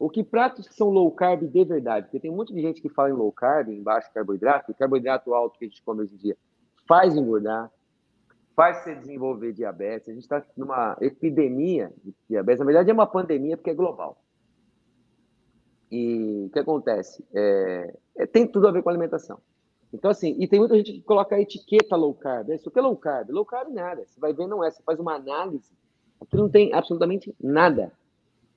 o 0.00 0.08
que 0.08 0.24
pratos 0.24 0.66
que 0.66 0.74
são 0.74 0.88
low 0.88 1.10
carb 1.12 1.42
de 1.42 1.64
verdade? 1.64 2.06
Porque 2.06 2.18
tem 2.18 2.30
muita 2.30 2.54
gente 2.54 2.80
que 2.80 2.88
fala 2.88 3.10
em 3.10 3.12
low 3.12 3.30
carb, 3.30 3.68
em 3.68 3.82
baixo 3.82 4.10
carboidrato, 4.12 4.70
e 4.70 4.74
carboidrato 4.74 5.34
alto 5.34 5.58
que 5.58 5.66
a 5.66 5.68
gente 5.68 5.82
come 5.82 6.02
hoje 6.02 6.14
em 6.14 6.18
dia 6.18 6.36
faz 6.90 7.16
engordar, 7.16 7.70
faz 8.56 8.78
você 8.78 8.96
desenvolver 8.96 9.52
diabetes. 9.52 10.08
A 10.08 10.12
gente 10.12 10.24
está 10.24 10.44
numa 10.56 10.96
epidemia 11.00 11.92
de 12.02 12.12
diabetes. 12.28 12.58
Na 12.58 12.66
verdade, 12.66 12.90
é 12.90 12.92
uma 12.92 13.06
pandemia 13.06 13.56
porque 13.56 13.70
é 13.70 13.74
global. 13.74 14.20
E 15.88 16.46
o 16.46 16.50
que 16.50 16.58
acontece? 16.58 17.24
É, 17.32 17.94
é, 18.16 18.26
tem 18.26 18.44
tudo 18.44 18.66
a 18.66 18.72
ver 18.72 18.82
com 18.82 18.90
alimentação. 18.90 19.38
Então, 19.92 20.10
assim, 20.10 20.34
e 20.40 20.48
tem 20.48 20.58
muita 20.58 20.76
gente 20.76 20.94
que 20.94 21.02
coloca 21.02 21.36
a 21.36 21.40
etiqueta 21.40 21.94
low 21.94 22.12
carb. 22.12 22.50
Isso 22.50 22.68
aqui 22.68 22.78
é 22.80 22.82
low 22.82 22.96
carb. 22.96 23.30
Low 23.30 23.44
carb 23.44 23.72
nada. 23.72 24.04
Você 24.04 24.18
vai 24.18 24.32
ver, 24.32 24.48
não 24.48 24.64
é. 24.64 24.70
Você 24.70 24.82
faz 24.82 24.98
uma 24.98 25.14
análise. 25.14 25.70
Aqui 26.20 26.36
não 26.36 26.48
tem 26.48 26.74
absolutamente 26.74 27.32
nada 27.40 27.92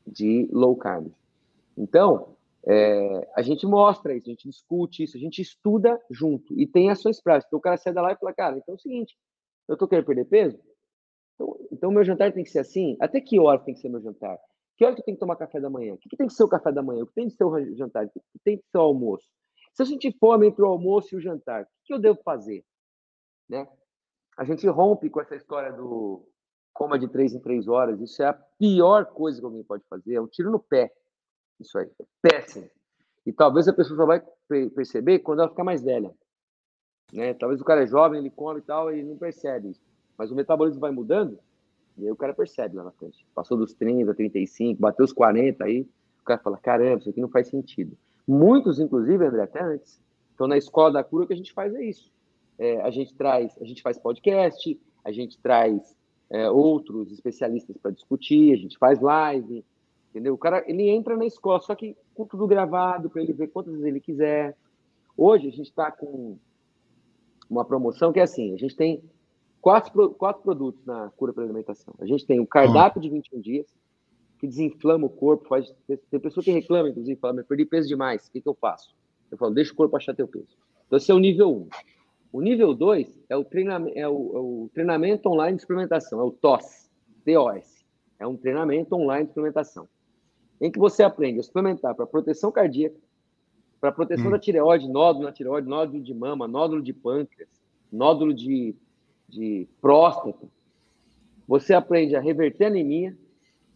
de 0.08 0.50
low 0.52 0.76
carb. 0.76 1.12
Então, 1.78 2.36
é, 2.66 3.30
a 3.36 3.42
gente 3.42 3.66
mostra 3.66 4.16
isso, 4.16 4.28
a 4.28 4.32
gente 4.32 4.48
discute 4.48 5.04
isso, 5.04 5.18
a 5.18 5.20
gente 5.20 5.42
estuda 5.42 6.00
junto 6.10 6.58
e 6.60 6.66
tem 6.66 6.90
ações 6.90 7.22
práticas. 7.22 7.48
Então, 7.48 7.60
o 7.60 7.62
cara 7.62 7.78
sai 7.78 7.94
da 7.94 8.02
lá 8.02 8.14
e 8.14 8.18
fala, 8.18 8.34
cara, 8.34 8.58
então 8.58 8.74
é 8.74 8.78
o 8.78 8.80
seguinte, 8.80 9.18
eu 9.68 9.78
tô 9.78 9.88
querendo 9.88 10.06
perder 10.06 10.26
peso, 10.26 10.60
então, 11.36 11.58
então 11.72 11.92
meu 11.92 12.04
jantar 12.04 12.32
tem 12.32 12.44
que 12.44 12.50
ser 12.50 12.60
assim? 12.60 12.96
Até 13.00 13.20
que 13.20 13.40
hora 13.40 13.60
tem 13.60 13.74
que 13.74 13.80
ser 13.80 13.90
meu 13.90 14.02
jantar? 14.02 14.38
Que 14.78 14.86
hora 14.86 14.96
que 14.96 15.02
eu 15.02 15.06
tenho 15.06 15.18
que 15.18 15.20
tomar 15.20 15.36
café 15.36 15.60
da 15.60 15.70
manhã? 15.70 15.94
O 15.94 15.98
que, 15.98 16.10
que 16.10 16.18
tem 16.18 16.28
que 16.28 16.34
ser 16.34 16.44
o 16.44 16.48
café 16.48 16.72
da 16.72 16.82
manhã? 16.82 17.04
O 17.04 17.08
que 17.08 17.14
tem 17.14 17.28
que 17.28 17.36
ser 17.36 17.44
o 17.44 17.76
jantar? 17.76 18.06
O 18.06 18.10
que 18.10 18.40
tem 18.44 18.58
que 18.58 18.64
ser 18.72 18.78
o 18.78 18.82
almoço? 18.82 19.28
Se 19.74 19.82
eu 19.82 19.86
sentir 19.86 20.16
fome 20.20 20.48
entre 20.48 20.62
o 20.62 20.68
almoço 20.68 21.14
e 21.14 21.18
o 21.18 21.22
jantar, 21.22 21.64
o 21.64 21.68
que 21.84 21.94
eu 21.94 22.00
devo 22.00 22.20
fazer? 22.24 22.64
Né? 23.50 23.68
A 24.38 24.44
gente 24.44 24.68
rompe 24.68 25.10
com 25.10 25.22
essa 25.22 25.36
história 25.36 25.72
do 25.72 26.28
coma 26.74 26.98
de 26.98 27.08
três 27.08 27.34
em 27.34 27.40
três 27.40 27.68
horas. 27.68 28.00
Isso 28.02 28.22
é 28.22 28.28
a 28.28 28.34
pior 28.34 29.06
coisa 29.06 29.40
que 29.40 29.46
alguém 29.46 29.64
pode 29.64 29.84
fazer. 29.88 30.16
É 30.16 30.22
um 30.22 30.28
tiro 30.28 30.52
no 30.52 30.60
pé. 30.60 30.92
Isso 31.64 31.78
aí. 31.78 31.90
É 32.00 32.06
péssimo. 32.22 32.70
E 33.26 33.32
talvez 33.32 33.68
a 33.68 33.74
pessoa 33.74 33.98
só 33.98 34.06
vai 34.06 34.22
perceber 34.76 35.20
quando 35.20 35.40
ela 35.40 35.50
ficar 35.50 35.64
mais 35.64 35.82
velha. 35.82 36.14
Né? 37.12 37.34
Talvez 37.34 37.62
o 37.62 37.66
cara 37.66 37.84
é 37.84 37.88
jovem, 37.88 38.20
ele 38.20 38.30
come 38.30 38.60
e 38.60 38.64
tal, 38.64 38.94
e 38.94 39.02
não 39.02 39.18
percebe 39.18 39.70
isso. 39.70 39.82
Mas 40.18 40.32
o 40.32 40.36
metabolismo 40.36 40.80
vai 40.80 40.92
mudando 40.92 41.40
e 41.98 42.06
aí 42.06 42.12
o 42.12 42.16
cara 42.16 42.34
percebe 42.34 42.76
lá 42.76 42.84
na 42.84 42.92
frente. 42.92 43.26
Passou 43.34 43.58
dos 43.58 43.74
30, 43.74 44.14
35, 44.14 44.80
bateu 44.80 45.06
os 45.06 45.14
40, 45.14 45.64
aí 45.64 45.82
o 46.22 46.26
cara 46.26 46.40
fala: 46.40 46.58
caramba, 46.58 47.00
isso 47.00 47.10
aqui 47.10 47.22
não 47.22 47.30
faz 47.30 47.48
sentido. 47.48 47.98
Muitos, 48.28 48.80
inclusive, 48.80 49.26
André, 49.26 49.44
até 49.44 49.62
antes, 49.62 50.02
então 50.34 50.48
na 50.48 50.58
escola 50.58 50.94
da 50.94 51.04
cura 51.04 51.26
o 51.26 51.28
que 51.28 51.34
a 51.34 51.38
gente 51.38 51.54
faz 51.54 51.74
é 51.76 51.84
isso. 51.84 52.12
É, 52.58 52.82
a 52.82 52.90
gente 52.90 53.14
traz, 53.14 53.58
a 53.62 53.66
gente 53.66 53.82
faz 53.82 53.98
podcast, 53.98 54.80
a 55.04 55.12
gente 55.12 55.38
traz 55.40 55.96
é, 56.30 56.50
outros 56.50 57.12
especialistas 57.12 57.78
para 57.78 57.92
discutir, 57.92 58.54
a 58.54 58.58
gente 58.58 58.78
faz 58.78 59.00
live, 59.00 59.66
entendeu? 60.14 60.36
O 60.36 60.38
cara 60.38 60.64
ele 60.68 60.88
entra 60.90 61.18
na 61.18 61.26
escola, 61.26 61.60
só 61.60 61.74
que 61.74 61.98
com 62.14 62.26
tudo 62.26 62.46
gravado 62.46 63.10
para 63.10 63.24
ele 63.24 63.34
ver 63.34 63.48
quantas 63.48 63.74
vezes 63.74 63.88
ele 63.88 64.00
quiser. 64.00 64.56
Hoje 65.18 65.48
a 65.48 65.52
gente 65.52 65.70
está 65.70 65.92
com 65.92 66.38
uma 67.50 67.66
promoção 67.66 68.14
que 68.14 68.20
é 68.20 68.24
assim: 68.24 68.54
a 68.54 68.58
gente 68.58 68.76
tem 68.76 69.04
quatro, 69.60 70.12
quatro 70.12 70.44
produtos 70.44 70.86
na 70.86 71.10
cura 71.18 71.34
pela 71.34 71.48
alimentação. 71.48 71.96
A 72.00 72.06
gente 72.06 72.26
tem 72.28 72.40
o 72.40 72.46
cardápio 72.46 73.02
de 73.02 73.10
21 73.10 73.42
dias, 73.42 73.66
que 74.38 74.48
desinflama 74.48 75.08
o 75.08 75.10
corpo. 75.10 75.48
Faz, 75.48 75.74
tem 75.88 76.20
pessoa 76.20 76.44
que 76.44 76.52
reclama, 76.52 76.90
inclusive, 76.90 77.20
fala, 77.20 77.34
mas 77.34 77.48
perdi 77.48 77.66
peso 77.66 77.88
demais, 77.88 78.28
o 78.28 78.32
que, 78.32 78.42
que 78.42 78.48
eu 78.48 78.54
faço? 78.54 78.96
Eu 79.32 79.38
falo, 79.38 79.54
deixa 79.54 79.74
o 79.74 79.76
corpo 79.76 79.98
achar 79.98 80.14
teu 80.14 80.28
peso. 80.28 80.56
Então, 80.86 80.98
esse 80.98 81.12
é 81.12 81.16
o 81.16 81.20
nível 81.20 81.50
1. 81.52 81.70
O 82.34 82.42
nível 82.42 82.74
2 82.74 83.26
é 83.30 83.38
o, 83.38 83.44
treinamento, 83.44 83.98
é, 83.98 84.08
o, 84.08 84.12
é 84.12 84.40
o 84.40 84.70
treinamento 84.74 85.30
online 85.30 85.56
de 85.56 85.64
experimentação, 85.64 86.20
é 86.20 86.24
o 86.24 86.32
TOS, 86.32 86.90
TOS. 87.26 87.84
É 88.20 88.28
um 88.28 88.38
treinamento 88.38 88.96
online 88.96 89.26
de 89.26 89.32
experimentação, 89.32 89.88
em 90.66 90.72
que 90.72 90.80
você 90.80 91.04
aprende 91.04 91.40
a 91.40 91.44
suplementar 91.44 91.94
para 91.94 92.08
proteção 92.08 92.52
cardíaca, 92.52 92.98
para 93.80 93.92
proteção 93.92 94.28
hum. 94.28 94.32
da 94.32 94.40
tireoide, 94.40 94.88
nódulo 94.88 95.26
na 95.26 95.32
tireoide, 95.32 95.68
nódulo 95.68 96.02
de 96.02 96.14
mama, 96.14 96.48
nódulo 96.48 96.82
de 96.82 96.94
pâncreas, 96.94 97.50
nódulo 97.92 98.34
de 98.34 98.76
de 99.28 99.68
próstata, 99.82 100.48
você 101.48 101.74
aprende 101.74 102.16
a 102.16 102.22
reverter 102.22 102.66
a 102.66 102.68
anemia, 102.68 103.18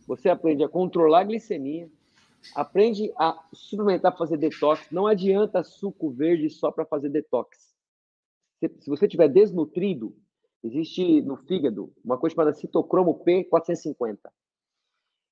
você 0.05 0.29
aprende 0.29 0.63
a 0.63 0.69
controlar 0.69 1.21
a 1.21 1.23
glicemia, 1.23 1.89
aprende 2.55 3.11
a 3.17 3.37
suplementar 3.51 4.11
para 4.11 4.19
fazer 4.19 4.37
detox. 4.37 4.87
Não 4.91 5.07
adianta 5.07 5.63
suco 5.63 6.09
verde 6.11 6.49
só 6.49 6.71
para 6.71 6.85
fazer 6.85 7.09
detox. 7.09 7.75
Se 8.79 8.89
você 8.89 9.07
tiver 9.07 9.27
desnutrido, 9.27 10.15
existe 10.63 11.21
no 11.21 11.35
fígado 11.37 11.91
uma 12.03 12.17
coisa 12.17 12.35
chamada 12.35 12.53
citocromo 12.53 13.23
P450. 13.25 14.17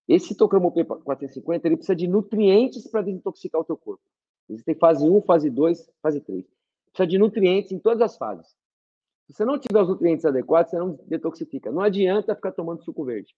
Esse 0.08 0.28
citocromo 0.28 0.72
P450 0.72 1.66
ele 1.66 1.78
precisa 1.78 1.96
de 1.96 2.08
nutrientes 2.08 2.88
para 2.88 3.02
desintoxicar 3.02 3.62
o 3.62 3.66
teu 3.66 3.76
corpo. 3.76 4.04
Existem 4.50 4.76
fase 4.76 5.10
1, 5.10 5.22
fase 5.24 5.50
2, 5.50 5.90
fase 6.02 6.22
3. 6.22 6.46
Precisa 6.92 7.08
de 7.08 7.18
nutrientes 7.18 7.72
em 7.72 7.80
todas 7.80 8.02
as 8.02 8.18
fases. 8.18 8.56
Se 9.28 9.34
você 9.34 9.46
não 9.46 9.58
tiver 9.58 9.82
os 9.82 9.90
nutrientes 9.90 10.24
adequados, 10.24 10.70
você 10.70 10.78
não 10.78 11.00
detoxifica. 11.08 11.72
Não 11.72 11.82
adianta 11.82 12.36
ficar 12.36 12.52
tomando 12.52 12.84
suco 12.84 13.04
verde. 13.04 13.36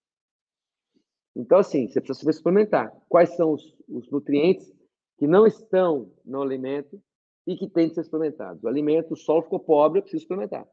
Então, 1.34 1.58
assim, 1.58 1.88
você 1.88 2.00
precisa 2.00 2.32
suplementar. 2.32 2.94
Quais 3.08 3.34
são 3.36 3.52
os, 3.52 3.74
os 3.88 4.10
nutrientes 4.10 4.70
que 5.16 5.26
não 5.26 5.46
estão 5.46 6.12
no 6.24 6.42
alimento 6.42 7.00
e 7.46 7.56
que 7.56 7.68
têm 7.68 7.88
de 7.88 7.94
ser 7.94 8.04
suplementados? 8.04 8.62
O 8.62 8.68
alimento, 8.68 9.14
o 9.14 9.16
solo 9.16 9.42
ficou 9.42 9.60
pobre, 9.60 9.98
eu 9.98 10.02
preciso 10.02 10.22
suplementar. 10.22 10.66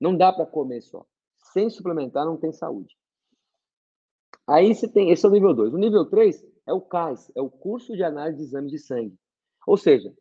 Não 0.00 0.16
dá 0.16 0.32
para 0.32 0.46
comer 0.46 0.82
só. 0.82 1.04
Sem 1.52 1.68
suplementar, 1.68 2.24
não 2.24 2.36
tem 2.36 2.52
saúde. 2.52 2.96
Aí 4.46 4.74
você 4.74 4.86
tem, 4.86 5.10
esse 5.10 5.24
é 5.24 5.28
o 5.28 5.32
nível 5.32 5.54
2. 5.54 5.72
O 5.72 5.78
nível 5.78 6.04
3 6.04 6.44
é 6.66 6.72
o 6.72 6.80
CAS, 6.80 7.30
é 7.34 7.40
o 7.40 7.48
curso 7.48 7.96
de 7.96 8.02
análise 8.02 8.38
de 8.38 8.44
exames 8.44 8.70
de 8.70 8.78
sangue. 8.78 9.16
Ou 9.66 9.76
seja, 9.76 10.12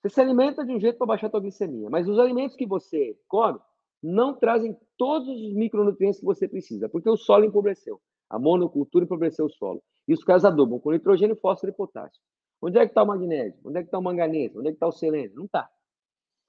você 0.00 0.10
se 0.10 0.20
alimenta 0.20 0.64
de 0.64 0.72
um 0.72 0.80
jeito 0.80 0.98
para 0.98 1.06
baixar 1.06 1.26
a 1.26 1.30
tua 1.30 1.40
glicemia, 1.40 1.88
mas 1.90 2.08
os 2.08 2.18
alimentos 2.18 2.56
que 2.56 2.66
você 2.66 3.18
come 3.26 3.58
não 4.02 4.34
trazem 4.34 4.76
todos 4.96 5.28
os 5.28 5.54
micronutrientes 5.54 6.20
que 6.20 6.26
você 6.26 6.46
precisa, 6.46 6.88
porque 6.88 7.08
o 7.08 7.16
solo 7.16 7.44
empobreceu. 7.44 8.00
A 8.30 8.38
monocultura 8.38 9.04
empobreceu 9.04 9.46
o 9.46 9.50
solo. 9.50 9.82
E 10.06 10.12
os 10.12 10.22
caras 10.22 10.44
adubam 10.44 10.78
com 10.78 10.92
nitrogênio, 10.92 11.36
fósforo 11.36 11.72
e 11.72 11.74
potássio. 11.74 12.20
Onde 12.60 12.78
é 12.78 12.82
que 12.82 12.90
está 12.90 13.02
o 13.02 13.06
magnésio? 13.06 13.58
Onde 13.64 13.78
é 13.78 13.82
que 13.82 13.88
está 13.88 13.98
o 13.98 14.02
manganês? 14.02 14.54
Onde 14.54 14.68
é 14.68 14.70
que 14.70 14.76
está 14.76 14.86
o 14.86 14.92
selênio? 14.92 15.34
Não 15.34 15.44
está. 15.44 15.68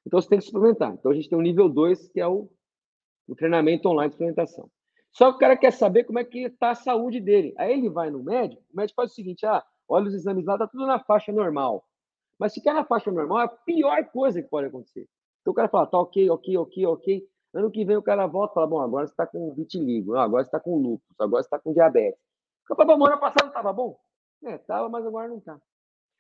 Então 0.06 0.20
você 0.22 0.28
tem 0.28 0.40
que 0.40 0.46
suplementar. 0.46 0.94
Então 0.94 1.12
a 1.12 1.16
gente 1.16 1.30
tem 1.30 1.38
o 1.38 1.42
nível 1.42 1.70
2, 1.70 2.10
que 2.10 2.20
é 2.20 2.28
o, 2.28 2.50
o 3.28 3.36
treinamento 3.36 3.88
online 3.88 4.10
de 4.10 4.14
suplementação. 4.16 4.70
Só 5.12 5.32
que 5.32 5.38
o 5.38 5.40
cara 5.40 5.58
quer 5.58 5.72
saber 5.72 6.04
como 6.04 6.20
é 6.20 6.24
que 6.24 6.46
está 6.46 6.72
a 6.72 6.76
saúde 6.76 7.20
dele. 7.20 7.54
Aí 7.58 7.74
ele 7.74 7.90
vai 7.90 8.10
no 8.10 8.24
médico, 8.24 8.62
o 8.72 8.78
médico 8.78 8.96
faz 8.96 9.12
o 9.12 9.16
seguinte: 9.16 9.46
ah, 9.46 9.64
olha 9.88 10.08
os 10.08 10.14
exames 10.14 10.46
lá, 10.46 10.58
tá 10.58 10.68
tudo 10.68 10.86
na 10.86 11.00
faixa 11.00 11.32
normal. 11.32 11.86
Mas 12.38 12.54
se 12.54 12.62
quer 12.62 12.74
na 12.74 12.86
faixa 12.86 13.12
normal, 13.12 13.42
é 13.42 13.44
a 13.46 13.48
pior 13.48 14.06
coisa 14.12 14.42
que 14.42 14.48
pode 14.48 14.68
acontecer. 14.68 15.08
Então 15.42 15.52
o 15.52 15.54
cara 15.54 15.68
fala, 15.68 15.88
tá 15.88 15.98
ok, 15.98 16.30
ok, 16.30 16.58
ok, 16.58 16.86
ok. 16.86 17.30
Ano 17.54 17.72
que 17.72 17.84
vem 17.84 17.98
o 17.98 18.04
cara 18.04 18.28
volta 18.28 18.54
e 18.54 18.56
fala, 18.56 18.68
bom, 18.68 18.80
agora 18.80 19.08
você 19.08 19.14
está 19.14 19.26
com 19.26 19.54
vitiligo, 19.54 20.16
agora 20.16 20.44
você 20.44 20.48
está 20.48 20.60
com 20.60 20.78
lúpus, 20.78 21.20
agora 21.20 21.42
você 21.42 21.48
está 21.48 21.60
com 21.60 21.74
diabetes. 21.74 22.22
Fala, 22.68 22.94
ano 22.94 23.20
passado 23.20 23.48
estava 23.48 23.74
bom? 23.74 24.00
É, 24.44 24.56
estava, 24.56 24.88
mas 24.88 25.06
agora 25.06 25.28
não 25.28 25.38
está. 25.38 25.60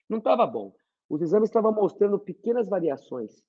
Não 0.09 0.17
estava 0.17 0.45
bom. 0.47 0.73
Os 1.07 1.21
exames 1.21 1.49
estavam 1.49 1.71
mostrando 1.71 2.19
pequenas 2.19 2.67
variações 2.67 3.43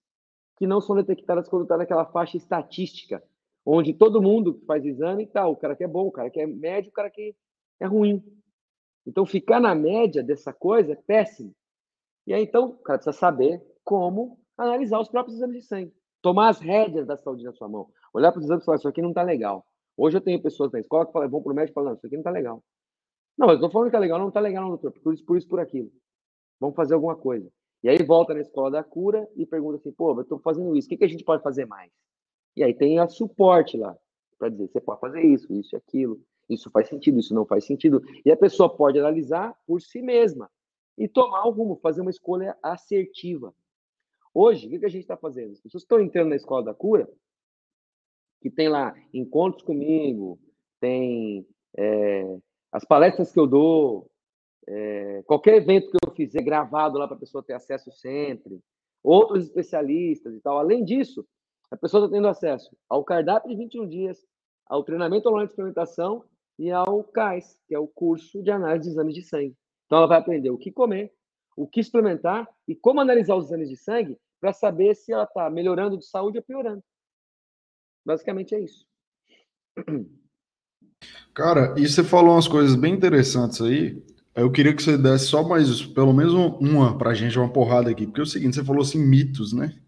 que 0.56 0.66
não 0.66 0.80
são 0.80 0.94
detectadas 0.94 1.48
quando 1.48 1.62
está 1.62 1.78
naquela 1.78 2.04
faixa 2.04 2.36
estatística, 2.36 3.22
onde 3.64 3.92
todo 3.92 4.22
mundo 4.22 4.60
faz 4.66 4.84
exame 4.84 5.26
tá, 5.26 5.46
o 5.46 5.56
cara 5.56 5.76
que 5.76 5.84
é 5.84 5.88
bom, 5.88 6.06
o 6.06 6.12
cara 6.12 6.30
que 6.30 6.40
é 6.40 6.46
médio, 6.46 6.90
o 6.90 6.92
cara 6.94 7.10
que 7.10 7.34
é 7.78 7.86
ruim. 7.86 8.22
Então, 9.06 9.24
ficar 9.24 9.60
na 9.60 9.74
média 9.74 10.22
dessa 10.22 10.52
coisa 10.52 10.92
é 10.92 10.96
péssimo. 10.96 11.54
E 12.26 12.34
aí, 12.34 12.42
então, 12.42 12.66
o 12.66 12.78
cara 12.78 12.98
precisa 12.98 13.16
saber 13.16 13.62
como 13.84 14.38
analisar 14.56 15.00
os 15.00 15.08
próprios 15.08 15.36
exames 15.36 15.62
de 15.62 15.66
sangue. 15.66 15.94
Tomar 16.22 16.50
as 16.50 16.60
rédeas 16.60 17.06
da 17.06 17.16
saúde 17.16 17.44
na 17.44 17.52
sua 17.52 17.68
mão. 17.68 17.88
Olhar 18.12 18.30
para 18.30 18.40
os 18.40 18.44
exames 18.44 18.62
e 18.62 18.66
falar, 18.66 18.76
isso 18.76 18.88
aqui 18.88 19.00
não 19.00 19.08
está 19.10 19.22
legal. 19.22 19.66
Hoje 19.96 20.16
eu 20.16 20.20
tenho 20.20 20.40
pessoas 20.40 20.70
na 20.72 20.80
escola 20.80 21.06
que 21.06 21.12
falam, 21.12 21.28
vão 21.28 21.42
para 21.42 21.52
o 21.52 21.54
médico 21.54 21.72
e 21.72 21.74
falam, 21.74 21.90
não, 21.90 21.96
isso 21.96 22.06
aqui 22.06 22.16
não 22.16 22.20
está 22.20 22.30
legal. 22.30 22.62
Não, 23.36 23.46
mas 23.46 23.56
estou 23.56 23.70
falando 23.70 23.86
que 23.86 23.96
está 23.96 23.98
legal, 23.98 24.18
não 24.18 24.28
está 24.28 24.40
legal, 24.40 24.62
não, 24.62 24.70
doutor, 24.70 24.92
por 24.92 25.14
isso, 25.14 25.24
por 25.24 25.38
isso, 25.38 25.48
por 25.48 25.60
aquilo. 25.60 25.90
Vamos 26.60 26.76
fazer 26.76 26.94
alguma 26.94 27.16
coisa. 27.16 27.50
E 27.82 27.88
aí 27.88 28.02
volta 28.04 28.34
na 28.34 28.40
escola 28.40 28.70
da 28.70 28.84
cura 28.84 29.26
e 29.34 29.46
pergunta 29.46 29.76
assim, 29.76 29.92
pô, 29.92 30.12
eu 30.12 30.20
estou 30.20 30.38
fazendo 30.40 30.76
isso, 30.76 30.86
o 30.86 30.90
que, 30.90 30.98
que 30.98 31.04
a 31.04 31.08
gente 31.08 31.24
pode 31.24 31.42
fazer 31.42 31.64
mais? 31.64 31.90
E 32.56 32.62
aí 32.62 32.74
tem 32.74 32.98
a 32.98 33.08
suporte 33.08 33.76
lá, 33.76 33.96
para 34.38 34.48
dizer, 34.48 34.68
você 34.68 34.80
pode 34.80 35.00
fazer 35.00 35.22
isso, 35.22 35.52
isso 35.52 35.74
e 35.74 35.76
aquilo, 35.76 36.20
isso 36.48 36.70
faz 36.70 36.88
sentido, 36.88 37.18
isso 37.18 37.34
não 37.34 37.46
faz 37.46 37.64
sentido. 37.64 38.02
E 38.24 38.30
a 38.30 38.36
pessoa 38.36 38.68
pode 38.68 38.98
analisar 38.98 39.54
por 39.66 39.80
si 39.80 40.02
mesma 40.02 40.50
e 40.98 41.08
tomar 41.08 41.46
o 41.46 41.50
rumo, 41.50 41.76
fazer 41.76 42.00
uma 42.00 42.10
escolha 42.10 42.56
assertiva. 42.62 43.54
Hoje, 44.34 44.66
o 44.66 44.70
que, 44.70 44.78
que 44.80 44.86
a 44.86 44.90
gente 44.90 45.02
está 45.02 45.16
fazendo? 45.16 45.52
As 45.52 45.60
pessoas 45.60 45.82
estão 45.82 46.00
entrando 46.00 46.30
na 46.30 46.36
escola 46.36 46.64
da 46.64 46.74
cura, 46.74 47.08
que 48.40 48.50
tem 48.50 48.68
lá 48.68 48.94
encontros 49.12 49.62
comigo, 49.62 50.38
tem 50.80 51.46
é, 51.76 52.38
as 52.72 52.84
palestras 52.84 53.32
que 53.32 53.38
eu 53.38 53.46
dou, 53.46 54.10
é, 54.66 55.22
qualquer 55.26 55.56
evento 55.56 55.90
que 55.90 55.98
eu 56.06 56.14
fizer 56.14 56.42
gravado 56.42 56.98
lá 56.98 57.06
para 57.06 57.16
a 57.16 57.20
pessoa 57.20 57.42
ter 57.42 57.54
acesso 57.54 57.90
sempre, 57.90 58.60
outros 59.02 59.44
especialistas 59.44 60.34
e 60.34 60.40
tal. 60.40 60.58
Além 60.58 60.84
disso, 60.84 61.26
a 61.70 61.76
pessoa 61.76 62.04
está 62.04 62.16
tendo 62.16 62.28
acesso 62.28 62.76
ao 62.88 63.04
cardápio 63.04 63.50
de 63.50 63.56
21 63.56 63.88
dias, 63.88 64.26
ao 64.66 64.82
treinamento 64.84 65.28
online 65.28 65.46
de 65.46 65.52
experimentação 65.52 66.24
e 66.58 66.70
ao 66.70 67.04
CAIS, 67.04 67.58
que 67.66 67.74
é 67.74 67.78
o 67.78 67.86
curso 67.86 68.42
de 68.42 68.50
análise 68.50 68.84
de 68.84 68.90
exames 68.90 69.14
de 69.14 69.22
sangue. 69.22 69.56
Então, 69.86 69.98
ela 69.98 70.06
vai 70.06 70.18
aprender 70.18 70.50
o 70.50 70.58
que 70.58 70.70
comer, 70.70 71.12
o 71.56 71.66
que 71.66 71.80
experimentar 71.80 72.48
e 72.68 72.74
como 72.74 73.00
analisar 73.00 73.34
os 73.36 73.46
exames 73.46 73.68
de 73.68 73.76
sangue 73.76 74.18
para 74.40 74.52
saber 74.52 74.94
se 74.94 75.12
ela 75.12 75.24
está 75.24 75.48
melhorando 75.50 75.98
de 75.98 76.06
saúde 76.06 76.38
ou 76.38 76.44
piorando. 76.44 76.82
Basicamente 78.04 78.54
é 78.54 78.60
isso. 78.60 78.86
Cara, 81.34 81.74
e 81.78 81.88
você 81.88 82.02
falou 82.02 82.34
umas 82.34 82.48
coisas 82.48 82.74
bem 82.74 82.94
interessantes 82.94 83.60
aí. 83.60 84.02
Eu 84.34 84.50
queria 84.50 84.74
que 84.74 84.82
você 84.82 84.96
desse 84.96 85.26
só 85.26 85.46
mais, 85.46 85.84
pelo 85.86 86.12
menos 86.12 86.32
uma 86.32 86.96
para 86.96 87.10
a 87.10 87.14
gente, 87.14 87.38
uma 87.38 87.52
porrada 87.52 87.90
aqui. 87.90 88.06
Porque 88.06 88.20
é 88.20 88.24
o 88.24 88.26
seguinte, 88.26 88.56
você 88.56 88.64
falou 88.64 88.82
assim, 88.82 88.98
mitos, 88.98 89.52
né? 89.52 89.79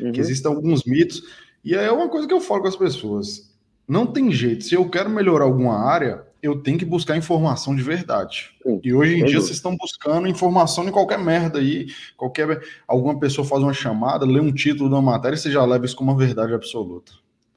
Uhum. 0.00 0.12
Que 0.12 0.20
existem 0.20 0.50
alguns 0.50 0.84
mitos. 0.84 1.22
E 1.64 1.74
é 1.74 1.90
uma 1.90 2.08
coisa 2.08 2.26
que 2.26 2.34
eu 2.34 2.40
falo 2.40 2.62
com 2.62 2.68
as 2.68 2.76
pessoas. 2.76 3.50
Não 3.86 4.06
tem 4.06 4.30
jeito. 4.30 4.64
Se 4.64 4.74
eu 4.74 4.88
quero 4.88 5.10
melhorar 5.10 5.44
alguma 5.44 5.76
área, 5.76 6.24
eu 6.42 6.62
tenho 6.62 6.78
que 6.78 6.84
buscar 6.84 7.16
informação 7.16 7.74
de 7.74 7.82
verdade. 7.82 8.50
Sim, 8.62 8.80
e 8.82 8.94
hoje 8.94 9.20
em 9.20 9.24
dia 9.24 9.40
vocês 9.40 9.56
estão 9.56 9.76
buscando 9.76 10.28
informação 10.28 10.88
em 10.88 10.92
qualquer 10.92 11.18
merda 11.18 11.58
aí. 11.58 11.88
Qualquer. 12.16 12.62
Alguma 12.86 13.18
pessoa 13.18 13.46
faz 13.46 13.62
uma 13.62 13.74
chamada, 13.74 14.24
lê 14.24 14.40
um 14.40 14.52
título 14.52 14.88
da 14.88 15.00
matéria 15.00 15.34
e 15.34 15.38
você 15.38 15.50
já 15.50 15.64
leva 15.64 15.84
isso 15.84 15.96
como 15.96 16.12
uma 16.12 16.18
verdade 16.18 16.54
absoluta. 16.54 17.12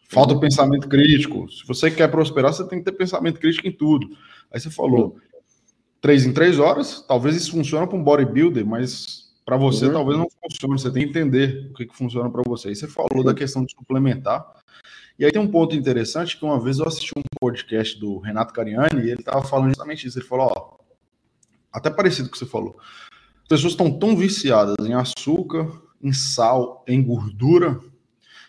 Falta 0.09 0.33
o 0.33 0.39
pensamento 0.39 0.87
crítico. 0.87 1.49
Se 1.49 1.65
você 1.65 1.89
quer 1.89 2.07
prosperar, 2.09 2.53
você 2.53 2.67
tem 2.67 2.79
que 2.79 2.85
ter 2.85 2.91
pensamento 2.91 3.39
crítico 3.39 3.67
em 3.67 3.71
tudo. 3.71 4.07
Aí 4.51 4.59
você 4.59 4.69
falou, 4.69 5.17
três 5.99 6.25
em 6.25 6.33
três 6.33 6.59
horas, 6.59 7.03
talvez 7.07 7.35
isso 7.35 7.51
funcione 7.51 7.87
para 7.87 7.97
um 7.97 8.03
bodybuilder, 8.03 8.65
mas 8.65 9.22
para 9.45 9.57
você 9.57 9.87
uhum. 9.87 9.93
talvez 9.93 10.17
não 10.17 10.27
funcione. 10.41 10.79
Você 10.79 10.91
tem 10.91 11.03
que 11.03 11.09
entender 11.09 11.69
o 11.71 11.73
que, 11.73 11.85
que 11.85 11.95
funciona 11.95 12.29
para 12.29 12.41
você. 12.45 12.69
Aí 12.69 12.75
você 12.75 12.87
falou 12.87 13.23
da 13.23 13.33
questão 13.33 13.63
de 13.63 13.73
suplementar. 13.73 14.45
E 15.17 15.25
aí 15.25 15.31
tem 15.31 15.41
um 15.41 15.51
ponto 15.51 15.75
interessante 15.75 16.37
que 16.37 16.45
uma 16.45 16.59
vez 16.59 16.79
eu 16.79 16.87
assisti 16.87 17.11
um 17.15 17.21
podcast 17.39 17.99
do 17.99 18.17
Renato 18.19 18.53
Cariani 18.53 19.01
e 19.01 19.11
ele 19.11 19.19
estava 19.19 19.43
falando 19.43 19.69
justamente 19.69 20.07
isso. 20.07 20.17
Ele 20.17 20.25
falou, 20.25 20.51
ó, 20.55 20.77
até 21.71 21.89
parecido 21.89 22.29
com 22.29 22.35
o 22.35 22.39
que 22.39 22.39
você 22.39 22.49
falou. 22.49 22.77
As 23.43 23.47
pessoas 23.47 23.73
estão 23.73 23.91
tão 23.91 24.15
viciadas 24.15 24.75
em 24.85 24.93
açúcar, 24.93 25.69
em 26.01 26.13
sal, 26.13 26.83
em 26.87 27.03
gordura, 27.03 27.79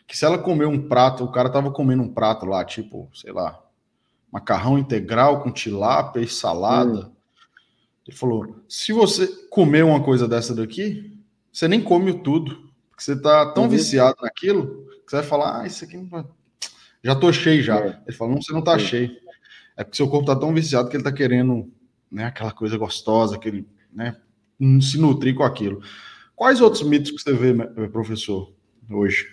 que 0.07 0.16
se 0.16 0.24
ela 0.24 0.38
comer 0.38 0.66
um 0.66 0.88
prato, 0.88 1.24
o 1.24 1.32
cara 1.32 1.51
tava 1.51 1.70
comendo 1.70 2.03
um 2.03 2.12
prato 2.12 2.47
lá, 2.47 2.64
tipo, 2.64 3.09
sei 3.12 3.32
lá, 3.32 3.61
macarrão 4.32 4.78
integral 4.78 5.42
com 5.42 5.51
tilápia 5.51 6.20
e 6.20 6.28
salada. 6.28 7.07
Hum. 7.07 7.13
Ele 8.07 8.16
falou: 8.16 8.57
se 8.68 8.92
você 8.92 9.26
comer 9.48 9.84
uma 9.84 10.02
coisa 10.02 10.28
dessa 10.28 10.55
daqui, 10.55 11.18
você 11.52 11.66
nem 11.68 11.82
come 11.82 12.11
o 12.11 12.22
tudo. 12.22 12.72
Porque 12.90 13.02
você 13.02 13.20
tá 13.20 13.52
tão 13.52 13.64
uhum. 13.64 13.70
viciado 13.70 14.16
naquilo 14.22 14.86
que 15.05 15.11
você 15.11 15.16
vai 15.16 15.24
falar: 15.24 15.62
ah, 15.62 15.66
isso 15.66 15.84
aqui 15.84 15.96
não 15.96 16.28
já 17.05 17.14
tô 17.14 17.30
cheio 17.30 17.62
já. 17.62 17.78
É. 17.78 18.02
Ele 18.07 18.16
falou: 18.16 18.34
não, 18.34 18.42
você 18.42 18.52
não 18.52 18.62
tá 18.62 18.78
cheio. 18.78 19.14
É 19.76 19.84
porque 19.84 19.96
seu 19.96 20.09
corpo 20.09 20.26
tá 20.26 20.34
tão 20.34 20.55
viciado 20.55 20.88
que 20.88 20.96
ele 20.96 21.05
tá 21.05 21.12
querendo 21.12 21.70
né, 22.11 22.24
aquela 22.24 22.52
coisa 22.52 22.78
gostosa, 22.78 23.36
aquele, 23.36 23.66
né, 23.92 24.16
se 24.80 24.98
nutrir 24.98 25.34
com 25.34 25.42
aquilo. 25.42 25.82
Quais 26.34 26.61
outros 26.61 26.82
mitos 26.82 27.11
que 27.11 27.20
você 27.20 27.32
vê, 27.32 27.52
professor, 27.88 28.52
hoje? 28.90 29.28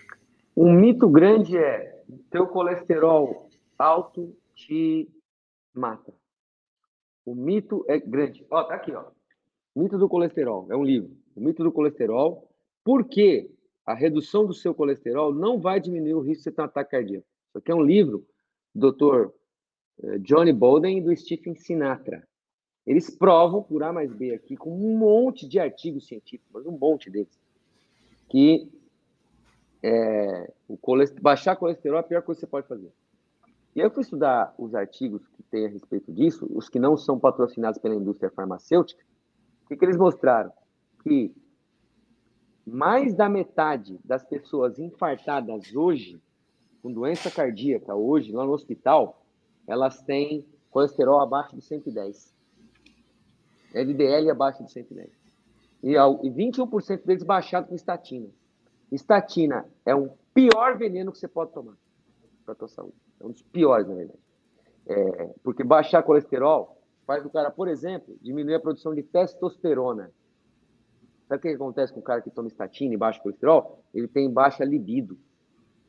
Um 0.55 0.73
mito 0.73 1.07
grande 1.07 1.57
é: 1.57 2.03
teu 2.29 2.45
colesterol 2.47 3.49
alto 3.79 4.35
te 4.53 5.09
mata. 5.73 6.13
O 7.25 7.35
mito 7.35 7.85
é 7.87 7.99
grande. 7.99 8.45
Ó, 8.49 8.63
tá 8.63 8.75
aqui, 8.75 8.91
ó. 8.91 9.05
Mito 9.75 9.97
do 9.97 10.09
colesterol. 10.09 10.67
É 10.69 10.75
um 10.75 10.83
livro. 10.83 11.15
O 11.35 11.41
mito 11.41 11.63
do 11.63 11.71
colesterol. 11.71 12.49
Por 12.83 13.05
que 13.05 13.49
a 13.85 13.93
redução 13.93 14.45
do 14.45 14.53
seu 14.53 14.73
colesterol 14.73 15.33
não 15.33 15.59
vai 15.59 15.79
diminuir 15.79 16.13
o 16.13 16.21
risco 16.21 16.39
de 16.39 16.43
você 16.43 16.51
ter 16.51 16.61
um 16.61 16.65
ataque 16.65 16.91
cardíaco? 16.91 17.25
Isso 17.49 17.57
aqui 17.57 17.71
é 17.71 17.75
um 17.75 17.83
livro 17.83 18.25
do 18.73 18.91
Dr. 18.91 19.31
Eh, 20.03 20.17
Johnny 20.19 20.53
Bolden 20.53 20.97
e 20.97 21.01
do 21.01 21.15
Stephen 21.15 21.55
Sinatra. 21.55 22.27
Eles 22.85 23.09
provam, 23.09 23.61
por 23.61 23.83
A 23.83 23.93
mais 23.93 24.11
B 24.11 24.33
aqui, 24.33 24.57
com 24.57 24.71
um 24.71 24.97
monte 24.97 25.47
de 25.47 25.59
artigos 25.59 26.07
científicos, 26.07 26.49
mas 26.51 26.65
um 26.65 26.77
monte 26.77 27.09
deles, 27.09 27.39
que 28.27 28.67
é, 29.83 30.51
o 30.67 30.77
baixar 31.21 31.55
colesterol 31.55 31.97
é 31.97 32.01
a 32.01 32.03
pior 32.03 32.21
coisa 32.23 32.39
que 32.39 32.45
você 32.45 32.49
pode 32.49 32.67
fazer. 32.67 32.91
E 33.75 33.81
aí 33.81 33.87
eu 33.87 33.91
fui 33.91 34.01
estudar 34.01 34.53
os 34.57 34.75
artigos 34.75 35.25
que 35.29 35.43
tem 35.43 35.65
a 35.65 35.69
respeito 35.69 36.11
disso, 36.11 36.47
os 36.53 36.67
que 36.67 36.79
não 36.79 36.97
são 36.97 37.17
patrocinados 37.17 37.79
pela 37.79 37.95
indústria 37.95 38.29
farmacêutica, 38.29 39.01
o 39.63 39.67
que, 39.67 39.77
que 39.77 39.85
eles 39.85 39.97
mostraram? 39.97 40.51
Que 41.03 41.33
mais 42.65 43.15
da 43.15 43.29
metade 43.29 43.99
das 44.03 44.23
pessoas 44.23 44.77
infartadas 44.77 45.73
hoje, 45.73 46.21
com 46.81 46.91
doença 46.91 47.31
cardíaca, 47.31 47.95
hoje, 47.95 48.31
lá 48.31 48.45
no 48.45 48.51
hospital, 48.51 49.23
elas 49.65 50.01
têm 50.01 50.45
colesterol 50.69 51.21
abaixo 51.21 51.55
de 51.55 51.61
110. 51.61 52.33
LDL 53.73 54.31
abaixo 54.31 54.63
de 54.63 54.71
110. 54.71 55.09
E 55.83 55.93
21% 55.93 57.05
deles 57.05 57.23
baixado 57.23 57.67
com 57.67 57.75
estatina. 57.75 58.29
Estatina 58.91 59.65
é 59.85 59.95
o 59.95 60.11
pior 60.33 60.77
veneno 60.77 61.11
que 61.11 61.17
você 61.17 61.27
pode 61.27 61.53
tomar 61.53 61.77
para 62.43 62.53
a 62.53 62.55
tua 62.55 62.67
saúde. 62.67 63.10
É 63.21 63.25
um 63.25 63.31
dos 63.31 63.41
piores, 63.41 63.87
na 63.87 63.95
verdade. 63.95 64.19
É, 64.87 65.29
porque 65.43 65.63
baixar 65.63 66.03
colesterol 66.03 66.77
faz 67.05 67.25
o 67.25 67.29
cara, 67.29 67.51
por 67.51 67.67
exemplo, 67.67 68.17
diminuir 68.21 68.55
a 68.55 68.59
produção 68.59 68.93
de 68.95 69.03
testosterona. 69.03 70.11
Sabe 71.27 71.39
o 71.39 71.41
que 71.41 71.47
acontece 71.49 71.93
com 71.93 71.99
o 71.99 72.03
cara 72.03 72.21
que 72.21 72.29
toma 72.29 72.47
estatina 72.47 72.93
e 72.93 72.97
baixa 72.97 73.21
colesterol? 73.21 73.83
Ele 73.93 74.07
tem 74.07 74.29
baixa 74.29 74.65
libido. 74.65 75.17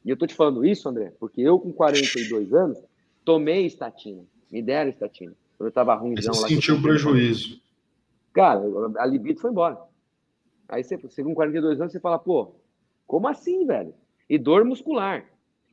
E 0.04 0.10
eu 0.10 0.16
tô 0.16 0.26
te 0.26 0.34
falando 0.34 0.64
isso, 0.64 0.88
André, 0.88 1.12
porque 1.18 1.40
eu 1.40 1.58
com 1.58 1.72
42 1.72 2.52
anos 2.52 2.78
tomei 3.24 3.66
estatina. 3.66 4.24
Me 4.50 4.62
deram 4.62 4.90
estatina. 4.90 5.32
Quando 5.56 5.68
eu 5.68 5.72
tava 5.72 5.94
ruim. 5.94 6.14
Você 6.16 6.32
sentiu 6.34 6.80
prejuízo. 6.82 7.60
Cara, 8.32 8.62
a 8.98 9.06
libido 9.06 9.40
foi 9.40 9.50
embora. 9.50 9.78
Aí 10.68 10.82
você, 10.82 10.96
você 10.96 11.22
com 11.22 11.34
42 11.34 11.80
anos, 11.80 11.92
você 11.92 12.00
fala, 12.00 12.18
pô, 12.18 12.54
como 13.06 13.28
assim, 13.28 13.66
velho? 13.66 13.94
E 14.28 14.38
dor 14.38 14.64
muscular. 14.64 15.24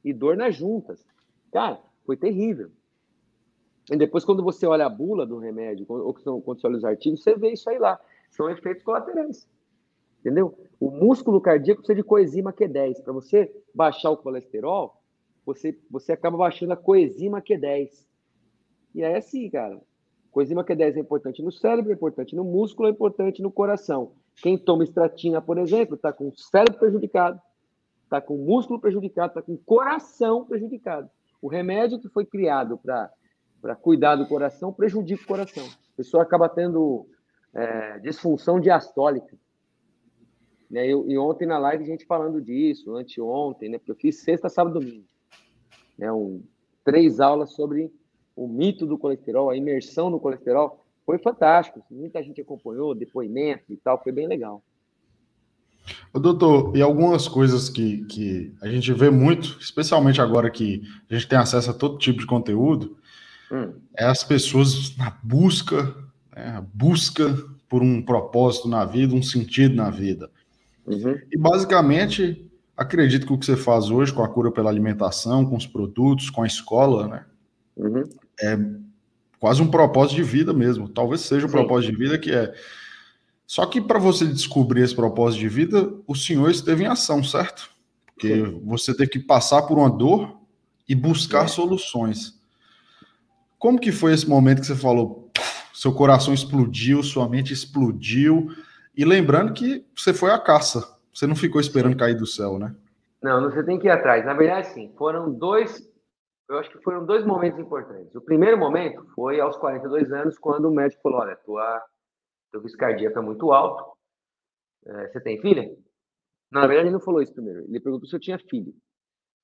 e 0.03 0.13
dor 0.13 0.37
nas 0.37 0.55
juntas. 0.55 1.05
Cara, 1.51 1.79
foi 2.05 2.15
terrível. 2.17 2.71
E 3.91 3.97
depois, 3.97 4.23
quando 4.23 4.43
você 4.43 4.67
olha 4.67 4.85
a 4.85 4.89
bula 4.89 5.25
do 5.25 5.37
remédio, 5.39 5.85
ou 5.89 6.13
quando 6.13 6.59
você 6.59 6.67
olha 6.67 6.77
os 6.77 6.85
artigos, 6.85 7.23
você 7.23 7.35
vê 7.35 7.53
isso 7.53 7.69
aí 7.69 7.79
lá. 7.79 7.99
São 8.29 8.49
efeitos 8.49 8.83
colaterais. 8.83 9.47
Entendeu? 10.19 10.57
O 10.79 10.91
músculo 10.91 11.41
cardíaco 11.41 11.81
precisa 11.81 11.95
de 11.95 12.03
coenzima 12.03 12.53
Q10. 12.53 13.01
Para 13.01 13.13
você 13.13 13.51
baixar 13.73 14.11
o 14.11 14.17
colesterol, 14.17 15.01
você, 15.45 15.77
você 15.89 16.11
acaba 16.11 16.37
baixando 16.37 16.73
a 16.73 16.77
coenzima 16.77 17.41
Q10. 17.41 18.05
E 18.93 19.01
é 19.01 19.17
assim, 19.17 19.49
cara. 19.49 19.81
Coenzima 20.31 20.63
Q10 20.63 20.97
é 20.97 20.99
importante 20.99 21.41
no 21.41 21.51
cérebro, 21.51 21.91
é 21.91 21.95
importante 21.95 22.35
no 22.35 22.43
músculo, 22.43 22.87
é 22.87 22.91
importante 22.91 23.41
no 23.41 23.51
coração. 23.51 24.11
Quem 24.35 24.57
toma 24.57 24.83
estratina, 24.83 25.41
por 25.41 25.57
exemplo, 25.57 25.95
está 25.95 26.13
com 26.13 26.27
o 26.27 26.37
cérebro 26.37 26.79
prejudicado, 26.79 27.41
está 28.03 28.21
com 28.21 28.35
o 28.35 28.45
músculo 28.45 28.79
prejudicado, 28.79 29.29
está 29.29 29.41
com 29.41 29.53
o 29.53 29.57
coração 29.57 30.45
prejudicado. 30.45 31.09
O 31.41 31.47
remédio 31.47 31.99
que 31.99 32.09
foi 32.09 32.25
criado 32.25 32.77
para 32.77 33.75
cuidar 33.75 34.15
do 34.15 34.27
coração 34.27 34.73
prejudica 34.73 35.23
o 35.23 35.27
coração. 35.27 35.65
A 35.65 35.97
pessoa 35.97 36.23
acaba 36.23 36.49
tendo 36.49 37.07
é, 37.53 37.99
disfunção 37.99 38.59
diastólica. 38.59 39.37
Né? 40.69 40.87
E, 40.87 40.91
e, 40.91 41.17
ontem 41.17 41.47
na 41.47 41.57
live 41.57 41.83
a 41.83 41.87
gente 41.87 42.05
falando 42.05 42.41
disso, 42.41 42.95
anteontem, 42.95 43.69
né? 43.69 43.77
porque 43.77 43.91
eu 43.91 43.95
fiz 43.95 44.21
sexta, 44.21 44.49
sábado 44.49 44.79
domingo. 44.79 45.05
Né? 45.97 46.11
Um, 46.11 46.43
três 46.83 47.19
aulas 47.19 47.53
sobre 47.53 47.91
o 48.35 48.47
mito 48.47 48.85
do 48.85 48.97
colesterol, 48.97 49.49
a 49.49 49.57
imersão 49.57 50.09
no 50.09 50.19
colesterol. 50.19 50.85
Foi 51.05 51.17
fantástico. 51.17 51.83
Muita 51.89 52.21
gente 52.21 52.39
acompanhou, 52.39 52.93
depoimento 52.93 53.73
e 53.73 53.77
tal, 53.77 54.01
foi 54.01 54.11
bem 54.11 54.27
legal. 54.27 54.63
Doutor, 56.13 56.75
e 56.75 56.81
algumas 56.81 57.27
coisas 57.27 57.69
que, 57.69 58.03
que 58.05 58.53
a 58.61 58.67
gente 58.67 58.91
vê 58.93 59.09
muito, 59.09 59.57
especialmente 59.59 60.19
agora 60.19 60.49
que 60.49 60.81
a 61.09 61.13
gente 61.13 61.27
tem 61.27 61.37
acesso 61.37 61.69
a 61.69 61.73
todo 61.73 61.99
tipo 61.99 62.19
de 62.19 62.25
conteúdo, 62.25 62.97
hum. 63.51 63.73
é 63.95 64.05
as 64.05 64.23
pessoas 64.23 64.95
na 64.97 65.15
busca, 65.21 65.95
né, 66.35 66.65
busca 66.73 67.37
por 67.69 67.83
um 67.83 68.01
propósito 68.01 68.67
na 68.67 68.83
vida, 68.83 69.13
um 69.13 69.21
sentido 69.21 69.75
na 69.75 69.91
vida. 69.91 70.31
Uhum. 70.85 71.15
E 71.31 71.37
basicamente, 71.37 72.49
acredito 72.75 73.27
que 73.27 73.33
o 73.33 73.37
que 73.37 73.45
você 73.45 73.55
faz 73.55 73.91
hoje 73.91 74.11
com 74.11 74.23
a 74.23 74.27
cura 74.27 74.51
pela 74.51 74.69
alimentação, 74.69 75.45
com 75.45 75.55
os 75.55 75.67
produtos, 75.67 76.31
com 76.31 76.41
a 76.41 76.47
escola, 76.47 77.07
né? 77.07 77.25
Uhum. 77.77 78.03
É 78.41 78.57
quase 79.39 79.61
um 79.61 79.69
propósito 79.69 80.15
de 80.15 80.23
vida 80.23 80.51
mesmo. 80.51 80.89
Talvez 80.89 81.21
seja 81.21 81.45
o 81.45 81.49
um 81.49 81.51
propósito 81.51 81.91
de 81.91 81.97
vida 81.97 82.17
que 82.17 82.31
é. 82.31 82.53
Só 83.49 83.65
que 83.65 83.81
para 83.81 83.97
você 83.97 84.27
descobrir 84.27 84.83
esse 84.83 84.95
propósito 84.95 85.39
de 85.39 85.49
vida, 85.49 85.91
o 86.05 86.13
senhor 86.13 86.51
esteve 86.51 86.83
em 86.83 86.87
ação, 86.87 87.23
certo? 87.23 87.67
Porque 88.13 88.43
você 88.63 88.95
teve 88.95 89.09
que 89.09 89.17
passar 89.17 89.63
por 89.63 89.75
uma 89.75 89.89
dor 89.89 90.37
e 90.87 90.93
buscar 90.93 91.47
soluções. 91.47 92.39
Como 93.57 93.79
que 93.79 93.91
foi 93.91 94.13
esse 94.13 94.29
momento 94.29 94.59
que 94.59 94.67
você 94.67 94.75
falou, 94.75 95.31
seu 95.73 95.91
coração 95.91 96.31
explodiu, 96.31 97.01
sua 97.01 97.27
mente 97.27 97.51
explodiu, 97.51 98.49
e 98.95 99.03
lembrando 99.03 99.51
que 99.51 99.83
você 99.95 100.13
foi 100.13 100.29
à 100.29 100.37
caça, 100.37 100.87
você 101.11 101.25
não 101.25 101.35
ficou 101.35 101.59
esperando 101.59 101.97
cair 101.97 102.15
do 102.15 102.27
céu, 102.27 102.59
né? 102.59 102.75
Não, 103.19 103.41
você 103.49 103.63
tem 103.63 103.79
que 103.79 103.87
ir 103.87 103.91
atrás. 103.91 104.23
Na 104.27 104.35
verdade, 104.35 104.67
sim, 104.67 104.93
foram 104.95 105.33
dois, 105.33 105.81
eu 106.47 106.59
acho 106.59 106.69
que 106.69 106.77
foram 106.83 107.03
dois 107.03 107.25
momentos 107.25 107.59
importantes. 107.59 108.13
O 108.13 108.21
primeiro 108.21 108.59
momento 108.59 109.03
foi 109.15 109.39
aos 109.39 109.57
42 109.57 110.11
anos, 110.11 110.37
quando 110.37 110.65
o 110.65 110.71
médico 110.71 111.01
falou: 111.01 111.21
olha, 111.21 111.35
tua, 111.37 111.81
teu 112.51 112.61
risco 112.61 112.77
cardíaco 112.77 113.17
é 113.17 113.21
muito 113.21 113.51
alto. 113.51 113.97
É, 114.85 115.07
você 115.07 115.21
tem 115.21 115.41
filha? 115.41 115.75
Na 116.51 116.61
verdade, 116.61 116.87
ele 116.87 116.93
não 116.93 116.99
falou 116.99 117.21
isso 117.21 117.33
primeiro. 117.33 117.63
Ele 117.65 117.79
perguntou 117.79 118.07
se 118.07 118.15
eu 118.15 118.19
tinha 118.19 118.39
filho. 118.39 118.73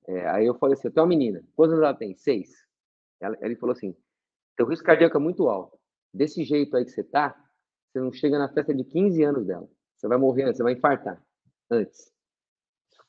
É, 0.08 0.28
aí 0.28 0.46
eu 0.46 0.54
falei 0.58 0.74
assim: 0.74 0.88
eu 0.88 0.92
tenho 0.92 1.04
uma 1.04 1.08
menina. 1.08 1.42
Quantos 1.54 1.74
anos 1.74 1.84
ela 1.84 1.94
tem? 1.94 2.16
Seis. 2.16 2.50
Ela, 3.20 3.36
ele 3.40 3.56
falou 3.56 3.72
assim: 3.72 3.94
teu 4.56 4.66
risco 4.66 4.84
cardíaco 4.84 5.16
é 5.16 5.20
muito 5.20 5.48
alto. 5.48 5.78
Desse 6.12 6.44
jeito 6.44 6.76
aí 6.76 6.84
que 6.84 6.90
você 6.90 7.04
tá, 7.04 7.36
você 7.88 8.00
não 8.00 8.12
chega 8.12 8.38
na 8.38 8.48
festa 8.48 8.74
de 8.74 8.84
15 8.84 9.22
anos 9.22 9.46
dela. 9.46 9.68
Você 9.94 10.08
vai 10.08 10.18
morrer, 10.18 10.52
você 10.52 10.62
vai 10.62 10.72
infartar 10.72 11.22
antes. 11.70 12.12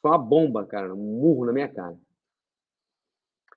Foi 0.01 0.11
uma 0.11 0.17
bomba, 0.17 0.65
cara, 0.65 0.93
um 0.93 1.19
murro 1.19 1.45
na 1.45 1.53
minha 1.53 1.67
cara. 1.67 1.97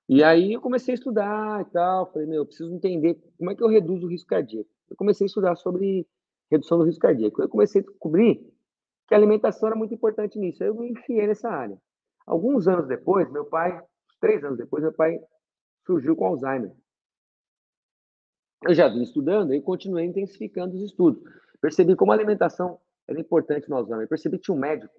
E 0.09 0.23
aí 0.23 0.53
eu 0.53 0.61
comecei 0.61 0.93
a 0.93 0.95
estudar 0.95 1.61
e 1.61 1.65
tal. 1.71 2.11
Falei, 2.11 2.27
meu, 2.27 2.41
eu 2.41 2.45
preciso 2.45 2.73
entender 2.73 3.15
como 3.37 3.51
é 3.51 3.55
que 3.55 3.63
eu 3.63 3.69
reduzo 3.69 4.05
o 4.05 4.09
risco 4.09 4.27
cardíaco. 4.27 4.69
Eu 4.89 4.95
comecei 4.97 5.25
a 5.25 5.27
estudar 5.27 5.55
sobre 5.55 6.05
redução 6.51 6.77
do 6.77 6.83
risco 6.83 7.01
cardíaco. 7.01 7.41
Eu 7.41 7.49
comecei 7.49 7.81
a 7.81 7.83
descobrir 7.83 8.35
que 9.07 9.13
a 9.15 9.17
alimentação 9.17 9.67
era 9.67 9.75
muito 9.75 9.93
importante 9.93 10.37
nisso. 10.37 10.63
Eu 10.63 10.75
me 10.75 10.91
enfiei 10.91 11.25
nessa 11.25 11.49
área. 11.49 11.77
Alguns 12.27 12.67
anos 12.67 12.87
depois, 12.87 13.31
meu 13.31 13.45
pai, 13.45 13.81
três 14.19 14.43
anos 14.43 14.57
depois, 14.57 14.83
meu 14.83 14.93
pai 14.93 15.19
surgiu 15.85 16.15
com 16.15 16.25
Alzheimer 16.25 16.71
eu 18.63 18.73
já 18.73 18.87
vim 18.87 19.01
estudando 19.01 19.53
e 19.53 19.61
continuei 19.61 20.05
intensificando 20.05 20.75
os 20.75 20.83
estudos. 20.83 21.21
Percebi 21.59 21.95
como 21.95 22.11
a 22.11 22.15
alimentação 22.15 22.79
era 23.07 23.19
importante 23.19 23.69
no 23.69 23.75
Alzheimer. 23.75 24.07
Percebi 24.07 24.37
que 24.37 24.43
tinha 24.43 24.55
um 24.55 24.59
médico 24.59 24.93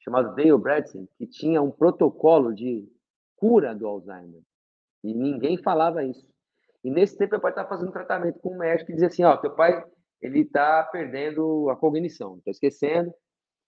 chamado 0.00 0.34
Dale 0.34 0.56
Bradson 0.56 1.06
que 1.18 1.26
tinha 1.26 1.60
um 1.60 1.70
protocolo 1.70 2.54
de 2.54 2.88
cura 3.36 3.74
do 3.74 3.86
Alzheimer. 3.86 4.40
E 5.04 5.14
ninguém 5.14 5.58
falava 5.58 6.02
isso. 6.04 6.26
E 6.82 6.90
nesse 6.90 7.16
tempo, 7.16 7.32
meu 7.32 7.40
pai 7.40 7.50
estava 7.50 7.68
fazendo 7.68 7.92
tratamento 7.92 8.38
com 8.40 8.54
um 8.54 8.58
médico 8.58 8.90
e 8.90 8.94
dizia 8.94 9.08
assim: 9.08 9.24
Ó, 9.24 9.36
teu 9.36 9.54
pai 9.54 9.84
ele 10.20 10.40
está 10.40 10.82
perdendo 10.84 11.68
a 11.70 11.76
cognição, 11.76 12.38
está 12.38 12.50
esquecendo. 12.50 13.12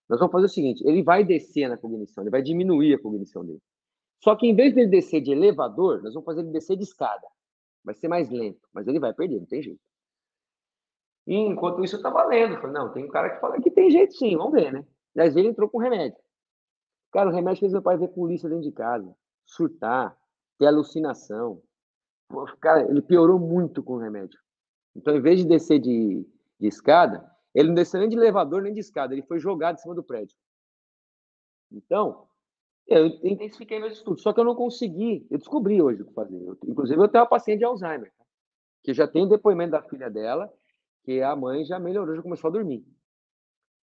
Nós 0.08 0.18
vamos 0.18 0.32
fazer 0.32 0.46
o 0.46 0.48
seguinte: 0.48 0.82
ele 0.86 1.02
vai 1.02 1.24
descer 1.24 1.68
na 1.68 1.76
cognição, 1.76 2.22
ele 2.22 2.30
vai 2.30 2.42
diminuir 2.42 2.94
a 2.94 3.00
cognição 3.00 3.44
dele. 3.44 3.62
Só 4.22 4.36
que 4.36 4.46
em 4.46 4.54
vez 4.54 4.74
dele 4.74 4.88
descer 4.88 5.20
de 5.20 5.32
elevador, 5.32 6.02
nós 6.02 6.12
vamos 6.12 6.26
fazer 6.26 6.40
ele 6.40 6.50
descer 6.50 6.76
de 6.76 6.82
escada. 6.82 7.26
Vai 7.82 7.94
ser 7.94 8.08
mais 8.08 8.28
lento, 8.28 8.60
mas 8.72 8.86
ele 8.86 9.00
vai 9.00 9.14
perder, 9.14 9.38
não 9.38 9.46
tem 9.46 9.62
jeito. 9.62 9.80
E 11.26 11.34
enquanto 11.34 11.82
isso, 11.82 11.94
eu 11.94 11.98
estava 11.98 12.24
lendo. 12.26 12.60
Falei, 12.60 12.72
não, 12.72 12.92
tem 12.92 13.04
um 13.04 13.08
cara 13.08 13.30
que 13.30 13.40
fala 13.40 13.60
que 13.60 13.70
tem 13.70 13.90
jeito 13.90 14.12
sim, 14.14 14.36
vamos 14.36 14.52
ver, 14.52 14.72
né? 14.72 14.84
Vezes 15.14 15.36
ele 15.36 15.48
entrou 15.48 15.68
com 15.68 15.78
remédio. 15.78 16.18
Cara, 17.12 17.30
o 17.30 17.32
remédio 17.32 17.60
fez 17.60 17.72
meu 17.72 17.82
pai 17.82 17.96
ver 17.96 18.08
polícia 18.08 18.48
dentro 18.48 18.64
de 18.64 18.72
casa, 18.72 19.12
surtar, 19.44 20.16
ter 20.58 20.66
alucinação. 20.66 21.62
Cara, 22.60 22.88
ele 22.88 23.02
piorou 23.02 23.38
muito 23.38 23.82
com 23.82 23.94
o 23.94 23.98
remédio. 23.98 24.38
Então, 24.94 25.16
em 25.16 25.20
vez 25.20 25.38
de 25.40 25.46
descer 25.46 25.80
de, 25.80 26.26
de 26.60 26.68
escada, 26.68 27.28
ele 27.54 27.68
não 27.68 27.74
desceu 27.74 27.98
nem 28.00 28.08
de 28.08 28.16
elevador 28.16 28.62
nem 28.62 28.72
de 28.72 28.80
escada, 28.80 29.14
ele 29.14 29.22
foi 29.22 29.38
jogado 29.38 29.76
em 29.76 29.80
cima 29.80 29.94
do 29.94 30.02
prédio. 30.02 30.36
Então, 31.72 32.26
eu 32.86 33.06
intensifiquei 33.22 33.78
meus 33.78 33.94
estudos, 33.94 34.22
só 34.22 34.32
que 34.32 34.40
eu 34.40 34.44
não 34.44 34.54
consegui. 34.54 35.26
Eu 35.30 35.38
descobri 35.38 35.80
hoje 35.80 36.02
o 36.02 36.06
que 36.06 36.12
fazer. 36.12 36.36
Eu, 36.36 36.58
inclusive, 36.66 37.00
eu 37.00 37.08
tenho 37.08 37.22
uma 37.22 37.30
paciente 37.30 37.60
de 37.60 37.64
Alzheimer, 37.64 38.12
tá? 38.16 38.24
que 38.82 38.92
já 38.92 39.06
tem 39.06 39.28
depoimento 39.28 39.72
da 39.72 39.82
filha 39.82 40.10
dela, 40.10 40.52
que 41.04 41.22
a 41.22 41.34
mãe 41.36 41.64
já 41.64 41.78
melhorou, 41.78 42.16
já 42.16 42.22
começou 42.22 42.48
a 42.48 42.52
dormir. 42.52 42.84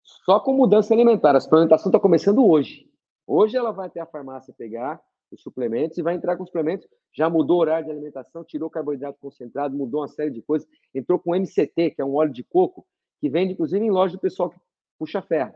Só 0.04 0.40
com 0.40 0.54
mudança 0.54 0.94
alimentar. 0.94 1.36
A 1.36 1.40
suplementação 1.40 1.90
está 1.90 2.00
começando 2.00 2.46
hoje. 2.46 2.90
Hoje 3.26 3.58
ela 3.58 3.72
vai 3.72 3.88
até 3.88 4.00
a 4.00 4.06
farmácia 4.06 4.54
pegar 4.56 5.02
os 5.32 5.42
suplementos 5.42 5.98
e 5.98 6.02
vai 6.02 6.16
entrar 6.16 6.36
com 6.36 6.44
os 6.44 6.50
suplementos. 6.50 6.88
Já 7.14 7.30
mudou 7.30 7.58
o 7.58 7.62
horário 7.62 7.86
de 7.86 7.92
alimentação, 7.92 8.44
tirou 8.44 8.70
carboidrato 8.70 9.20
concentrado, 9.20 9.76
mudou 9.76 10.02
uma 10.02 10.08
série 10.08 10.32
de 10.32 10.42
coisas. 10.42 10.68
Entrou 10.94 11.20
com 11.20 11.36
MCT, 11.36 11.92
que 11.92 12.02
é 12.02 12.06
um 12.06 12.16
óleo 12.16 12.32
de 12.32 12.44
coco, 12.44 12.86
que 13.20 13.30
vende 13.30 13.54
inclusive 13.54 13.84
em 13.84 13.92
loja 13.92 14.16
do 14.16 14.20
pessoal 14.20 14.50
que 14.50 14.60
puxa 14.98 15.22
ferro, 15.22 15.54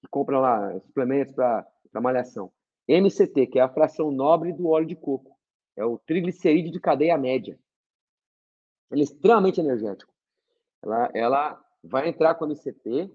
que 0.00 0.08
compra 0.08 0.38
lá 0.38 0.80
suplementos 0.80 1.34
para 1.34 1.66
malhação. 2.00 2.50
MCT, 2.88 3.46
que 3.46 3.58
é 3.58 3.62
a 3.62 3.68
fração 3.68 4.10
nobre 4.10 4.52
do 4.52 4.68
óleo 4.68 4.86
de 4.86 4.96
coco. 4.96 5.34
É 5.76 5.84
o 5.84 5.98
triglicerídeo 5.98 6.70
de 6.70 6.80
cadeia 6.80 7.16
média. 7.16 7.58
Ele 8.90 9.00
é 9.00 9.04
extremamente 9.04 9.60
energético. 9.60 10.12
Ela, 10.82 11.10
ela 11.14 11.64
vai 11.82 12.08
entrar 12.08 12.34
com 12.34 12.46
MCT, 12.46 13.10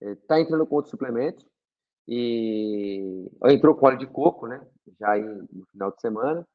está 0.00 0.38
é, 0.38 0.42
entrando 0.42 0.66
com 0.66 0.74
outros 0.76 0.90
suplementos, 0.90 1.46
e 2.06 3.30
entrou 3.44 3.74
com 3.74 3.86
óleo 3.86 3.98
de 3.98 4.06
coco, 4.06 4.46
né? 4.46 4.60
Já 4.98 5.16
no 5.16 5.66
final 5.72 5.90
de 5.90 6.00
semana. 6.00 6.46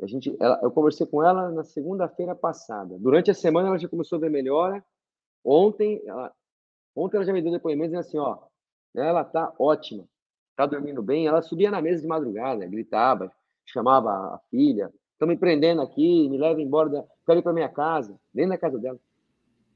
A 0.00 0.06
gente, 0.06 0.36
ela, 0.40 0.60
eu 0.62 0.70
conversei 0.70 1.06
com 1.06 1.22
ela 1.24 1.50
na 1.50 1.64
segunda-feira 1.64 2.34
passada. 2.34 2.96
Durante 2.98 3.30
a 3.30 3.34
semana 3.34 3.68
ela 3.68 3.78
já 3.78 3.88
começou 3.88 4.16
a 4.16 4.20
ver 4.20 4.30
melhora. 4.30 4.84
Ontem, 5.44 6.00
ela, 6.06 6.32
ontem 6.94 7.16
ela 7.16 7.26
já 7.26 7.32
me 7.32 7.42
deu 7.42 7.50
depoimento 7.50 7.90
dizendo 7.90 8.00
assim, 8.00 8.18
ó, 8.18 8.38
ela 8.94 9.24
tá 9.24 9.52
ótima 9.58 10.06
tá 10.58 10.66
dormindo 10.66 11.00
bem, 11.00 11.28
ela 11.28 11.40
subia 11.40 11.70
na 11.70 11.80
mesa 11.80 12.02
de 12.02 12.08
madrugada, 12.08 12.66
gritava, 12.66 13.32
chamava 13.64 14.10
a 14.10 14.40
filha, 14.50 14.92
estão 15.12 15.28
me 15.28 15.36
prendendo 15.36 15.80
aqui, 15.80 16.28
me 16.28 16.36
leva 16.36 16.60
embora, 16.60 16.88
da... 16.88 17.04
quero 17.24 17.38
ir 17.38 17.42
para 17.42 17.52
minha 17.52 17.68
casa, 17.68 18.18
dentro 18.34 18.50
da 18.50 18.58
casa 18.58 18.76
dela. 18.76 18.98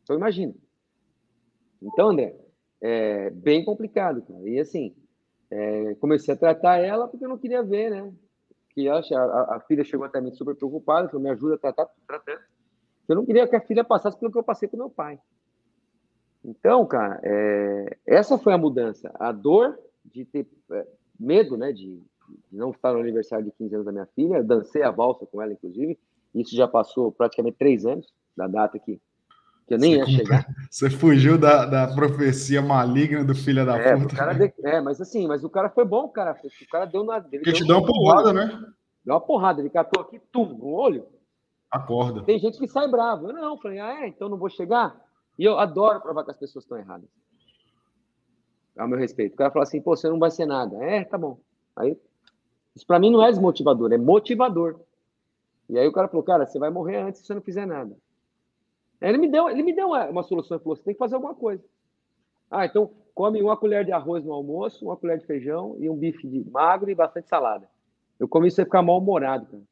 Então, 0.02 0.16
imagina. 0.16 0.52
Então, 1.80 2.08
André, 2.08 2.36
é 2.80 3.30
bem 3.30 3.64
complicado, 3.64 4.22
cara. 4.22 4.48
E 4.48 4.58
assim, 4.58 4.92
é, 5.52 5.94
comecei 5.96 6.32
a 6.32 6.36
tratar 6.36 6.78
ela 6.78 7.06
porque 7.06 7.22
eu 7.22 7.28
não 7.28 7.36
queria 7.36 7.62
ver, 7.62 7.90
né? 7.90 8.10
Que 8.70 8.88
ela, 8.88 9.02
a, 9.12 9.56
a, 9.56 9.60
filha 9.60 9.84
chegou 9.84 10.06
até 10.06 10.18
mim 10.18 10.32
super 10.32 10.54
preocupada, 10.54 11.08
falou, 11.08 11.22
me 11.22 11.28
ajuda 11.28 11.56
a 11.56 11.58
tratar, 11.58 11.90
tratando. 12.06 12.40
Eu 13.06 13.16
não 13.16 13.26
queria 13.26 13.46
que 13.46 13.54
a 13.54 13.60
filha 13.60 13.84
passasse 13.84 14.18
pelo 14.18 14.32
que 14.32 14.38
eu 14.38 14.42
passei 14.42 14.66
com 14.66 14.78
meu 14.78 14.88
pai. 14.88 15.20
Então, 16.42 16.86
cara, 16.86 17.20
é, 17.22 17.98
essa 18.06 18.38
foi 18.38 18.54
a 18.54 18.58
mudança. 18.58 19.14
A 19.16 19.30
dor 19.30 19.78
de 20.02 20.24
ter 20.24 20.48
é, 20.70 20.86
medo, 21.20 21.58
né, 21.58 21.70
de, 21.70 21.98
de 22.50 22.56
não 22.56 22.70
estar 22.70 22.94
no 22.94 23.00
aniversário 23.00 23.44
de 23.44 23.52
15 23.52 23.74
anos 23.74 23.86
da 23.86 23.92
minha 23.92 24.06
filha, 24.06 24.42
dancei 24.42 24.82
a 24.82 24.90
valsa 24.90 25.26
com 25.26 25.42
ela, 25.42 25.52
inclusive. 25.52 25.98
Isso 26.34 26.56
já 26.56 26.66
passou 26.66 27.12
praticamente 27.12 27.58
três 27.58 27.84
anos 27.84 28.10
da 28.34 28.48
data 28.48 28.78
que, 28.78 28.98
que 29.72 29.74
eu 29.74 29.78
nem 29.78 29.94
você 29.94 30.10
ia 30.10 30.18
chegar. 30.18 30.46
Você 30.70 30.90
fugiu 30.90 31.38
da, 31.38 31.66
da 31.66 31.94
profecia 31.94 32.62
maligna 32.62 33.24
do 33.24 33.34
filho 33.34 33.64
da 33.64 33.76
é, 33.76 33.96
puta. 33.96 34.16
cara 34.16 34.32
de, 34.32 34.52
é, 34.64 34.80
mas 34.80 35.00
assim, 35.00 35.26
mas 35.26 35.44
o 35.44 35.50
cara 35.50 35.68
foi 35.68 35.84
bom, 35.84 36.08
cara. 36.08 36.32
O 36.32 36.70
cara 36.70 36.86
deu 36.86 37.04
na. 37.04 37.20
Porque 37.20 37.52
te 37.52 37.66
deu 37.66 37.78
uma 37.78 37.86
porrada, 37.86 38.32
né? 38.32 38.46
Deu 39.04 39.14
uma 39.14 39.20
porrada, 39.20 39.60
ele 39.60 39.70
catou 39.70 40.02
aqui, 40.02 40.18
tum, 40.30 40.46
no 40.46 40.68
olho. 40.68 41.06
Acorda. 41.70 42.22
Tem 42.22 42.38
gente 42.38 42.58
que 42.58 42.68
sai 42.68 42.88
bravo. 42.88 43.28
Eu 43.28 43.32
não, 43.34 43.58
falei, 43.58 43.80
ah, 43.80 44.04
é, 44.04 44.08
então 44.08 44.28
não 44.28 44.36
vou 44.36 44.48
chegar. 44.48 44.98
E 45.38 45.44
eu 45.44 45.58
adoro 45.58 46.00
provar 46.00 46.24
que 46.24 46.30
as 46.30 46.38
pessoas 46.38 46.64
estão 46.64 46.78
erradas. 46.78 47.08
Ao 48.76 48.88
meu 48.88 48.98
respeito. 48.98 49.34
O 49.34 49.36
cara 49.36 49.50
fala 49.50 49.64
assim, 49.64 49.80
pô, 49.80 49.96
você 49.96 50.08
não 50.08 50.18
vai 50.18 50.30
ser 50.30 50.46
nada. 50.46 50.76
É, 50.82 51.04
tá 51.04 51.18
bom. 51.18 51.38
Aí, 51.76 51.98
isso 52.74 52.86
para 52.86 52.98
mim 52.98 53.10
não 53.10 53.22
é 53.22 53.30
desmotivador, 53.30 53.92
é 53.92 53.98
motivador. 53.98 54.80
E 55.68 55.78
aí 55.78 55.86
o 55.86 55.92
cara 55.92 56.08
falou, 56.08 56.22
cara, 56.22 56.46
você 56.46 56.58
vai 56.58 56.70
morrer 56.70 56.96
antes 56.96 57.20
se 57.20 57.26
você 57.26 57.34
não 57.34 57.42
fizer 57.42 57.66
nada. 57.66 57.96
Aí 59.02 59.08
ele 59.08 59.18
me 59.18 59.28
deu, 59.28 59.48
ele 59.50 59.62
me 59.62 59.74
deu 59.74 59.88
uma, 59.88 60.06
uma 60.06 60.22
solução, 60.22 60.56
ele 60.56 60.62
falou, 60.62 60.76
você 60.76 60.84
tem 60.84 60.94
que 60.94 60.98
fazer 60.98 61.16
alguma 61.16 61.34
coisa. 61.34 61.62
Ah, 62.50 62.64
então 62.64 62.90
come 63.14 63.42
uma 63.42 63.56
colher 63.56 63.84
de 63.84 63.92
arroz 63.92 64.24
no 64.24 64.32
almoço, 64.32 64.84
uma 64.84 64.96
colher 64.96 65.18
de 65.18 65.26
feijão 65.26 65.76
e 65.78 65.90
um 65.90 65.96
bife 65.96 66.26
de 66.26 66.48
magro 66.50 66.90
e 66.90 66.94
bastante 66.94 67.28
salada. 67.28 67.68
Eu 68.18 68.28
comi 68.28 68.48
isso 68.48 68.60
e 68.60 68.64
ficar 68.64 68.82
mal-humorado, 68.82 69.46
cara. 69.46 69.62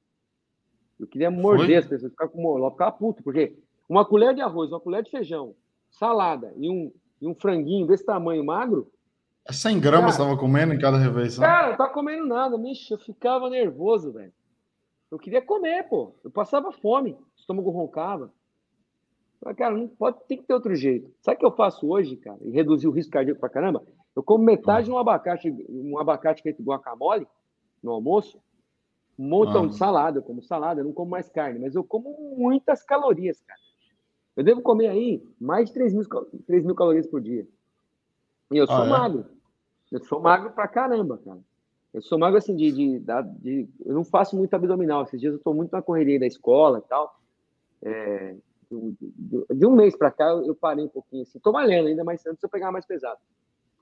Eu 0.98 1.06
queria 1.06 1.30
morder 1.30 1.66
Foi? 1.66 1.76
as 1.76 1.86
pessoas, 1.86 2.12
ficar 2.12 2.28
com 2.28 2.58
eu 2.58 2.70
ficava 2.72 2.92
puto, 2.92 3.22
porque 3.22 3.56
uma 3.88 4.04
colher 4.04 4.34
de 4.34 4.40
arroz, 4.40 4.70
uma 4.70 4.80
colher 4.80 5.02
de 5.02 5.10
feijão, 5.10 5.54
salada 5.88 6.52
e 6.56 6.68
um, 6.68 6.92
e 7.22 7.26
um 7.26 7.34
franguinho 7.34 7.86
desse 7.86 8.04
tamanho 8.04 8.44
magro. 8.44 8.90
É 9.48 9.52
100 9.52 9.80
gramas 9.80 10.14
você 10.14 10.20
estava 10.20 10.38
comendo 10.38 10.74
em 10.74 10.78
cada 10.78 10.98
refeição? 10.98 11.42
Cara, 11.42 11.70
não 11.70 11.76
tava 11.76 11.92
comendo 11.92 12.26
nada, 12.26 12.58
bicho, 12.58 12.92
eu 12.92 12.98
ficava 12.98 13.48
nervoso, 13.48 14.12
velho. 14.12 14.32
Eu 15.10 15.18
queria 15.18 15.40
comer, 15.40 15.88
pô. 15.88 16.14
Eu 16.22 16.30
passava 16.30 16.70
fome, 16.70 17.12
o 17.12 17.40
estômago 17.40 17.70
roncava. 17.70 18.32
Mas, 19.42 19.56
cara, 19.56 19.74
não 19.74 19.88
pode, 19.88 20.18
tem 20.28 20.36
que 20.36 20.44
ter 20.44 20.52
outro 20.52 20.74
jeito. 20.74 21.10
Sabe 21.20 21.36
o 21.36 21.40
que 21.40 21.46
eu 21.46 21.52
faço 21.52 21.88
hoje, 21.88 22.16
cara? 22.16 22.38
E 22.42 22.50
reduzir 22.50 22.86
o 22.86 22.90
risco 22.90 23.12
cardíaco 23.12 23.40
pra 23.40 23.48
caramba? 23.48 23.82
Eu 24.14 24.22
como 24.22 24.44
metade 24.44 24.86
de 24.86 24.92
um 24.92 24.98
abacate, 24.98 25.54
um 25.68 25.98
abacate 25.98 26.42
feito 26.42 26.62
guacamole 26.62 27.26
no 27.82 27.92
almoço, 27.92 28.38
um 29.18 29.28
montão 29.28 29.64
ah. 29.64 29.66
de 29.68 29.76
salada, 29.76 30.18
eu 30.18 30.22
como 30.22 30.42
salada, 30.42 30.80
eu 30.80 30.84
não 30.84 30.92
como 30.92 31.10
mais 31.10 31.28
carne, 31.28 31.58
mas 31.58 31.74
eu 31.74 31.82
como 31.82 32.36
muitas 32.36 32.82
calorias, 32.82 33.40
cara. 33.40 33.60
Eu 34.36 34.44
devo 34.44 34.62
comer 34.62 34.88
aí 34.88 35.22
mais 35.40 35.68
de 35.68 35.74
3 35.74 35.94
mil, 35.94 36.04
3 36.46 36.64
mil 36.64 36.74
calorias 36.74 37.06
por 37.06 37.20
dia. 37.20 37.46
E 38.50 38.56
eu 38.56 38.66
sou 38.66 38.76
ah, 38.76 38.86
é? 38.86 38.88
magro. 38.88 39.26
Eu 39.90 40.04
sou 40.04 40.20
magro 40.20 40.50
pra 40.52 40.68
caramba, 40.68 41.18
cara. 41.18 41.40
Eu 41.92 42.02
sou 42.02 42.18
magro 42.18 42.38
assim 42.38 42.54
de, 42.54 42.70
de, 42.70 42.98
de, 43.00 43.22
de, 43.40 43.68
Eu 43.84 43.94
não 43.94 44.04
faço 44.04 44.36
muito 44.36 44.54
abdominal. 44.54 45.02
Esses 45.02 45.20
dias 45.20 45.34
eu 45.34 45.40
tô 45.40 45.52
muito 45.52 45.72
na 45.72 45.82
correria 45.82 46.20
da 46.20 46.26
escola 46.26 46.78
e 46.78 46.88
tal. 46.88 47.20
É, 47.82 48.36
de, 48.70 49.46
de, 49.54 49.66
um 49.66 49.74
mês 49.74 49.96
para 49.96 50.10
cá 50.10 50.26
eu 50.26 50.54
parei 50.54 50.84
um 50.84 50.88
pouquinho 50.88 51.22
assim. 51.22 51.38
Tô 51.38 51.52
malhando 51.52 51.88
ainda, 51.88 52.04
mas 52.04 52.24
antes 52.26 52.42
eu 52.42 52.48
pegar 52.48 52.70
mais 52.70 52.86
pesado. 52.86 53.18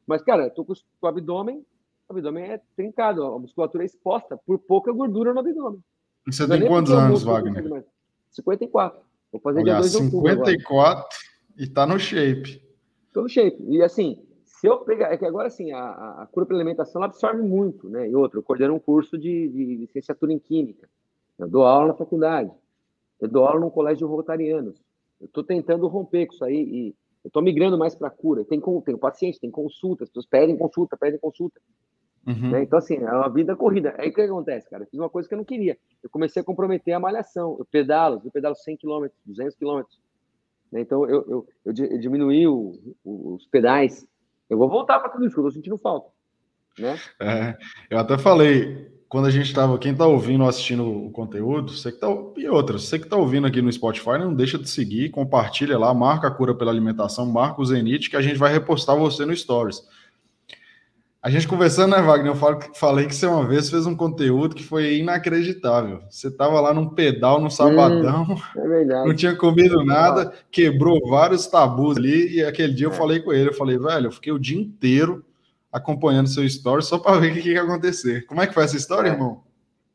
Mas, 0.06 0.22
cara, 0.22 0.44
eu 0.44 0.50
tô 0.50 0.64
com 0.64 0.72
o 0.72 1.06
abdômen. 1.06 1.64
O 2.08 2.12
abdômen 2.12 2.44
é 2.44 2.60
trincado. 2.74 3.22
A 3.22 3.38
musculatura 3.38 3.84
é 3.84 3.86
exposta 3.86 4.38
por 4.46 4.58
pouca 4.58 4.90
gordura 4.92 5.34
no 5.34 5.40
abdômen. 5.40 5.82
E 6.26 6.32
você 6.32 6.48
tem 6.48 6.66
quantos 6.66 6.92
anos, 6.92 7.22
Wagner? 7.22 7.84
54. 8.30 9.00
Vou 9.30 9.40
fazer 9.40 9.60
Olha, 9.60 9.72
dia 9.72 9.80
2 9.80 9.92
de 9.92 10.10
54 10.10 11.18
e 11.58 11.66
tá 11.66 11.86
no 11.86 11.98
shape. 11.98 12.62
Tô 13.12 13.22
no 13.22 13.28
shape. 13.28 13.62
E 13.68 13.82
assim, 13.82 14.22
se 14.44 14.66
eu 14.66 14.78
pegar. 14.78 15.12
É 15.12 15.16
que 15.16 15.24
agora, 15.26 15.48
assim, 15.48 15.70
a, 15.72 16.22
a 16.22 16.28
cura 16.32 16.46
pela 16.46 16.58
alimentação 16.58 17.02
absorve 17.02 17.42
muito, 17.42 17.88
né? 17.88 18.08
E 18.08 18.14
outro, 18.14 18.38
eu 18.38 18.42
coordeno 18.42 18.74
um 18.74 18.78
curso 18.78 19.18
de, 19.18 19.48
de 19.48 19.76
licenciatura 19.76 20.32
em 20.32 20.38
Química. 20.38 20.88
Eu 21.38 21.48
dou 21.48 21.64
aula 21.64 21.88
na 21.88 21.94
faculdade. 21.94 22.50
Eu 23.20 23.28
dou 23.28 23.44
aula 23.44 23.60
num 23.60 23.70
colégio 23.70 24.06
de 24.06 24.12
rotarianos. 24.12 24.80
Eu 25.20 25.26
estou 25.26 25.42
tentando 25.42 25.86
romper 25.88 26.26
com 26.26 26.34
isso 26.34 26.44
aí 26.44 26.56
e 26.56 26.94
eu 27.24 27.28
estou 27.28 27.42
migrando 27.42 27.76
mais 27.76 27.94
para 27.94 28.10
cura. 28.10 28.44
Tem, 28.44 28.60
tem 28.84 28.96
paciente, 28.96 29.40
tem 29.40 29.50
consulta, 29.50 30.04
as 30.04 30.10
pessoas 30.10 30.26
pedem 30.26 30.56
consulta, 30.56 30.96
pedem 30.96 31.18
consulta. 31.18 31.60
Uhum. 32.26 32.50
Né? 32.50 32.62
Então, 32.62 32.78
assim, 32.78 32.96
é 32.96 33.10
uma 33.10 33.28
vida 33.28 33.56
corrida. 33.56 33.94
Aí 33.98 34.10
o 34.10 34.12
que 34.12 34.20
acontece, 34.20 34.68
cara? 34.68 34.84
Eu 34.84 34.88
fiz 34.88 35.00
uma 35.00 35.08
coisa 35.08 35.28
que 35.28 35.34
eu 35.34 35.38
não 35.38 35.44
queria. 35.44 35.78
Eu 36.02 36.10
comecei 36.10 36.42
a 36.42 36.44
comprometer 36.44 36.94
a 36.94 37.00
malhação. 37.00 37.56
Eu 37.58 37.64
pedalo, 37.64 38.20
eu 38.24 38.30
pedalo 38.30 38.54
100 38.54 38.76
km, 38.76 39.06
200 39.24 39.56
km. 39.56 39.82
Né? 40.70 40.80
Então, 40.82 41.08
eu, 41.08 41.24
eu, 41.28 41.46
eu, 41.64 41.74
eu 41.86 41.98
diminuí 41.98 42.46
o, 42.46 42.78
o, 43.02 43.34
os 43.34 43.46
pedais. 43.46 44.06
Eu 44.48 44.58
vou 44.58 44.68
voltar 44.68 45.00
para 45.00 45.10
tudo 45.10 45.26
isso, 45.26 45.38
eu 45.38 45.42
estou 45.42 45.52
sentindo 45.52 45.78
falta. 45.78 46.10
Né? 46.78 46.96
É, 47.20 47.58
eu 47.90 47.98
até 47.98 48.16
falei, 48.18 48.90
quando 49.08 49.26
a 49.26 49.30
gente 49.30 49.46
estava, 49.46 49.78
quem 49.78 49.92
está 49.92 50.06
ouvindo 50.06 50.42
ou 50.42 50.48
assistindo 50.48 50.84
o 50.84 51.10
conteúdo, 51.10 51.72
você 51.72 51.90
que 51.90 51.98
tá, 51.98 52.08
e 52.36 52.46
outra, 52.48 52.78
você 52.78 52.98
que 52.98 53.06
está 53.06 53.16
ouvindo 53.16 53.46
aqui 53.46 53.62
no 53.62 53.72
Spotify, 53.72 54.18
não 54.18 54.34
deixa 54.34 54.58
de 54.58 54.68
seguir, 54.68 55.08
compartilha 55.08 55.78
lá, 55.78 55.94
marca 55.94 56.28
a 56.28 56.30
cura 56.30 56.54
pela 56.54 56.70
alimentação, 56.70 57.24
marca 57.24 57.60
o 57.62 57.64
Zenit, 57.64 58.10
que 58.10 58.16
a 58.16 58.20
gente 58.20 58.36
vai 58.36 58.52
repostar 58.52 58.96
você 58.96 59.24
no 59.24 59.34
Stories. 59.34 59.82
A 61.22 61.30
gente 61.30 61.48
conversando, 61.48 61.96
né, 61.96 62.02
Wagner? 62.02 62.32
Eu 62.32 62.64
falei 62.74 63.06
que 63.06 63.14
você 63.14 63.26
uma 63.26 63.44
vez 63.44 63.68
fez 63.68 63.86
um 63.86 63.96
conteúdo 63.96 64.54
que 64.54 64.62
foi 64.62 64.98
inacreditável. 64.98 66.00
Você 66.08 66.28
estava 66.28 66.60
lá 66.60 66.72
num 66.72 66.90
pedal 66.90 67.40
no 67.40 67.50
sabadão, 67.50 68.24
hum, 68.24 68.36
é 68.56 68.84
não 69.04 69.14
tinha 69.14 69.34
comido 69.34 69.84
nada, 69.84 70.32
quebrou 70.50 71.08
vários 71.08 71.46
tabus 71.46 71.96
ali, 71.96 72.36
e 72.36 72.44
aquele 72.44 72.74
dia 72.74 72.86
eu 72.86 72.92
é. 72.92 72.94
falei 72.94 73.20
com 73.20 73.32
ele, 73.32 73.48
eu 73.48 73.54
falei, 73.54 73.78
velho, 73.78 74.06
eu 74.06 74.12
fiquei 74.12 74.32
o 74.32 74.38
dia 74.38 74.60
inteiro 74.60 75.24
acompanhando 75.78 76.28
seu 76.28 76.44
story 76.44 76.82
só 76.82 76.98
para 76.98 77.18
ver 77.18 77.32
o 77.32 77.34
que, 77.34 77.52
ia 77.52 77.62
acontecer. 77.62 78.26
Como 78.26 78.40
é 78.40 78.46
que 78.46 78.54
foi 78.54 78.64
essa 78.64 78.76
história, 78.76 79.08
é. 79.08 79.12
irmão? 79.12 79.44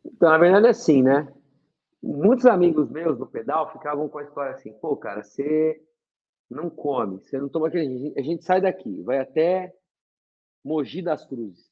Então, 0.04 0.30
na 0.30 0.38
verdade, 0.38 0.68
é 0.68 0.70
assim, 0.70 1.02
né? 1.02 1.32
Muitos 2.02 2.46
amigos 2.46 2.90
meus 2.90 3.18
do 3.18 3.26
pedal 3.26 3.72
ficavam 3.72 4.10
com 4.10 4.18
a 4.18 4.24
história 4.24 4.52
assim: 4.54 4.74
pô, 4.74 4.98
cara, 4.98 5.24
você 5.24 5.82
não 6.50 6.70
come, 6.70 7.20
você 7.20 7.40
não 7.40 7.48
toma 7.48 7.68
aquele. 7.68 8.14
A 8.18 8.22
gente 8.22 8.44
sai 8.44 8.60
daqui, 8.60 9.02
vai 9.04 9.20
até 9.20 9.74
Mogi 10.64 11.02
das 11.02 11.26
Cruzes. 11.26 11.72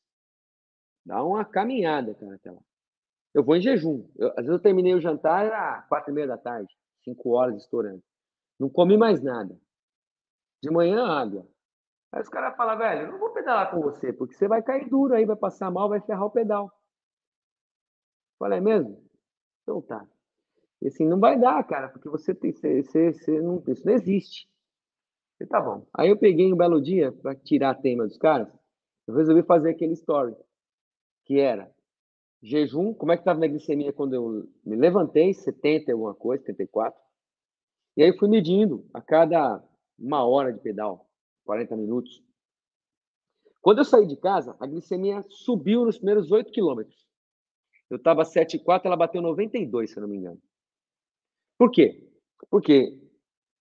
Dá 1.06 1.24
uma 1.24 1.44
caminhada, 1.44 2.14
cara, 2.14 2.36
até 2.36 2.52
lá. 2.52 2.62
Eu 3.34 3.44
vou 3.44 3.56
em 3.56 3.62
jejum. 3.62 4.08
Eu, 4.18 4.30
às 4.30 4.36
vezes 4.38 4.52
eu 4.52 4.60
terminei 4.60 4.94
o 4.94 5.02
jantar, 5.02 5.46
era 5.46 5.82
quatro 5.84 6.12
e 6.12 6.14
meia 6.14 6.28
da 6.28 6.38
tarde, 6.38 6.74
cinco 7.04 7.32
horas 7.32 7.58
estourando. 7.58 8.04
Não 8.60 8.70
comi 8.70 8.98
mais 8.98 9.22
nada. 9.22 9.58
De 10.62 10.70
manhã, 10.70 11.06
água. 11.08 11.48
Aí 12.12 12.22
os 12.22 12.30
caras 12.30 12.56
falam, 12.58 12.78
velho, 12.78 13.04
eu 13.04 13.12
não 13.14 13.20
vou 13.20 13.32
pedalar 13.32 13.72
com 13.72 13.80
você, 13.80 14.12
porque 14.12 14.34
você 14.34 14.48
vai 14.48 14.62
cair 14.62 14.90
duro 14.90 15.14
aí, 15.14 15.26
vai 15.26 15.36
passar 15.36 15.72
mal, 15.72 15.88
vai 15.88 16.02
ferrar 16.02 16.26
o 16.26 16.32
pedal. 16.32 16.72
Falei, 18.38 18.58
é 18.58 18.62
mesmo? 18.62 19.02
Então 19.64 19.82
tá. 19.82 20.06
E 20.82 20.88
assim, 20.88 21.08
não 21.08 21.20
vai 21.20 21.40
dar, 21.40 21.64
cara, 21.66 21.90
porque 21.90 22.10
você 22.10 22.34
tem. 22.34 22.52
Você, 22.52 22.84
você, 22.84 23.14
você 23.14 23.42
não, 23.42 23.64
isso 23.68 23.86
não 23.86 23.94
existe. 23.94 24.50
E 25.40 25.46
tá 25.46 25.62
bom. 25.62 25.86
Aí 25.94 26.10
eu 26.10 26.18
peguei 26.18 26.52
um 26.52 26.58
belo 26.58 26.82
dia, 26.82 27.12
para 27.12 27.36
tirar 27.36 27.72
a 27.72 27.76
tema 27.76 28.06
dos 28.06 28.18
caras, 28.18 28.48
eu 29.08 29.16
resolvi 29.16 29.44
fazer 29.44 29.70
aquele 29.70 29.94
story, 29.94 30.36
que 31.26 31.40
era 31.40 31.72
jejum, 32.42 32.94
como 32.94 33.12
é 33.12 33.16
que 33.16 33.22
estava 33.22 33.40
minha 33.40 33.52
glicemia 33.52 33.94
quando 33.94 34.14
eu 34.14 34.50
me 34.66 34.76
levantei, 34.76 35.34
70 35.34 35.90
e 35.90 35.94
alguma 35.94 36.16
coisa, 36.16 36.44
74. 36.44 37.00
E 37.96 38.04
aí 38.04 38.18
fui 38.18 38.28
medindo 38.28 38.86
a 38.94 39.02
cada 39.02 39.64
uma 39.98 40.26
hora 40.26 40.52
de 40.52 40.60
pedal. 40.60 41.08
40 41.46 41.76
minutos. 41.76 42.24
Quando 43.62 43.80
eu 43.80 43.86
saí 43.86 44.08
de 44.08 44.18
casa, 44.18 44.56
a 44.60 44.66
glicemia 44.66 45.24
subiu 45.30 45.86
nos 45.86 45.98
primeiros 45.98 46.32
8 46.32 46.52
quilômetros. 46.52 47.08
Eu 47.90 47.98
estava 47.98 48.24
7,4, 48.24 48.82
ela 48.86 48.96
bateu 48.96 49.22
92, 49.22 49.92
se 49.92 49.98
eu 49.98 50.02
não 50.02 50.10
me 50.10 50.18
engano. 50.18 50.42
Por 51.58 51.70
quê? 51.70 52.10
Porque 52.50 53.00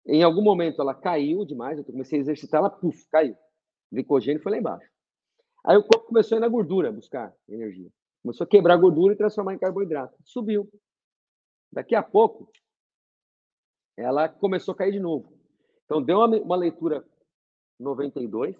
em 0.06 0.22
algum 0.22 0.42
momento 0.42 0.80
ela 0.80 0.94
caiu 0.94 1.44
demais, 1.44 1.78
eu 1.78 1.84
comecei 1.84 2.18
a 2.18 2.22
exercitar, 2.22 2.60
ela 2.60 2.70
puf, 2.70 3.06
caiu. 3.10 3.34
O 3.34 3.94
glicogênio 3.94 4.42
foi 4.42 4.52
lá 4.52 4.58
embaixo. 4.58 4.90
Aí 5.64 5.76
o 5.76 5.82
corpo 5.82 6.06
começou 6.06 6.36
a 6.36 6.38
ir 6.38 6.40
na 6.40 6.48
gordura 6.48 6.90
buscar 6.90 7.34
energia. 7.48 7.90
Começou 8.22 8.44
a 8.44 8.48
quebrar 8.48 8.74
a 8.74 8.78
gordura 8.78 9.12
e 9.12 9.16
transformar 9.16 9.54
em 9.54 9.58
carboidrato. 9.58 10.16
Subiu. 10.24 10.70
Daqui 11.72 11.94
a 11.94 12.02
pouco, 12.02 12.50
ela 13.96 14.28
começou 14.28 14.72
a 14.72 14.76
cair 14.76 14.92
de 14.92 15.00
novo. 15.00 15.32
Então, 15.84 16.02
deu 16.02 16.18
uma, 16.18 16.36
uma 16.38 16.56
leitura 16.56 17.04
92. 17.80 18.56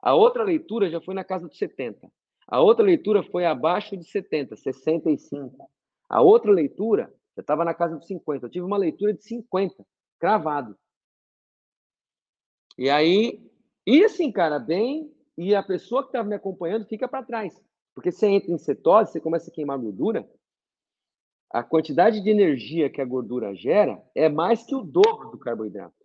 A 0.00 0.14
outra 0.14 0.44
leitura 0.44 0.90
já 0.90 1.00
foi 1.00 1.14
na 1.14 1.24
casa 1.24 1.48
dos 1.48 1.58
70. 1.58 2.10
A 2.46 2.60
outra 2.60 2.84
leitura 2.84 3.22
foi 3.22 3.46
abaixo 3.46 3.96
de 3.96 4.04
70, 4.04 4.54
65. 4.56 5.70
A 6.08 6.20
outra 6.20 6.52
leitura 6.52 7.12
já 7.36 7.40
estava 7.40 7.64
na 7.64 7.74
casa 7.74 7.96
dos 7.96 8.06
50. 8.06 8.46
Eu 8.46 8.50
tive 8.50 8.66
uma 8.66 8.76
leitura 8.76 9.14
de 9.14 9.24
50, 9.24 9.84
cravado. 10.18 10.76
E 12.76 12.90
aí, 12.90 13.50
e 13.86 14.04
assim, 14.04 14.30
cara, 14.30 14.58
bem, 14.58 15.10
e 15.38 15.54
a 15.54 15.62
pessoa 15.62 16.02
que 16.02 16.08
estava 16.08 16.28
me 16.28 16.34
acompanhando 16.34 16.86
fica 16.86 17.08
para 17.08 17.24
trás. 17.24 17.58
Porque 17.94 18.10
você 18.10 18.26
entra 18.26 18.52
em 18.52 18.58
cetose, 18.58 19.12
você 19.12 19.20
começa 19.20 19.50
a 19.50 19.54
queimar 19.54 19.78
gordura, 19.78 20.28
a 21.50 21.62
quantidade 21.62 22.20
de 22.20 22.28
energia 22.28 22.90
que 22.90 23.00
a 23.00 23.04
gordura 23.04 23.54
gera 23.54 24.02
é 24.14 24.28
mais 24.28 24.64
que 24.64 24.74
o 24.74 24.82
dobro 24.82 25.30
do 25.30 25.38
carboidrato. 25.38 26.03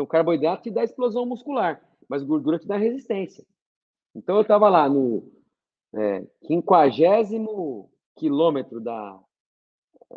Então, 0.00 0.06
carboidrato 0.06 0.62
te 0.62 0.70
dá 0.70 0.82
explosão 0.82 1.26
muscular, 1.26 1.78
mas 2.08 2.22
gordura 2.22 2.58
te 2.58 2.66
dá 2.66 2.78
resistência. 2.78 3.44
Então, 4.14 4.36
eu 4.36 4.42
estava 4.42 4.66
lá 4.70 4.88
no, 4.88 5.30
é, 5.94 6.26
quinquagésimo 6.40 7.90
quilômetro 8.16 8.80
da, 8.80 9.20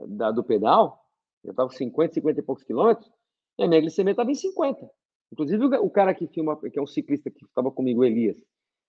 da, 0.08 0.32
do 0.32 0.42
pedal, 0.42 1.06
eu 1.44 1.52
estava 1.52 1.68
com 1.68 1.76
50, 1.76 2.14
50 2.14 2.40
e 2.40 2.44
poucos 2.44 2.64
quilômetros, 2.64 3.12
e 3.60 3.64
a 3.64 3.68
minha 3.68 3.82
glicemia 3.82 4.12
estava 4.12 4.32
em 4.32 4.36
50. 4.36 4.90
Inclusive, 5.34 5.66
o, 5.66 5.86
o 5.86 5.90
cara 5.90 6.14
que 6.14 6.28
filma, 6.28 6.58
que 6.58 6.80
é 6.80 6.82
um 6.82 6.88
ciclista 6.88 7.30
que 7.30 7.44
estava 7.44 7.70
comigo, 7.70 8.06
Elias, 8.06 8.38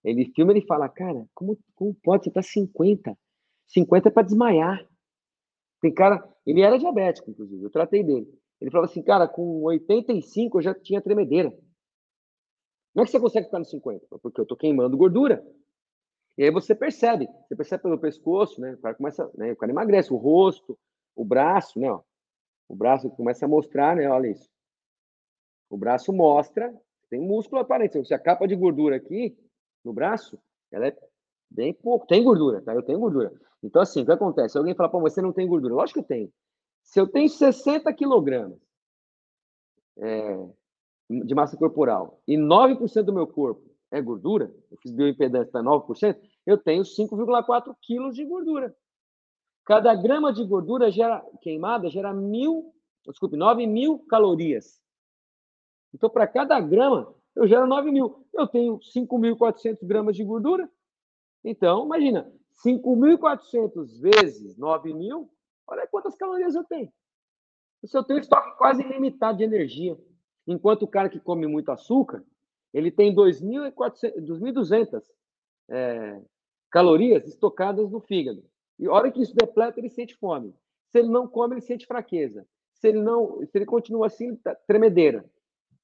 ele 0.05 0.31
filma 0.33 0.53
ele 0.53 0.65
fala, 0.65 0.89
cara, 0.89 1.27
como, 1.35 1.59
como 1.75 1.93
pode? 2.05 2.25
Você 2.25 2.31
tá 2.31 2.41
50. 2.41 3.19
50 3.67 4.09
é 4.09 4.13
para 4.13 4.23
desmaiar. 4.23 4.89
Tem 5.81 5.93
cara, 5.93 6.23
ele 6.47 6.61
era 6.61 6.79
diabético, 6.79 7.33
inclusive, 7.33 7.65
eu 7.65 7.71
tratei 7.71 8.05
dele. 8.05 8.33
Ele 8.61 8.71
falava 8.71 8.91
assim, 8.91 9.03
cara, 9.03 9.29
com 9.29 9.63
85 9.63 10.59
eu 10.59 10.63
já 10.63 10.75
tinha 10.75 11.03
tremedeira. 11.03 11.51
Como 12.93 13.03
é 13.03 13.05
que 13.05 13.11
você 13.11 13.21
consegue 13.21 13.47
ficar 13.47 13.59
no 13.59 13.65
50? 13.65 14.07
Porque 14.23 14.41
eu 14.41 14.47
tô 14.47 14.57
queimando 14.57 14.97
gordura. 14.97 15.45
E 16.39 16.45
aí 16.45 16.51
você 16.51 16.75
percebe, 16.75 17.29
você 17.47 17.57
percebe 17.57 17.83
pelo 17.83 17.99
pescoço, 17.99 18.61
né? 18.61 18.75
O 18.75 18.79
cara 18.79 18.95
começa, 18.95 19.31
né? 19.35 19.53
O 19.53 19.57
cara 19.57 19.73
emagrece, 19.73 20.13
o 20.13 20.17
rosto, 20.17 20.79
o 21.15 21.25
braço, 21.25 21.79
né? 21.79 21.91
Ó, 21.91 22.03
o 22.69 22.75
braço 22.75 23.11
começa 23.11 23.45
a 23.45 23.49
mostrar, 23.49 23.97
né? 23.97 24.09
Olha 24.09 24.29
isso. 24.29 24.49
O 25.71 25.77
braço 25.77 26.13
mostra, 26.13 26.73
tem 27.11 27.21
músculo 27.21 27.61
aparente. 27.61 28.05
Se 28.05 28.15
a 28.15 28.19
capa 28.19 28.47
de 28.47 28.57
gordura 28.57 28.97
aqui 28.97 29.37
no 29.85 29.93
braço, 29.93 30.39
ela 30.73 30.89
é 30.89 30.97
bem 31.51 31.73
pouco. 31.73 32.07
Tem 32.07 32.23
gordura, 32.23 32.63
tá? 32.63 32.75
Eu 32.75 32.83
tenho 32.83 32.99
gordura. 32.99 33.33
Então, 33.63 33.83
assim, 33.83 34.03
o 34.03 34.07
que 34.07 34.13
acontece? 34.13 34.59
Alguém 34.59 34.75
fala, 34.75 34.91
pô, 34.91 35.01
você 35.01 35.23
não 35.23 35.33
tem 35.33 35.47
gordura. 35.47 35.75
Lógico 35.75 36.01
que 36.01 36.05
eu 36.05 36.17
tenho. 36.17 36.33
Se 36.85 37.01
eu 37.01 37.09
tenho 37.09 37.29
60 37.29 37.93
quilogramas 37.93 38.61
é, 39.99 40.49
de 41.11 41.35
massa 41.35 41.57
corporal 41.57 42.21
e 42.29 42.37
9% 42.37 43.03
do 43.03 43.13
meu 43.13 43.27
corpo 43.27 43.69
é 43.91 44.01
gordura, 44.01 44.55
eu 44.71 44.79
fiz 44.79 44.93
bioimpedância 44.93 45.51
para 45.51 45.63
9%, 45.63 46.17
eu 46.47 46.59
tenho 46.59 46.83
5,4 46.83 47.75
quilos 47.81 48.15
de 48.15 48.25
gordura. 48.25 48.77
Cada 49.65 49.95
grama 49.95 50.33
de 50.33 50.45
gordura 50.45 50.91
gera, 50.91 51.25
queimada 51.41 51.89
gera 51.89 52.13
mil, 52.13 52.73
desculpe, 53.07 53.37
9 53.37 53.67
mil 53.67 53.99
calorias. 54.01 54.81
Então, 55.93 56.11
para 56.11 56.27
cada 56.27 56.61
grama, 56.61 57.15
eu 57.35 57.47
gero 57.47 57.67
9 57.67 57.91
mil. 57.91 58.27
Eu 58.33 58.47
tenho 58.47 58.79
5.400 58.79 59.79
gramas 59.83 60.17
de 60.17 60.25
gordura. 60.25 60.69
Então, 61.43 61.87
imagina, 61.87 62.31
5.400 62.65 64.01
vezes 64.01 64.57
9 64.57 64.93
mil, 64.93 65.31
olha 65.67 65.87
quantas 65.87 66.17
calorias 66.17 66.55
eu 66.55 66.65
tenho. 66.65 66.93
Se 67.85 67.97
eu 67.97 68.05
tenho 68.05 68.21
estoque 68.21 68.57
quase 68.57 68.83
ilimitado 68.83 69.39
de 69.39 69.45
energia. 69.45 69.99
Enquanto 70.47 70.83
o 70.83 70.89
cara 70.89 71.09
que 71.09 71.19
come 71.21 71.47
muito 71.47 71.71
açúcar, 71.71 72.25
ele 72.73 72.91
tem 72.91 73.15
2.200 73.15 75.03
é, 75.71 76.21
calorias 76.71 77.27
estocadas 77.27 77.91
no 77.91 78.01
fígado. 78.01 78.45
E 78.79 78.87
a 78.87 78.93
hora 78.93 79.11
que 79.11 79.23
isso 79.23 79.35
depleta, 79.35 79.81
ele 79.81 79.89
sente 79.89 80.15
fome. 80.17 80.55
Se 80.91 80.99
ele 80.99 81.09
não 81.09 81.27
come, 81.27 81.55
ele 81.55 81.61
sente 81.61 81.87
fraqueza. 81.87 82.47
Se 82.75 82.89
ele 82.89 83.01
não, 83.01 83.39
se 83.47 83.57
ele 83.57 83.67
continua 83.67 84.09
assim, 84.09 84.37
tá 84.37 84.55
tremedeira. 84.55 85.25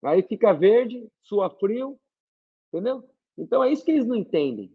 Aí 0.03 0.23
fica 0.23 0.53
verde, 0.53 1.09
sua 1.23 1.49
frio, 1.51 1.99
entendeu? 2.69 3.09
Então 3.37 3.63
é 3.63 3.73
isso 3.73 3.85
que 3.85 3.91
eles 3.91 4.07
não 4.07 4.17
entendem. 4.17 4.73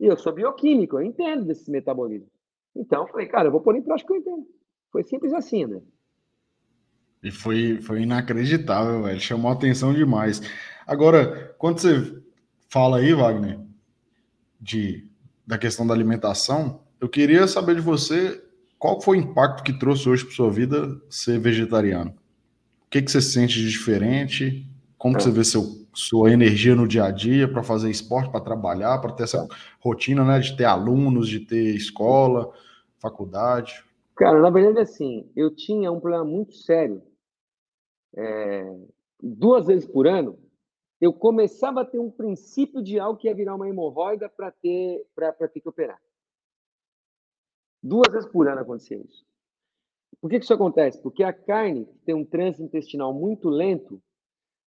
E 0.00 0.06
eu 0.06 0.16
sou 0.16 0.32
bioquímico, 0.32 0.96
eu 0.96 1.02
entendo 1.02 1.44
desse 1.44 1.70
metabolismo. 1.70 2.31
Então, 2.74 3.02
eu 3.02 3.08
falei, 3.08 3.26
cara, 3.26 3.48
eu 3.48 3.52
vou 3.52 3.60
pôr 3.60 3.76
em 3.76 3.82
prática 3.82 4.08
que 4.08 4.14
eu 4.14 4.18
entendo. 4.18 4.46
Foi 4.90 5.02
simples 5.04 5.32
assim, 5.32 5.66
né? 5.66 5.80
E 7.22 7.30
foi, 7.30 7.80
foi 7.80 8.02
inacreditável, 8.02 9.02
velho. 9.02 9.20
Chamou 9.20 9.50
atenção 9.50 9.94
demais. 9.94 10.42
Agora, 10.86 11.54
quando 11.58 11.78
você 11.78 12.22
fala 12.68 12.98
aí, 12.98 13.14
Wagner, 13.14 13.60
de, 14.60 15.08
da 15.46 15.56
questão 15.56 15.86
da 15.86 15.94
alimentação, 15.94 16.82
eu 17.00 17.08
queria 17.08 17.46
saber 17.46 17.76
de 17.76 17.80
você 17.80 18.42
qual 18.78 19.00
foi 19.00 19.18
o 19.18 19.20
impacto 19.20 19.62
que 19.62 19.78
trouxe 19.78 20.08
hoje 20.08 20.24
para 20.24 20.34
sua 20.34 20.50
vida 20.50 21.00
ser 21.08 21.38
vegetariano. 21.38 22.10
O 22.84 22.90
que, 22.90 23.00
que 23.00 23.10
você 23.10 23.20
sente 23.20 23.54
de 23.54 23.70
diferente? 23.70 24.68
Como 25.02 25.16
que 25.16 25.24
você 25.24 25.32
vê 25.32 25.42
seu, 25.42 25.62
sua 25.92 26.30
energia 26.30 26.76
no 26.76 26.86
dia 26.86 27.02
a 27.02 27.10
dia 27.10 27.50
para 27.50 27.64
fazer 27.64 27.90
esporte, 27.90 28.30
para 28.30 28.40
trabalhar, 28.40 29.00
para 29.00 29.12
ter 29.12 29.24
essa 29.24 29.48
rotina, 29.80 30.24
né, 30.24 30.38
de 30.38 30.56
ter 30.56 30.64
alunos, 30.64 31.28
de 31.28 31.40
ter 31.40 31.74
escola, 31.74 32.54
faculdade? 33.00 33.84
Cara, 34.14 34.40
na 34.40 34.48
verdade, 34.48 34.78
assim, 34.78 35.28
eu 35.34 35.52
tinha 35.52 35.90
um 35.90 35.98
problema 35.98 36.24
muito 36.24 36.54
sério. 36.54 37.02
É, 38.16 38.78
duas 39.20 39.66
vezes 39.66 39.88
por 39.88 40.06
ano, 40.06 40.38
eu 41.00 41.12
começava 41.12 41.80
a 41.80 41.84
ter 41.84 41.98
um 41.98 42.08
princípio 42.08 42.80
de 42.80 43.00
algo 43.00 43.18
que 43.18 43.26
ia 43.26 43.34
virar 43.34 43.56
uma 43.56 43.68
hemorroida 43.68 44.28
para 44.28 44.52
ter, 44.52 45.04
ter 45.52 45.60
que 45.60 45.68
operar. 45.68 46.00
Duas 47.82 48.06
vezes 48.12 48.30
por 48.30 48.46
ano 48.46 48.60
acontecia 48.60 48.98
isso. 48.98 49.26
Por 50.20 50.30
que, 50.30 50.38
que 50.38 50.44
isso 50.44 50.54
acontece? 50.54 51.02
Porque 51.02 51.24
a 51.24 51.32
carne 51.32 51.88
tem 52.04 52.14
um 52.14 52.24
trânsito 52.24 52.62
intestinal 52.62 53.12
muito 53.12 53.48
lento, 53.48 54.00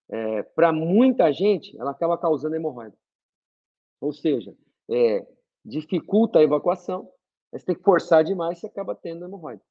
é, 0.10 0.44
para 0.44 0.72
muita 0.72 1.32
gente, 1.32 1.78
ela 1.80 1.92
acaba 1.92 2.18
causando 2.18 2.56
hemorroida. 2.56 2.96
Ou 4.00 4.14
seja, 4.14 4.56
é, 4.90 5.26
dificulta 5.64 6.40
a 6.40 6.44
evacuação, 6.44 7.12
você 7.52 7.66
tem 7.66 7.76
que 7.76 7.84
forçar 7.84 8.24
demais, 8.24 8.60
você 8.60 8.68
acaba 8.68 8.94
tendo 8.94 9.26
hemorroida. 9.26 9.62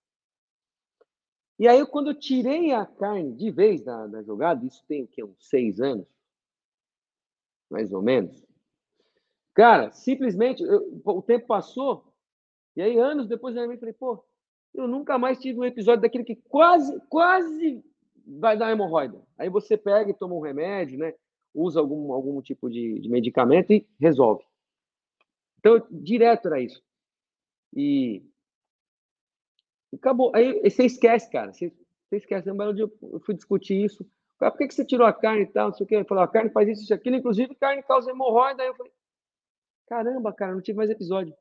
E 1.58 1.68
aí, 1.68 1.86
quando 1.86 2.10
eu 2.10 2.18
tirei 2.18 2.72
a 2.72 2.84
carne 2.84 3.32
de 3.32 3.50
vez 3.50 3.82
da, 3.82 4.06
da 4.08 4.22
jogada, 4.22 4.64
isso 4.66 4.84
tem 4.88 5.04
o 5.04 5.06
quê? 5.06 5.22
Uns 5.22 5.48
seis 5.48 5.80
anos, 5.80 6.06
mais 7.70 7.92
ou 7.92 8.02
menos. 8.02 8.44
Cara, 9.54 9.92
simplesmente, 9.92 10.62
eu, 10.64 11.00
o 11.04 11.22
tempo 11.22 11.46
passou, 11.46 12.12
e 12.74 12.82
aí 12.82 12.98
anos 12.98 13.28
depois 13.28 13.54
eu 13.54 13.78
falei, 13.78 13.92
pô, 13.94 14.24
eu 14.74 14.88
nunca 14.88 15.16
mais 15.16 15.38
tive 15.38 15.60
um 15.60 15.64
episódio 15.64 16.02
daquele 16.02 16.24
que 16.24 16.34
quase, 16.34 17.00
quase 17.08 17.84
vai 18.26 18.56
dar 18.56 18.70
hemorroida. 18.70 19.20
Aí 19.38 19.48
você 19.48 19.76
pega 19.76 20.10
e 20.10 20.14
toma 20.14 20.34
um 20.34 20.40
remédio, 20.40 20.98
né? 20.98 21.14
Usa 21.52 21.80
algum, 21.80 22.12
algum 22.12 22.40
tipo 22.42 22.68
de, 22.68 22.98
de 23.00 23.08
medicamento 23.08 23.72
e 23.72 23.86
resolve. 23.98 24.44
Então, 25.58 25.86
direto 25.90 26.48
era 26.48 26.60
isso. 26.60 26.82
E 27.74 28.22
acabou. 29.92 30.32
Aí 30.34 30.60
você 30.62 30.84
esquece, 30.84 31.30
cara. 31.30 31.52
Você, 31.52 31.72
você 32.08 32.16
esquece. 32.16 32.50
Um 32.50 32.56
belo 32.56 32.74
dia 32.74 32.84
eu 32.84 33.20
fui 33.20 33.34
discutir 33.34 33.84
isso. 33.84 34.06
Por 34.38 34.56
que, 34.58 34.68
que 34.68 34.74
você 34.74 34.84
tirou 34.84 35.06
a 35.06 35.12
carne 35.12 35.42
e 35.42 35.46
tal? 35.46 35.68
Não 35.68 35.74
sei 35.74 35.84
o 35.84 35.86
que. 35.86 35.94
Ele 35.94 36.04
falou, 36.04 36.24
a 36.24 36.28
carne 36.28 36.50
faz 36.50 36.68
isso, 36.68 36.82
isso, 36.82 36.94
aquilo. 36.94 37.16
Inclusive, 37.16 37.54
carne 37.54 37.82
causa 37.82 38.10
hemorroida. 38.10 38.62
Aí 38.62 38.68
eu 38.68 38.74
falei, 38.74 38.92
caramba, 39.86 40.32
cara, 40.32 40.52
não 40.52 40.60
tive 40.60 40.76
mais 40.76 40.90
episódio. 40.90 41.34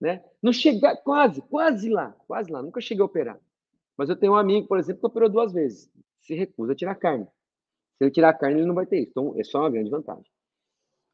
Né? 0.00 0.24
Não 0.42 0.52
chegar, 0.52 0.96
quase, 0.98 1.40
quase 1.42 1.88
lá, 1.88 2.12
quase 2.26 2.50
lá. 2.50 2.62
Nunca 2.62 2.80
cheguei 2.80 3.02
a 3.02 3.06
operar. 3.06 3.40
Mas 3.98 4.08
eu 4.08 4.16
tenho 4.16 4.34
um 4.34 4.36
amigo, 4.36 4.68
por 4.68 4.78
exemplo, 4.78 5.00
que 5.00 5.06
operou 5.06 5.28
duas 5.28 5.52
vezes. 5.52 5.90
Se 6.20 6.34
recusa 6.34 6.72
a 6.72 6.76
tirar 6.76 6.94
carne. 6.94 7.26
Se 7.96 8.04
ele 8.04 8.12
tirar 8.12 8.32
carne, 8.34 8.60
ele 8.60 8.66
não 8.66 8.74
vai 8.74 8.86
ter 8.86 9.00
isso. 9.00 9.10
Então, 9.10 9.34
é 9.36 9.42
só 9.42 9.58
uma 9.58 9.70
grande 9.70 9.90
vantagem. 9.90 10.30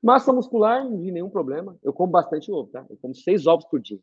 Massa 0.02 0.34
muscular, 0.34 0.84
não 0.84 1.00
vi 1.00 1.10
nenhum 1.10 1.30
problema. 1.30 1.78
Eu 1.82 1.94
como 1.94 2.12
bastante 2.12 2.52
ovo, 2.52 2.70
tá? 2.70 2.84
Eu 2.90 2.98
como 2.98 3.14
seis 3.14 3.46
ovos 3.46 3.64
por 3.64 3.80
dia. 3.80 3.98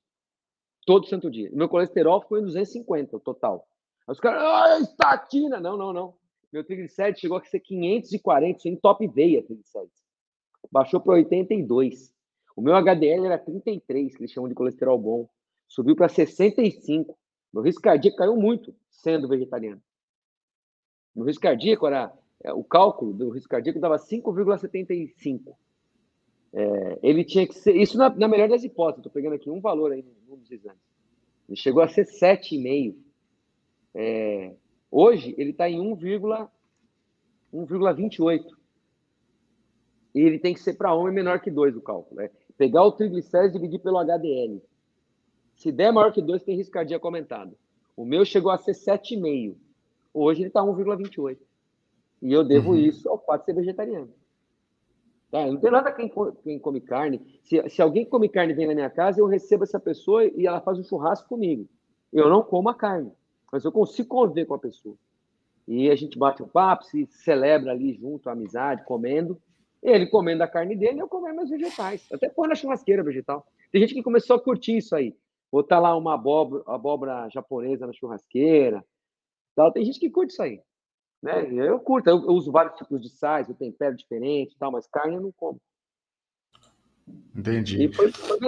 Todo 0.84 1.06
santo 1.06 1.30
dia. 1.30 1.52
Meu 1.54 1.70
colesterol 1.70 2.22
ficou 2.22 2.40
em 2.40 2.44
250, 2.44 3.16
o 3.16 3.20
total. 3.20 3.68
Aí 4.08 4.14
os 4.14 4.20
caras, 4.20 4.42
ah, 4.42 4.80
estatina! 4.80 5.60
Não, 5.60 5.78
não, 5.78 5.94
não. 5.94 6.16
Meu 6.52 6.64
triglicérides 6.66 7.22
chegou 7.22 7.38
a 7.38 7.44
ser 7.44 7.60
540, 7.60 8.68
em 8.68 8.76
top 8.76 9.08
veia, 9.08 9.44
triglicérides. 9.44 10.02
Baixou 10.72 11.00
para 11.00 11.14
82. 11.14 12.12
O 12.56 12.62
meu 12.62 12.76
HDL 12.76 13.28
era 13.28 13.38
33, 13.38 14.16
que 14.16 14.22
eles 14.22 14.32
chamam 14.32 14.50
de 14.50 14.56
colesterol 14.56 14.98
bom. 14.98 15.30
Subiu 15.68 15.96
para 15.96 16.10
65. 16.10 17.16
Meu 17.54 17.64
risco 17.64 17.82
cardíaco 17.82 18.18
caiu 18.18 18.36
muito 18.36 18.76
sendo 18.90 19.28
vegetariano. 19.28 19.82
Meu 21.16 21.26
risco 21.26 21.42
cardíaco 21.42 21.88
era. 21.88 22.14
É, 22.44 22.52
o 22.54 22.64
cálculo 22.64 23.14
do 23.14 23.30
risco 23.30 23.50
cardíaco 23.50 23.80
dava 23.80 23.98
5,75. 23.98 25.56
É, 26.54 27.00
ele 27.04 27.24
tinha 27.24 27.48
que 27.48 27.54
ser. 27.54 27.76
Isso 27.76 27.98
na, 27.98 28.10
na 28.10 28.28
melhor 28.28 28.50
das 28.50 28.64
hipóteses, 28.64 29.00
estou 29.00 29.12
pegando 29.12 29.36
aqui 29.36 29.50
um 29.50 29.62
valor 29.62 29.92
aí 29.92 30.04
num 30.28 30.38
dos 30.38 30.52
exames. 30.52 30.82
Ele 31.48 31.58
chegou 31.58 31.84
a 31.84 31.88
ser 31.88 32.06
7,5. 32.06 32.96
É, 33.94 34.56
hoje, 34.90 35.36
ele 35.38 35.52
está 35.52 35.70
em 35.70 35.80
1,28. 35.80 38.46
E 40.14 40.20
ele 40.20 40.40
tem 40.40 40.54
que 40.54 40.60
ser 40.60 40.74
para 40.74 40.94
homem 40.94 41.14
menor 41.14 41.40
que 41.42 41.52
2 41.52 41.76
o 41.76 41.82
cálculo. 41.82 42.22
É 42.22 42.32
pegar 42.58 42.84
o 42.84 42.92
triglicérides 42.92 43.56
e 43.56 43.60
dividir 43.60 43.80
pelo 43.80 43.98
HDL. 43.98 44.62
Se 45.62 45.72
der 45.72 45.94
maior 45.94 46.12
que 46.12 46.24
2, 46.24 46.42
tem 46.42 46.56
risco 46.56 46.74
cardíaco 46.74 47.06
aumentado. 47.06 47.56
O 47.96 48.04
meu 48.04 48.26
chegou 48.26 48.52
a 48.52 48.58
ser 48.58 48.72
7,5. 48.72 49.56
Hoje 50.12 50.42
ele 50.42 50.48
está 50.48 50.60
1,28. 50.60 51.38
E 52.20 52.34
eu 52.34 52.44
devo 52.44 52.72
uhum. 52.72 52.78
isso 52.78 53.08
ao 53.08 53.20
fato 53.20 53.42
de 53.42 53.46
ser 53.46 53.54
vegetariano. 53.54 54.12
Tá? 55.30 55.46
Não 55.46 55.58
tem 55.58 55.70
nada 55.70 55.92
quem, 55.92 56.12
quem 56.42 56.58
come 56.58 56.82
carne. 56.82 57.22
Se, 57.44 57.70
se 57.70 57.80
alguém 57.80 58.04
come 58.04 58.28
carne 58.28 58.54
e 58.54 58.56
vem 58.56 58.66
na 58.66 58.74
minha 58.74 58.90
casa, 58.90 59.22
eu 59.22 59.28
recebo 59.28 59.64
essa 59.64 59.80
pessoa 59.80 60.26
e 60.26 60.48
ela 60.48 60.62
faz 60.62 60.80
um 60.80 60.84
churrasco 60.84 61.30
comigo. 61.30 61.70
Eu 62.12 62.28
não 62.28 62.42
como 62.42 62.68
a 62.68 62.74
carne, 62.74 63.12
mas 63.52 63.64
eu 63.64 63.72
consigo 63.72 64.10
conviver 64.10 64.46
com 64.46 64.56
a 64.56 64.60
pessoa. 64.60 64.96
E 65.68 65.92
a 65.92 65.96
gente 65.96 66.18
bate 66.18 66.42
um 66.42 66.48
papo, 66.48 66.86
se 66.86 67.06
celebra 67.06 67.70
ali 67.70 67.94
junto, 67.94 68.28
a 68.30 68.32
amizade, 68.32 68.84
comendo. 68.84 69.40
Ele 69.84 70.08
comendo 70.08 70.42
a 70.42 70.48
carne 70.48 70.76
dele, 70.76 71.04
eu 71.04 71.08
comendo 71.08 71.36
meus 71.36 71.52
vegetais. 71.52 72.08
Até 72.12 72.30
põe 72.30 72.48
na 72.48 72.56
churrasqueira 72.56 73.04
vegetal. 73.04 73.46
Tem 73.72 73.80
gente 73.80 73.94
que 73.94 74.02
começou 74.02 74.36
a 74.36 74.42
curtir 74.42 74.78
isso 74.78 74.96
aí. 74.96 75.16
Botar 75.52 75.80
lá 75.80 75.96
uma 75.96 76.14
abóbora, 76.14 76.64
abóbora 76.68 77.30
japonesa 77.30 77.86
na 77.86 77.94
churrasqueira. 77.94 78.84
Tal. 79.56 79.72
Tem 79.72 79.84
gente 79.84 80.00
que 80.00 80.10
curte 80.10 80.32
isso 80.32 80.42
aí. 80.42 80.62
Né? 81.22 81.52
Eu 81.52 81.80
curto, 81.80 82.10
eu, 82.10 82.18
eu 82.24 82.32
uso 82.32 82.52
vários 82.52 82.76
tipos 82.76 83.02
de 83.02 83.10
sais, 83.10 83.48
eu 83.48 83.56
tempero 83.56 83.96
diferente 83.96 84.56
tal, 84.58 84.72
mas 84.72 84.88
carne 84.88 85.16
eu 85.16 85.22
não 85.22 85.32
como. 85.32 85.60
Entendi. 87.36 87.84
E 87.84 87.94
foi, 87.94 88.12
foi. 88.12 88.40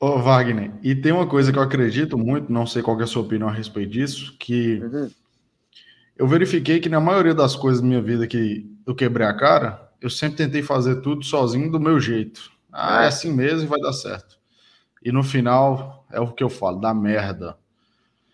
Ô, 0.00 0.18
Wagner, 0.18 0.72
e 0.82 0.94
tem 0.94 1.10
uma 1.10 1.26
coisa 1.26 1.52
que 1.52 1.58
eu 1.58 1.62
acredito 1.62 2.16
muito, 2.16 2.52
não 2.52 2.66
sei 2.66 2.82
qual 2.82 2.98
é 3.00 3.02
a 3.02 3.06
sua 3.06 3.22
opinião 3.22 3.48
a 3.48 3.52
respeito 3.52 3.90
disso, 3.90 4.36
que 4.38 4.80
uhum. 4.80 5.10
eu 6.16 6.28
verifiquei 6.28 6.78
que 6.78 6.88
na 6.88 7.00
maioria 7.00 7.34
das 7.34 7.56
coisas 7.56 7.80
da 7.80 7.86
minha 7.86 8.00
vida 8.00 8.26
que 8.26 8.70
eu 8.86 8.94
quebrei 8.94 9.26
a 9.26 9.36
cara, 9.36 9.92
eu 10.00 10.08
sempre 10.08 10.36
tentei 10.36 10.62
fazer 10.62 11.00
tudo 11.00 11.24
sozinho 11.24 11.70
do 11.70 11.80
meu 11.80 11.98
jeito. 11.98 12.52
Ah, 12.72 13.02
é, 13.02 13.04
é 13.06 13.08
assim 13.08 13.32
mesmo 13.32 13.64
e 13.64 13.66
vai 13.66 13.80
dar 13.80 13.92
certo. 13.92 14.37
E 15.08 15.12
no 15.12 15.22
final, 15.22 16.04
é 16.12 16.20
o 16.20 16.30
que 16.30 16.44
eu 16.44 16.50
falo, 16.50 16.80
dá 16.80 16.92
merda. 16.92 17.56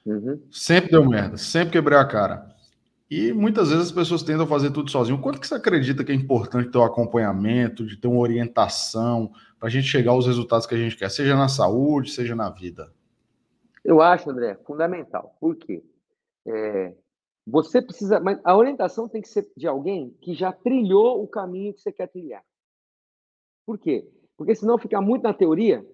Uhum. 0.04 0.42
Sempre 0.50 0.90
deu 0.90 1.08
merda, 1.08 1.36
sempre 1.36 1.70
quebrei 1.70 1.96
a 1.96 2.04
cara. 2.04 2.52
E 3.08 3.32
muitas 3.32 3.68
vezes 3.68 3.84
as 3.84 3.92
pessoas 3.92 4.24
tentam 4.24 4.44
fazer 4.44 4.72
tudo 4.72 4.90
sozinho. 4.90 5.20
Quanto 5.20 5.38
que 5.38 5.46
você 5.46 5.54
acredita 5.54 6.02
que 6.02 6.10
é 6.10 6.14
importante 6.16 6.72
ter 6.72 6.78
o 6.78 6.80
um 6.80 6.84
acompanhamento, 6.84 7.86
de 7.86 7.96
ter 7.96 8.08
uma 8.08 8.18
orientação, 8.18 9.30
para 9.56 9.68
a 9.68 9.70
gente 9.70 9.86
chegar 9.86 10.10
aos 10.10 10.26
resultados 10.26 10.66
que 10.66 10.74
a 10.74 10.78
gente 10.78 10.96
quer, 10.96 11.08
seja 11.12 11.36
na 11.36 11.46
saúde, 11.46 12.10
seja 12.10 12.34
na 12.34 12.50
vida? 12.50 12.92
Eu 13.84 14.02
acho, 14.02 14.28
André, 14.28 14.58
fundamental. 14.66 15.36
Por 15.38 15.54
quê? 15.54 15.80
É, 16.44 16.92
você 17.46 17.80
precisa. 17.80 18.18
Mas 18.18 18.40
a 18.42 18.56
orientação 18.56 19.08
tem 19.08 19.22
que 19.22 19.28
ser 19.28 19.48
de 19.56 19.68
alguém 19.68 20.10
que 20.20 20.34
já 20.34 20.50
trilhou 20.50 21.22
o 21.22 21.28
caminho 21.28 21.72
que 21.72 21.80
você 21.80 21.92
quer 21.92 22.08
trilhar. 22.08 22.42
Por 23.64 23.78
quê? 23.78 24.10
Porque 24.36 24.56
senão 24.56 24.76
fica 24.76 25.00
muito 25.00 25.22
na 25.22 25.32
teoria. 25.32 25.86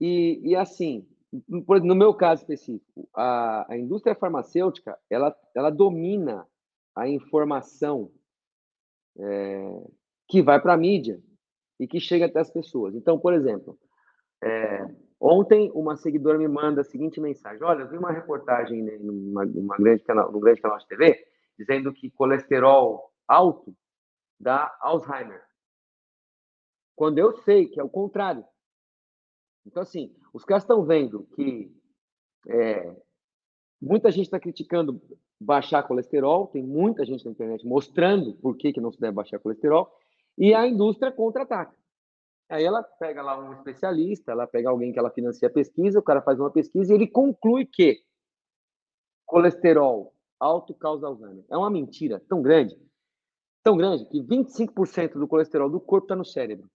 E, 0.00 0.40
e 0.42 0.56
assim, 0.56 1.06
no 1.48 1.94
meu 1.94 2.14
caso 2.14 2.42
específico, 2.42 3.08
a, 3.14 3.72
a 3.72 3.78
indústria 3.78 4.14
farmacêutica 4.14 4.98
ela, 5.08 5.36
ela 5.54 5.70
domina 5.70 6.46
a 6.96 7.08
informação 7.08 8.10
é, 9.18 9.84
que 10.28 10.42
vai 10.42 10.60
para 10.60 10.74
a 10.74 10.78
mídia 10.78 11.20
e 11.78 11.86
que 11.86 12.00
chega 12.00 12.26
até 12.26 12.40
as 12.40 12.50
pessoas. 12.50 12.94
Então, 12.94 13.18
por 13.18 13.34
exemplo, 13.34 13.78
é, 14.42 14.86
ontem 15.20 15.70
uma 15.74 15.96
seguidora 15.96 16.38
me 16.38 16.48
manda 16.48 16.80
a 16.80 16.84
seguinte 16.84 17.20
mensagem: 17.20 17.62
Olha, 17.62 17.82
eu 17.82 17.88
vi 17.88 17.98
uma 17.98 18.12
reportagem 18.12 18.82
numa, 19.00 19.44
numa 19.44 19.76
grande 19.76 20.02
canal, 20.02 20.32
num 20.32 20.40
grande 20.40 20.60
canal 20.60 20.78
de 20.78 20.88
TV 20.88 21.30
dizendo 21.60 21.92
que 21.92 22.10
colesterol 22.10 23.12
alto 23.28 23.76
dá 24.40 24.74
Alzheimer. 24.80 25.44
Quando 26.96 27.18
eu 27.18 27.32
sei 27.42 27.66
que 27.66 27.78
é 27.78 27.84
o 27.84 27.88
contrário. 27.88 28.44
Então, 29.66 29.82
assim, 29.82 30.14
os 30.32 30.44
caras 30.44 30.62
estão 30.62 30.84
vendo 30.84 31.26
que 31.34 31.70
é, 32.48 32.96
muita 33.80 34.10
gente 34.10 34.26
está 34.26 34.38
criticando 34.38 35.00
baixar 35.40 35.82
colesterol, 35.82 36.46
tem 36.48 36.62
muita 36.62 37.04
gente 37.04 37.24
na 37.24 37.30
internet 37.30 37.66
mostrando 37.66 38.34
por 38.34 38.56
que, 38.56 38.72
que 38.72 38.80
não 38.80 38.92
se 38.92 39.00
deve 39.00 39.14
baixar 39.14 39.38
colesterol, 39.38 39.90
e 40.36 40.54
a 40.54 40.66
indústria 40.66 41.12
contra-ataca. 41.12 41.74
Aí 42.48 42.64
ela 42.64 42.82
pega 42.82 43.22
lá 43.22 43.38
um 43.38 43.52
especialista, 43.52 44.32
ela 44.32 44.46
pega 44.46 44.68
alguém 44.68 44.92
que 44.92 44.98
ela 44.98 45.10
financia 45.10 45.48
a 45.48 45.52
pesquisa, 45.52 46.00
o 46.00 46.02
cara 46.02 46.20
faz 46.20 46.40
uma 46.40 46.50
pesquisa 46.50 46.92
e 46.92 46.96
ele 46.96 47.06
conclui 47.06 47.64
que 47.64 48.02
colesterol 49.24 50.12
alto 50.38 50.74
causa 50.74 51.06
Alzheimer. 51.06 51.44
É 51.48 51.56
uma 51.56 51.70
mentira 51.70 52.20
tão 52.28 52.42
grande, 52.42 52.76
tão 53.62 53.76
grande, 53.76 54.04
que 54.06 54.20
25% 54.20 55.12
do 55.12 55.28
colesterol 55.28 55.70
do 55.70 55.80
corpo 55.80 56.06
está 56.06 56.16
no 56.16 56.24
cérebro, 56.24 56.68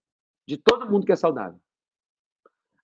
de 0.48 0.56
todo 0.56 0.88
mundo 0.88 1.04
que 1.04 1.12
é 1.12 1.16
saudável. 1.16 1.60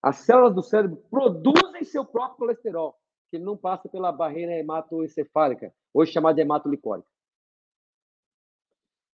As 0.03 0.17
células 0.17 0.55
do 0.55 0.63
cérebro 0.63 0.97
produzem 1.09 1.85
seu 1.85 2.05
próprio 2.05 2.39
colesterol, 2.39 2.99
que 3.31 3.37
ele 3.37 3.45
não 3.45 3.57
passa 3.57 3.89
pela 3.89 4.11
barreira 4.11 4.53
hematoencefálica, 4.53 5.73
hoje 5.95 6.13
chamada 6.13 6.35
de 6.35 6.43
hematolicólica. 6.43 7.09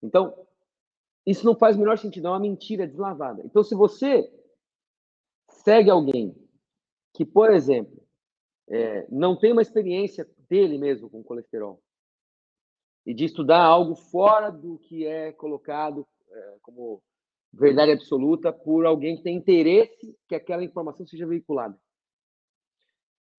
Então, 0.04 0.46
isso 1.26 1.44
não 1.44 1.56
faz 1.56 1.76
o 1.76 1.80
menor 1.80 1.98
sentido, 1.98 2.28
é 2.28 2.30
uma 2.30 2.40
mentira 2.40 2.88
deslavada. 2.88 3.42
Então, 3.44 3.64
se 3.64 3.74
você 3.74 4.32
segue 5.50 5.90
alguém 5.90 6.36
que, 7.14 7.26
por 7.26 7.52
exemplo, 7.52 8.06
é, 8.68 9.08
não 9.10 9.36
tem 9.36 9.52
uma 9.52 9.62
experiência 9.62 10.30
dele 10.48 10.78
mesmo 10.78 11.10
com 11.10 11.24
colesterol 11.24 11.82
e 13.06 13.14
de 13.14 13.26
estudar 13.26 13.64
algo 13.64 13.96
fora 13.96 14.52
do 14.52 14.78
que 14.80 15.06
é 15.06 15.32
colocado 15.32 16.08
é, 16.30 16.58
como 16.62 17.02
verdade 17.56 17.92
absoluta 17.92 18.52
por 18.52 18.86
alguém 18.86 19.16
que 19.16 19.24
tem 19.24 19.38
interesse 19.38 20.16
que 20.28 20.36
aquela 20.36 20.64
informação 20.64 21.06
seja 21.06 21.26
veiculada. 21.26 21.78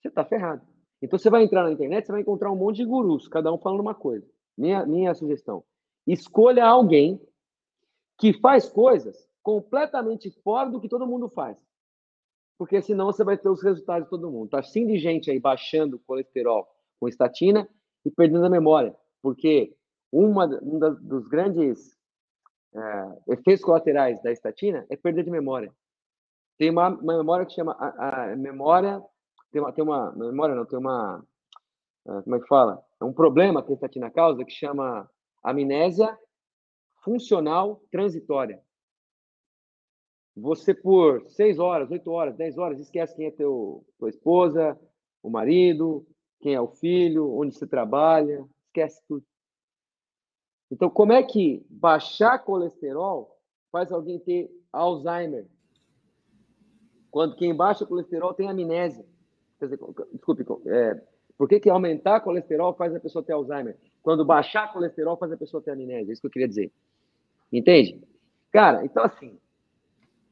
Você 0.00 0.08
está 0.08 0.24
ferrado. 0.24 0.66
Então 1.02 1.18
você 1.18 1.28
vai 1.28 1.42
entrar 1.42 1.64
na 1.64 1.72
internet, 1.72 2.06
você 2.06 2.12
vai 2.12 2.22
encontrar 2.22 2.50
um 2.50 2.56
monte 2.56 2.76
de 2.76 2.84
gurus, 2.84 3.28
cada 3.28 3.52
um 3.52 3.58
falando 3.58 3.80
uma 3.80 3.94
coisa. 3.94 4.26
Minha, 4.56 4.86
minha 4.86 5.14
sugestão: 5.14 5.62
escolha 6.06 6.64
alguém 6.64 7.20
que 8.18 8.32
faz 8.40 8.68
coisas 8.68 9.28
completamente 9.42 10.30
fora 10.42 10.70
do 10.70 10.80
que 10.80 10.88
todo 10.88 11.06
mundo 11.06 11.28
faz. 11.28 11.62
Porque 12.58 12.80
senão 12.80 13.06
você 13.06 13.22
vai 13.22 13.36
ter 13.36 13.50
os 13.50 13.62
resultados 13.62 14.04
de 14.04 14.10
todo 14.10 14.30
mundo. 14.30 14.48
Tá 14.48 14.60
assim 14.60 14.86
de 14.86 14.98
gente 14.98 15.30
aí 15.30 15.38
baixando 15.38 15.98
colesterol 16.06 16.66
com 16.98 17.06
estatina 17.06 17.68
e 18.02 18.10
perdendo 18.10 18.46
a 18.46 18.50
memória. 18.50 18.96
Porque 19.20 19.76
uma, 20.10 20.46
um 20.62 20.78
dos 20.78 21.28
grandes 21.28 21.95
é, 22.77 23.33
efeitos 23.33 23.64
colaterais 23.64 24.22
da 24.22 24.31
estatina 24.31 24.87
é 24.91 24.97
perda 24.97 25.22
de 25.22 25.31
memória. 25.31 25.72
Tem 26.59 26.70
uma, 26.70 26.89
uma 26.89 27.16
memória 27.16 27.47
que 27.47 27.55
chama 27.55 27.72
a, 27.72 28.33
a, 28.33 28.37
memória, 28.37 29.03
tem 29.51 29.61
uma, 29.61 29.72
tem 29.72 29.85
uma 29.85 30.12
memória 30.12 30.55
não, 30.55 30.66
tem 30.66 30.79
uma, 30.79 31.24
uh, 32.07 32.22
como 32.22 32.37
é 32.37 32.41
que 32.41 32.47
fala? 32.47 32.83
É 33.01 33.05
um 33.05 33.12
problema 33.12 33.62
que 33.62 33.70
a 33.70 33.74
estatina 33.74 34.11
causa 34.11 34.45
que 34.45 34.53
chama 34.53 35.09
amnésia 35.43 36.16
funcional 37.03 37.83
transitória. 37.91 38.62
Você 40.37 40.74
por 40.74 41.27
seis 41.29 41.59
horas, 41.59 41.91
oito 41.91 42.11
horas, 42.11 42.37
dez 42.37 42.59
horas, 42.59 42.79
esquece 42.79 43.16
quem 43.16 43.27
é 43.27 43.31
teu, 43.31 43.87
tua 43.99 44.11
esposa, 44.11 44.79
o 45.22 45.31
marido, 45.31 46.07
quem 46.41 46.55
é 46.55 46.61
o 46.61 46.68
filho, 46.68 47.35
onde 47.35 47.55
você 47.55 47.66
trabalha, 47.66 48.47
esquece 48.66 49.03
tudo. 49.09 49.24
Então, 50.70 50.90
como 50.90 51.12
é 51.12 51.22
que 51.22 51.64
baixar 51.70 52.38
colesterol 52.38 53.38
faz 53.70 53.92
alguém 53.92 54.18
ter 54.18 54.50
Alzheimer? 54.72 55.46
Quando 57.10 57.36
quem 57.36 57.54
baixa 57.54 57.86
colesterol 57.86 58.34
tem 58.34 58.48
amnésia. 58.48 59.06
Quer 59.58 59.66
dizer, 59.66 59.78
desculpe, 60.12 60.44
é, 60.66 61.00
por 61.38 61.48
que, 61.48 61.60
que 61.60 61.70
aumentar 61.70 62.20
colesterol 62.20 62.74
faz 62.74 62.94
a 62.94 63.00
pessoa 63.00 63.24
ter 63.24 63.32
Alzheimer? 63.32 63.76
Quando 64.02 64.24
baixar 64.24 64.72
colesterol 64.72 65.16
faz 65.16 65.32
a 65.32 65.36
pessoa 65.36 65.62
ter 65.62 65.70
amnésia. 65.70 66.10
É 66.10 66.12
isso 66.12 66.20
que 66.20 66.26
eu 66.26 66.32
queria 66.32 66.48
dizer. 66.48 66.72
Entende? 67.52 68.02
Cara, 68.50 68.84
então 68.84 69.04
assim, 69.04 69.38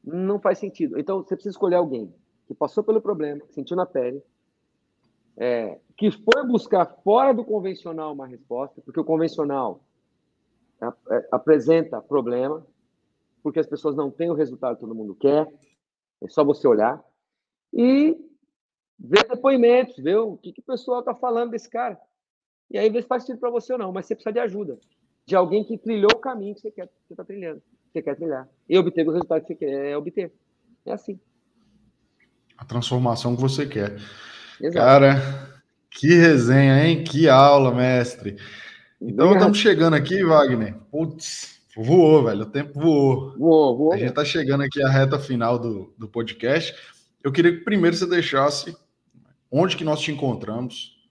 não 0.03 0.39
faz 0.39 0.59
sentido. 0.59 0.99
Então 0.99 1.23
você 1.23 1.35
precisa 1.35 1.53
escolher 1.53 1.75
alguém 1.75 2.13
que 2.47 2.53
passou 2.53 2.83
pelo 2.83 3.01
problema, 3.01 3.41
que 3.41 3.53
sentiu 3.53 3.75
na 3.75 3.85
pele, 3.85 4.21
é, 5.37 5.79
que 5.97 6.11
foi 6.11 6.45
buscar 6.45 6.85
fora 7.03 7.33
do 7.33 7.43
convencional 7.43 8.13
uma 8.13 8.27
resposta, 8.27 8.81
porque 8.81 8.99
o 8.99 9.03
convencional 9.03 9.81
apresenta 11.31 12.01
problema, 12.01 12.65
porque 13.41 13.59
as 13.59 13.67
pessoas 13.67 13.95
não 13.95 14.09
têm 14.09 14.29
o 14.29 14.35
resultado 14.35 14.75
que 14.75 14.81
todo 14.81 14.95
mundo 14.95 15.15
quer, 15.15 15.47
é 16.21 16.27
só 16.27 16.43
você 16.43 16.67
olhar, 16.67 17.03
e 17.73 18.17
ver 18.97 19.27
depoimentos, 19.27 19.97
ver 19.97 20.17
o 20.17 20.37
que, 20.37 20.53
que 20.53 20.61
o 20.61 20.65
pessoal 20.65 20.99
está 20.99 21.13
falando 21.13 21.51
desse 21.51 21.69
cara. 21.69 21.99
E 22.69 22.77
aí 22.77 22.89
ver 22.89 23.03
se 23.03 23.07
faz 23.07 23.23
sentido 23.23 23.39
para 23.39 23.49
você 23.49 23.73
ou 23.73 23.79
não, 23.79 23.91
mas 23.91 24.05
você 24.05 24.15
precisa 24.15 24.33
de 24.33 24.39
ajuda 24.39 24.79
de 25.25 25.35
alguém 25.35 25.63
que 25.63 25.77
trilhou 25.77 26.11
o 26.13 26.19
caminho 26.19 26.53
que 26.53 26.61
você 26.61 26.71
quer, 26.71 26.87
que 27.07 27.13
está 27.13 27.23
trilhando, 27.23 27.59
que 27.59 27.91
você 27.93 28.01
quer 28.01 28.15
trilhar. 28.15 28.47
E 28.69 28.77
obter 28.77 29.07
o 29.07 29.11
resultado 29.11 29.41
que 29.41 29.47
você 29.47 29.55
quer 29.55 29.91
é 29.91 29.97
obter. 29.97 30.31
É 30.85 30.93
assim. 30.93 31.19
A 32.57 32.63
transformação 32.63 33.35
que 33.35 33.41
você 33.41 33.65
quer. 33.65 33.95
Exato. 34.61 34.73
Cara, 34.73 35.15
que 35.89 36.07
resenha, 36.07 36.85
hein? 36.85 37.03
Que 37.03 37.27
aula, 37.27 37.73
mestre. 37.73 38.37
Então 39.01 39.33
estamos 39.33 39.57
chegando 39.57 39.95
aqui, 39.95 40.23
Wagner. 40.23 40.75
Putz, 40.91 41.59
voou, 41.75 42.23
velho. 42.23 42.41
O 42.41 42.45
tempo 42.45 42.79
voou. 42.79 43.37
Voou, 43.37 43.77
voou. 43.77 43.93
A 43.93 43.97
gente 43.97 44.09
está 44.09 44.25
chegando 44.25 44.61
aqui 44.61 44.81
à 44.81 44.89
reta 44.89 45.19
final 45.19 45.59
do, 45.59 45.93
do 45.97 46.07
podcast. 46.07 46.73
Eu 47.23 47.31
queria 47.31 47.51
que 47.51 47.63
primeiro 47.63 47.95
você 47.95 48.05
deixasse 48.05 48.75
onde 49.51 49.75
que 49.75 49.83
nós 49.83 49.99
te 49.99 50.11
encontramos 50.11 51.07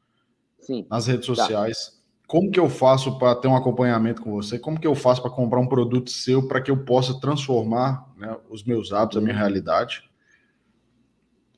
Sim. 0.61 0.87
nas 0.91 1.07
redes 1.07 1.26
tá. 1.26 1.35
sociais. 1.35 1.87
Tá 1.87 2.05
como 2.26 2.51
que 2.51 2.59
eu 2.59 2.70
faço 2.70 3.18
para 3.18 3.35
ter 3.35 3.49
um 3.49 3.57
acompanhamento 3.57 4.22
com 4.22 4.32
você? 4.32 4.59
Como 4.59 4.80
que 4.80 4.87
eu 4.87 4.95
faço 4.95 5.20
para 5.20 5.30
comprar 5.30 5.61
um 5.61 5.66
produto 5.66 6.11
seu 6.11 6.49
para 6.49 6.61
que 6.61 6.70
eu 6.70 6.76
possa 6.78 7.20
transformar 7.20 8.11
né, 8.16 8.35
os 8.49 8.64
meus 8.64 8.93
hábitos, 8.93 9.18
a 9.18 9.20
minha 9.20 9.37
realidade? 9.37 10.03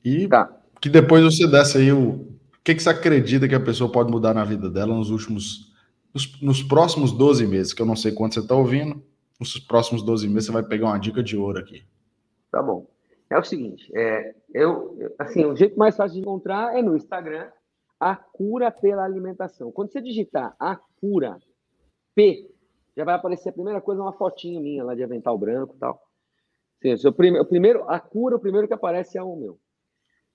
E 0.03 0.27
tá. 0.27 0.51
que 0.81 0.89
depois 0.89 1.23
você 1.23 1.47
desse 1.47 1.77
aí 1.77 1.91
o, 1.91 2.09
o 2.09 2.37
que, 2.63 2.75
que 2.75 2.83
você 2.83 2.89
acredita 2.89 3.47
que 3.47 3.55
a 3.55 3.59
pessoa 3.59 3.91
pode 3.91 4.11
mudar 4.11 4.33
na 4.33 4.43
vida 4.43 4.69
dela 4.69 4.93
nos 4.93 5.09
últimos, 5.09 5.66
nos, 6.17 6.41
nos 6.41 6.63
próximos 6.63 7.11
12 7.11 7.45
meses, 7.45 7.73
que 7.73 7.81
eu 7.81 7.85
não 7.85 7.95
sei 7.95 8.11
quanto 8.11 8.33
você 8.33 8.39
está 8.39 8.55
ouvindo, 8.55 9.03
nos 9.39 9.59
próximos 9.59 10.01
12 10.01 10.27
meses 10.27 10.45
você 10.47 10.51
vai 10.51 10.63
pegar 10.63 10.87
uma 10.87 10.97
dica 10.97 11.21
de 11.21 11.37
ouro 11.37 11.59
aqui. 11.59 11.83
Tá 12.51 12.61
bom. 12.61 12.87
É 13.29 13.37
o 13.37 13.43
seguinte, 13.43 13.91
é, 13.93 14.33
eu, 14.53 15.13
assim, 15.19 15.45
o 15.45 15.55
jeito 15.55 15.77
mais 15.77 15.95
fácil 15.95 16.15
de 16.15 16.21
encontrar 16.21 16.75
é 16.75 16.81
no 16.81 16.95
Instagram, 16.95 17.51
a 17.99 18.15
cura 18.15 18.71
pela 18.71 19.03
alimentação. 19.03 19.71
Quando 19.71 19.91
você 19.91 20.01
digitar 20.01 20.55
a 20.59 20.75
cura 20.99 21.37
P, 22.15 22.49
já 22.95 23.03
vai 23.03 23.13
aparecer 23.13 23.49
a 23.49 23.53
primeira 23.53 23.81
coisa, 23.81 24.01
uma 24.01 24.13
fotinho 24.13 24.61
minha 24.61 24.83
lá 24.83 24.95
de 24.95 25.03
avental 25.03 25.37
branco 25.37 25.75
e 25.75 25.79
tal. 25.79 26.01
Sim, 26.81 27.07
o, 27.07 27.13
prime, 27.13 27.39
o 27.39 27.45
primeiro, 27.45 27.87
a 27.89 27.99
cura, 27.99 28.37
o 28.37 28.39
primeiro 28.39 28.67
que 28.67 28.73
aparece 28.73 29.17
é 29.17 29.21
o 29.21 29.35
meu. 29.35 29.59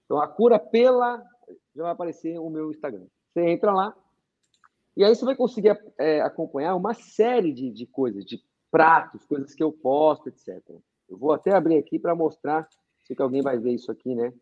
Então, 0.04 0.20
a 0.20 0.28
cura 0.28 0.58
pela, 0.58 1.20
já 1.74 1.82
vai 1.82 1.92
aparecer 1.92 2.38
o 2.38 2.50
meu 2.50 2.70
Instagram. 2.70 3.06
Você 3.32 3.40
entra 3.48 3.72
lá, 3.72 3.96
e 4.96 5.04
aí 5.04 5.14
você 5.14 5.24
vai 5.24 5.34
conseguir 5.34 5.76
é, 5.98 6.20
acompanhar 6.20 6.74
uma 6.74 6.94
série 6.94 7.52
de, 7.52 7.70
de 7.70 7.86
coisas, 7.86 8.24
de 8.24 8.40
pratos, 8.70 9.24
coisas 9.24 9.54
que 9.54 9.62
eu 9.62 9.72
posto, 9.72 10.28
etc. 10.28 10.62
Eu 11.08 11.16
vou 11.18 11.32
até 11.32 11.54
abrir 11.54 11.78
aqui 11.78 11.98
para 11.98 12.14
mostrar, 12.14 12.68
sei 13.04 13.16
que 13.16 13.22
alguém 13.22 13.42
vai 13.42 13.58
ver 13.58 13.72
isso 13.72 13.90
aqui, 13.90 14.14
né? 14.14 14.32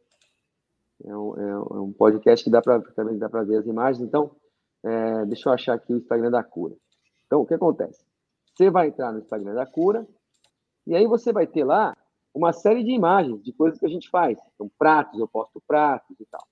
É 1.05 1.17
um, 1.17 1.35
é 1.37 1.81
um 1.81 1.93
podcast 1.93 2.45
que 2.45 2.51
dá 2.51 2.61
para 2.61 2.81
também 2.93 3.17
dá 3.17 3.29
para 3.29 3.43
ver 3.43 3.57
as 3.57 3.67
imagens. 3.67 4.07
Então, 4.07 4.37
é, 4.85 5.25
deixa 5.27 5.49
eu 5.49 5.53
achar 5.53 5.75
aqui 5.75 5.93
o 5.93 5.97
Instagram 5.97 6.31
da 6.31 6.43
cura. 6.43 6.77
Então, 7.27 7.41
o 7.41 7.47
que 7.47 7.55
acontece? 7.55 8.05
Você 8.55 8.71
vai 8.71 8.89
entrar 8.89 9.13
no 9.13 9.21
Instagram 9.21 9.55
da 9.55 9.67
cura 9.67 10.07
e 10.87 10.95
aí 10.95 11.07
você 11.07 11.33
vai 11.33 11.47
ter 11.47 11.65
lá 11.65 11.97
uma 12.35 12.53
série 12.53 12.85
de 12.85 12.91
imagens 12.91 13.43
de 13.43 13.53
coisas 13.53 13.79
que 13.79 13.87
a 13.87 13.89
gente 13.89 14.11
faz. 14.11 14.39
Então, 14.55 14.71
pratos, 14.79 15.19
eu 15.19 15.27
posto 15.29 15.63
pratos 15.67 16.19
e 16.21 16.27
tal. 16.27 16.47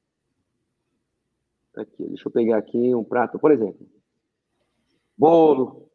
Aqui, 1.78 2.04
deixa 2.06 2.28
eu 2.28 2.32
pegar 2.32 2.58
aqui 2.58 2.94
um 2.94 3.04
prato, 3.04 3.38
por 3.38 3.52
exemplo. 3.52 3.86
Bolo, 5.16 5.88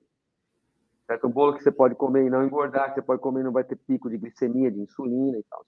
Certo? 1.06 1.28
Um 1.28 1.32
bolo 1.32 1.54
que 1.54 1.64
você 1.64 1.72
pode 1.72 1.96
comer 1.96 2.26
e 2.26 2.30
não 2.30 2.46
engordar, 2.46 2.90
que 2.90 2.96
você 2.96 3.02
pode 3.02 3.22
comer 3.22 3.42
e 3.42 3.44
não 3.44 3.52
vai 3.52 3.64
ter 3.64 3.76
pico 3.76 4.10
de 4.10 4.18
glicemia, 4.18 4.72
de 4.72 4.80
insulina 4.80 5.38
e 5.38 5.44
tal. 5.50 5.66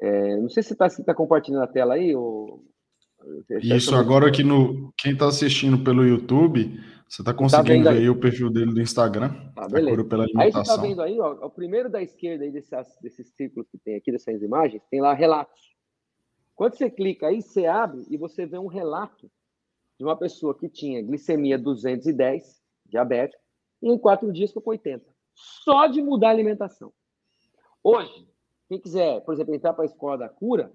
É, 0.00 0.36
não 0.36 0.48
sei 0.48 0.62
se 0.62 0.74
você 0.74 0.84
está 0.84 1.04
tá 1.04 1.14
compartilhando 1.14 1.62
a 1.62 1.68
tela 1.68 1.94
aí, 1.94 2.14
ou... 2.14 2.64
Isso, 3.62 3.94
agora 3.94 4.28
aqui 4.28 4.44
no. 4.44 4.92
Quem 4.98 5.12
está 5.12 5.26
assistindo 5.26 5.82
pelo 5.82 6.04
YouTube, 6.04 6.78
você 7.08 7.22
está 7.22 7.32
tá 7.32 7.34
conseguindo 7.34 7.84
tá 7.84 7.92
ver 7.92 8.00
aí 8.00 8.10
o 8.10 8.20
perfil 8.20 8.50
dele 8.50 8.74
do 8.74 8.82
Instagram. 8.82 9.30
Tá, 9.54 9.66
beleza. 9.66 10.04
Pela 10.04 10.24
aí 10.24 10.52
você 10.52 10.60
está 10.60 10.76
vendo 10.76 11.00
aí, 11.00 11.18
ó, 11.18 11.46
o 11.46 11.48
primeiro 11.48 11.88
da 11.88 12.02
esquerda 12.02 12.44
aí 12.44 12.50
desses, 12.50 12.70
desses 13.00 13.34
círculos 13.34 13.66
que 13.70 13.78
tem 13.78 13.96
aqui, 13.96 14.12
dessas 14.12 14.42
imagens, 14.42 14.82
tem 14.90 15.00
lá 15.00 15.14
relatos. 15.14 15.73
Quando 16.54 16.76
você 16.76 16.90
clica 16.90 17.26
aí, 17.26 17.42
você 17.42 17.66
abre 17.66 18.04
e 18.08 18.16
você 18.16 18.46
vê 18.46 18.58
um 18.58 18.66
relato 18.66 19.30
de 19.98 20.04
uma 20.04 20.16
pessoa 20.16 20.56
que 20.56 20.68
tinha 20.68 21.02
glicemia 21.02 21.58
210, 21.58 22.62
diabética, 22.86 23.40
e 23.82 23.90
em 23.90 23.98
quatro 23.98 24.32
dias 24.32 24.50
ficou 24.50 24.62
com 24.62 24.70
80. 24.70 25.04
Só 25.34 25.86
de 25.86 26.00
mudar 26.00 26.28
a 26.28 26.30
alimentação. 26.30 26.92
Hoje, 27.82 28.28
quem 28.68 28.80
quiser, 28.80 29.20
por 29.22 29.34
exemplo, 29.34 29.54
entrar 29.54 29.74
para 29.74 29.84
a 29.84 29.86
Escola 29.86 30.16
da 30.16 30.28
Cura, 30.28 30.72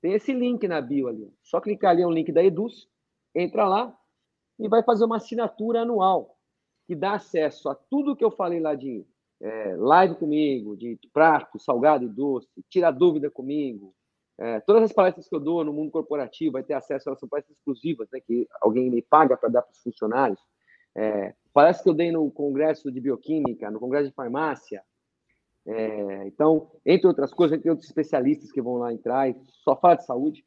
tem 0.00 0.12
esse 0.12 0.32
link 0.32 0.68
na 0.68 0.80
bio 0.80 1.08
ali. 1.08 1.32
Só 1.42 1.60
clicar 1.60 1.92
ali, 1.92 2.02
é 2.02 2.06
um 2.06 2.12
link 2.12 2.30
da 2.30 2.44
Eduz, 2.44 2.86
entra 3.34 3.66
lá 3.66 3.98
e 4.58 4.68
vai 4.68 4.82
fazer 4.82 5.04
uma 5.04 5.16
assinatura 5.16 5.80
anual, 5.80 6.38
que 6.86 6.94
dá 6.94 7.14
acesso 7.14 7.68
a 7.68 7.74
tudo 7.74 8.14
que 8.14 8.24
eu 8.24 8.30
falei 8.30 8.60
lá 8.60 8.74
de 8.74 9.04
é, 9.40 9.74
live 9.76 10.14
comigo, 10.16 10.76
de 10.76 10.98
prato, 11.12 11.58
salgado 11.58 12.04
e 12.04 12.08
doce, 12.08 12.48
tira 12.68 12.90
dúvida 12.90 13.30
comigo. 13.30 13.94
É, 14.38 14.60
todas 14.60 14.82
as 14.82 14.92
palestras 14.92 15.28
que 15.28 15.34
eu 15.34 15.40
dou 15.40 15.64
no 15.64 15.72
mundo 15.72 15.92
corporativo 15.92 16.52
vai 16.52 16.62
ter 16.62 16.74
acesso, 16.74 17.08
elas 17.08 17.20
são 17.20 17.28
palestras 17.28 17.56
exclusivas, 17.56 18.08
né, 18.12 18.20
que 18.20 18.48
alguém 18.60 18.90
me 18.90 19.00
paga 19.00 19.36
para 19.36 19.48
dar 19.48 19.62
para 19.62 19.72
os 19.72 19.82
funcionários. 19.82 20.40
É, 20.96 21.34
parece 21.52 21.82
que 21.82 21.88
eu 21.88 21.94
dei 21.94 22.10
no 22.10 22.30
congresso 22.30 22.90
de 22.90 23.00
bioquímica, 23.00 23.70
no 23.70 23.78
congresso 23.78 24.08
de 24.08 24.14
farmácia. 24.14 24.82
É, 25.66 26.26
então, 26.26 26.70
entre 26.84 27.06
outras 27.06 27.32
coisas, 27.32 27.60
tem 27.60 27.70
outros 27.70 27.88
especialistas 27.88 28.50
que 28.50 28.60
vão 28.60 28.76
lá 28.76 28.92
entrar 28.92 29.28
e 29.28 29.36
só 29.62 29.76
fala 29.76 29.96
de 29.96 30.04
saúde, 30.04 30.44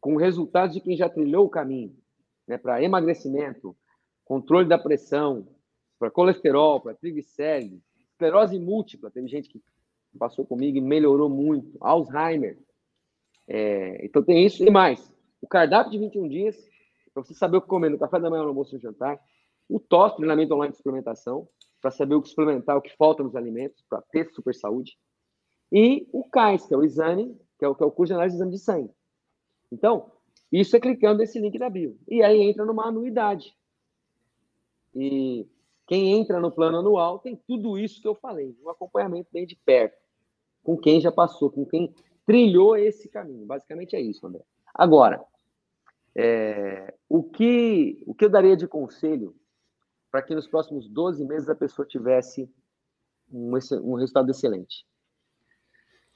com 0.00 0.16
resultados 0.16 0.74
de 0.74 0.80
quem 0.80 0.96
já 0.96 1.08
trilhou 1.08 1.46
o 1.46 1.50
caminho, 1.50 1.96
né, 2.46 2.58
para 2.58 2.82
emagrecimento, 2.82 3.76
controle 4.24 4.68
da 4.68 4.78
pressão, 4.78 5.46
para 5.98 6.10
colesterol, 6.10 6.80
para 6.80 6.94
triglicérides, 6.94 7.82
esclerose 8.12 8.58
múltipla. 8.58 9.10
Teve 9.10 9.28
gente 9.28 9.48
que 9.48 9.62
passou 10.18 10.46
comigo 10.46 10.78
e 10.78 10.80
melhorou 10.80 11.28
muito, 11.28 11.76
Alzheimer. 11.80 12.58
É, 13.52 14.06
então, 14.06 14.22
tem 14.22 14.46
isso 14.46 14.62
e 14.62 14.70
mais. 14.70 15.12
O 15.42 15.48
cardápio 15.48 15.90
de 15.90 15.98
21 15.98 16.28
dias, 16.28 16.56
para 17.12 17.24
você 17.24 17.34
saber 17.34 17.56
o 17.56 17.60
que 17.60 17.66
comer 17.66 17.90
no 17.90 17.98
café 17.98 18.20
da 18.20 18.30
manhã, 18.30 18.42
no 18.42 18.50
almoço 18.50 18.72
e 18.72 18.76
no 18.76 18.80
jantar 18.80 19.20
o 19.68 19.80
TOS, 19.80 20.14
treinamento 20.14 20.54
online 20.54 20.72
de 20.72 20.76
suplementação, 20.76 21.48
para 21.80 21.90
saber 21.90 22.14
o 22.14 22.22
que 22.22 22.28
suplementar, 22.28 22.76
o 22.76 22.82
que 22.82 22.94
falta 22.96 23.22
nos 23.22 23.34
alimentos, 23.34 23.84
para 23.88 24.00
ter 24.02 24.30
super 24.30 24.54
saúde. 24.54 24.96
E 25.72 26.08
o 26.12 26.24
CAIS, 26.24 26.66
que 26.66 26.74
é 26.74 26.76
o 26.76 26.84
exame, 26.84 27.36
que 27.58 27.64
é 27.64 27.68
o, 27.68 27.74
que 27.74 27.82
é 27.82 27.86
o 27.86 27.90
curso 27.90 28.10
de 28.10 28.14
análise 28.14 28.36
de 28.36 28.38
exame 28.38 28.52
de 28.52 28.58
sangue. 28.58 28.90
Então, 29.70 30.10
isso 30.50 30.76
é 30.76 30.80
clicando 30.80 31.18
nesse 31.18 31.38
link 31.40 31.58
da 31.58 31.70
bio. 31.70 31.96
E 32.08 32.22
aí 32.22 32.40
entra 32.42 32.64
numa 32.64 32.86
anuidade. 32.86 33.56
E 34.94 35.46
quem 35.86 36.18
entra 36.18 36.40
no 36.40 36.50
plano 36.50 36.78
anual 36.78 37.18
tem 37.18 37.36
tudo 37.46 37.78
isso 37.78 38.00
que 38.00 38.08
eu 38.08 38.14
falei, 38.14 38.56
um 38.64 38.70
acompanhamento 38.70 39.28
bem 39.32 39.46
de 39.46 39.56
perto, 39.56 39.96
com 40.62 40.76
quem 40.76 41.00
já 41.00 41.12
passou, 41.12 41.50
com 41.50 41.64
quem 41.64 41.94
trilhou 42.30 42.76
esse 42.76 43.08
caminho. 43.08 43.44
Basicamente 43.44 43.96
é 43.96 44.00
isso, 44.00 44.24
André. 44.24 44.44
Agora, 44.72 45.20
é, 46.14 46.94
o, 47.08 47.24
que, 47.24 48.04
o 48.06 48.14
que 48.14 48.24
eu 48.24 48.30
daria 48.30 48.56
de 48.56 48.68
conselho 48.68 49.34
para 50.12 50.22
que 50.22 50.32
nos 50.32 50.46
próximos 50.46 50.88
12 50.88 51.24
meses 51.24 51.48
a 51.48 51.56
pessoa 51.56 51.84
tivesse 51.84 52.48
um, 53.32 53.50
um 53.82 53.94
resultado 53.94 54.30
excelente? 54.30 54.86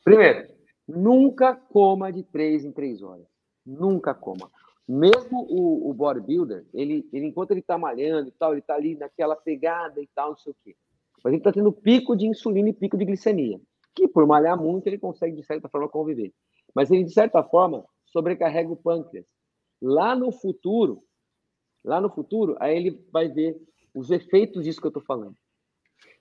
Primeiro, 0.05 0.55
nunca 0.87 1.57
coma 1.57 2.13
de 2.13 2.23
3 2.23 2.65
em 2.65 2.71
3 2.71 3.03
horas. 3.03 3.27
Nunca 3.67 4.15
coma. 4.15 4.53
Mesmo 4.87 5.45
o, 5.51 5.91
o 5.91 5.93
bodybuilder, 5.95 6.65
ele, 6.73 7.09
ele, 7.13 7.27
enquanto 7.27 7.51
ele 7.51 7.61
está 7.61 7.77
malhando 7.77 8.29
e 8.29 8.33
tal, 8.33 8.53
ele 8.53 8.61
está 8.61 8.77
ali 8.77 8.95
naquela 8.95 9.35
pegada 9.35 10.01
e 10.01 10.09
tal, 10.15 10.31
não 10.31 10.37
sei 10.37 10.53
o 10.53 10.57
quê. 10.63 10.77
Mas 11.25 11.33
ele 11.33 11.41
está 11.41 11.51
tendo 11.51 11.73
pico 11.73 12.15
de 12.15 12.29
insulina 12.29 12.69
e 12.69 12.73
pico 12.73 12.97
de 12.97 13.05
glicemia. 13.05 13.61
Que 13.95 14.09
por 14.09 14.27
malhar 14.27 14.61
muito, 14.61 14.87
ele 14.87 14.99
consegue, 14.99 15.37
de 15.37 15.45
certa 15.45 15.69
forma, 15.69 15.89
conviver. 15.89 16.33
Mas 16.75 16.91
ele, 16.91 17.05
de 17.05 17.13
certa 17.13 17.43
forma, 17.43 17.85
sobrecarrega 18.07 18.71
o 18.71 18.77
pâncreas. 18.77 19.27
Lá 19.81 20.17
no 20.17 20.33
futuro, 20.33 21.03
lá 21.85 22.01
no 22.01 22.11
futuro, 22.11 22.57
aí 22.59 22.77
ele 22.77 23.07
vai 23.13 23.29
ver 23.29 23.61
os 23.95 24.11
efeitos 24.11 24.65
disso 24.65 24.81
que 24.81 24.87
eu 24.87 24.91
estou 24.91 25.03
falando. 25.03 25.37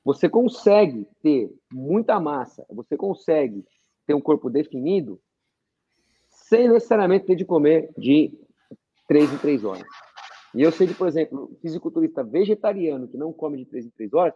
Você 0.04 0.30
consegue 0.30 1.08
ter 1.22 1.50
muita 1.72 2.20
massa, 2.20 2.66
você 2.70 2.98
consegue 2.98 3.66
ter 4.06 4.14
um 4.14 4.22
corpo 4.22 4.50
definido 4.50 5.20
sem 6.30 6.68
necessariamente 6.68 7.26
ter 7.26 7.36
de 7.36 7.46
comer 7.46 7.92
de 7.98 8.38
três 9.08 9.32
em 9.32 9.38
três 9.38 9.64
horas. 9.64 9.88
E 10.54 10.62
eu 10.62 10.72
sei 10.72 10.88
de, 10.88 10.94
por 10.94 11.08
exemplo, 11.08 11.58
fisiculturista 11.62 12.24
vegetariano 12.24 13.08
que 13.08 13.18
não 13.18 13.34
come 13.34 13.58
de 13.58 13.66
três 13.66 13.86
em 13.86 13.90
três 13.90 14.14
horas, 14.14 14.34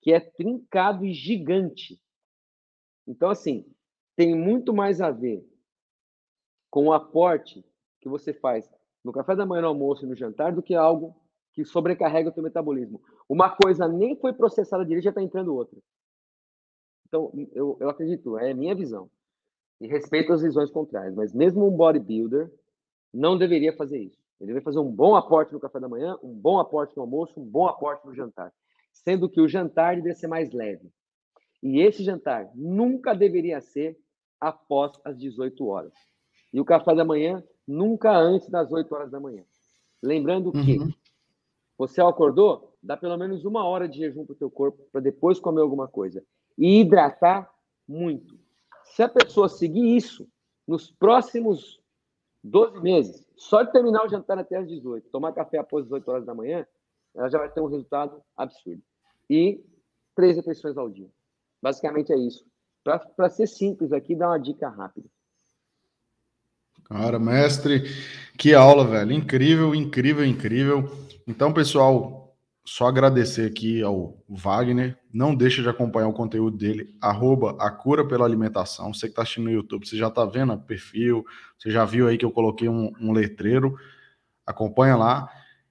que 0.00 0.12
é 0.12 0.18
trincado 0.18 1.04
e 1.04 1.12
gigante. 1.12 2.00
Então, 3.06 3.30
assim, 3.30 3.64
tem 4.16 4.34
muito 4.34 4.72
mais 4.72 5.00
a 5.00 5.10
ver 5.10 5.46
com 6.70 6.86
o 6.86 6.92
aporte 6.92 7.64
que 8.00 8.08
você 8.08 8.32
faz 8.32 8.70
no 9.04 9.12
café 9.12 9.34
da 9.34 9.46
manhã, 9.46 9.62
no 9.62 9.68
almoço 9.68 10.04
e 10.04 10.08
no 10.08 10.14
jantar 10.14 10.52
do 10.52 10.62
que 10.62 10.74
algo 10.74 11.16
que 11.52 11.64
sobrecarrega 11.64 12.28
o 12.28 12.32
teu 12.32 12.42
metabolismo. 12.42 13.02
Uma 13.28 13.50
coisa 13.50 13.88
nem 13.88 14.16
foi 14.16 14.32
processada 14.32 14.84
direito, 14.84 15.04
já 15.04 15.10
está 15.10 15.22
entrando 15.22 15.54
outra. 15.54 15.78
Então, 17.08 17.32
eu, 17.52 17.76
eu 17.80 17.88
acredito, 17.88 18.38
é 18.38 18.54
minha 18.54 18.74
visão. 18.74 19.10
E 19.80 19.86
respeito 19.86 20.32
as 20.32 20.42
visões 20.42 20.70
contrárias, 20.70 21.14
mas 21.14 21.34
mesmo 21.34 21.66
um 21.66 21.76
bodybuilder 21.76 22.52
não 23.12 23.36
deveria 23.36 23.76
fazer 23.76 23.98
isso. 23.98 24.20
Ele 24.38 24.48
deveria 24.48 24.64
fazer 24.64 24.78
um 24.78 24.90
bom 24.90 25.16
aporte 25.16 25.52
no 25.52 25.60
café 25.60 25.80
da 25.80 25.88
manhã, 25.88 26.16
um 26.22 26.32
bom 26.32 26.58
aporte 26.58 26.96
no 26.96 27.02
almoço, 27.02 27.40
um 27.40 27.44
bom 27.44 27.66
aporte 27.66 28.06
no 28.06 28.14
jantar. 28.14 28.52
Sendo 28.92 29.28
que 29.28 29.40
o 29.40 29.48
jantar 29.48 29.96
deveria 29.96 30.14
ser 30.14 30.28
mais 30.28 30.50
leve. 30.52 30.90
E 31.62 31.80
esse 31.80 32.02
jantar 32.02 32.50
nunca 32.54 33.14
deveria 33.14 33.60
ser 33.60 33.98
após 34.40 34.92
as 35.04 35.18
18 35.18 35.66
horas. 35.66 35.92
E 36.52 36.60
o 36.60 36.64
café 36.64 36.94
da 36.94 37.04
manhã 37.04 37.44
nunca 37.66 38.16
antes 38.16 38.48
das 38.48 38.72
8 38.72 38.92
horas 38.94 39.10
da 39.10 39.20
manhã. 39.20 39.44
Lembrando 40.02 40.50
que 40.50 40.78
uhum. 40.78 40.92
Você 41.80 41.98
acordou, 42.02 42.76
dá 42.82 42.94
pelo 42.94 43.16
menos 43.16 43.46
uma 43.46 43.64
hora 43.64 43.88
de 43.88 43.96
jejum 43.96 44.26
para 44.26 44.34
o 44.34 44.36
teu 44.36 44.50
corpo 44.50 44.86
para 44.92 45.00
depois 45.00 45.40
comer 45.40 45.62
alguma 45.62 45.88
coisa. 45.88 46.22
E 46.58 46.78
hidratar 46.80 47.50
muito. 47.88 48.38
Se 48.84 49.02
a 49.02 49.08
pessoa 49.08 49.48
seguir 49.48 49.96
isso 49.96 50.28
nos 50.68 50.90
próximos 50.90 51.80
12 52.44 52.82
meses, 52.82 53.26
só 53.34 53.62
de 53.62 53.72
terminar 53.72 54.04
o 54.04 54.10
jantar 54.10 54.38
até 54.38 54.58
as 54.58 54.68
18, 54.68 55.08
tomar 55.08 55.32
café 55.32 55.56
após 55.56 55.86
as 55.86 55.90
8 55.90 56.06
horas 56.10 56.26
da 56.26 56.34
manhã, 56.34 56.66
ela 57.14 57.30
já 57.30 57.38
vai 57.38 57.50
ter 57.50 57.62
um 57.62 57.66
resultado 57.66 58.22
absurdo. 58.36 58.82
E 59.30 59.64
três 60.14 60.36
refeições 60.36 60.76
ao 60.76 60.90
dia. 60.90 61.08
Basicamente 61.62 62.12
é 62.12 62.16
isso. 62.16 62.44
Para 62.82 63.28
ser 63.28 63.46
simples 63.46 63.92
aqui, 63.92 64.16
dá 64.16 64.28
uma 64.28 64.38
dica 64.38 64.68
rápida. 64.68 65.08
Cara, 66.84 67.18
mestre, 67.18 67.84
que 68.36 68.54
aula, 68.54 68.84
velho. 68.84 69.12
Incrível, 69.12 69.74
incrível, 69.74 70.24
incrível. 70.24 70.90
Então, 71.26 71.52
pessoal, 71.52 72.36
só 72.64 72.86
agradecer 72.86 73.46
aqui 73.46 73.82
ao 73.82 74.16
Wagner. 74.28 74.98
Não 75.12 75.34
deixa 75.34 75.62
de 75.62 75.68
acompanhar 75.68 76.08
o 76.08 76.12
conteúdo 76.12 76.56
dele, 76.56 76.94
arroba 77.00 77.56
a 77.60 77.70
cura 77.70 78.06
pela 78.06 78.24
alimentação. 78.24 78.92
Você 78.92 79.06
que 79.06 79.12
está 79.12 79.22
assistindo 79.22 79.44
no 79.44 79.50
YouTube, 79.50 79.86
você 79.86 79.96
já 79.96 80.08
está 80.08 80.24
vendo 80.24 80.52
o 80.52 80.58
perfil, 80.58 81.24
você 81.58 81.70
já 81.70 81.84
viu 81.84 82.08
aí 82.08 82.18
que 82.18 82.24
eu 82.24 82.30
coloquei 82.30 82.68
um, 82.68 82.92
um 83.00 83.12
letreiro. 83.12 83.76
Acompanha 84.46 84.96
lá. 84.96 85.28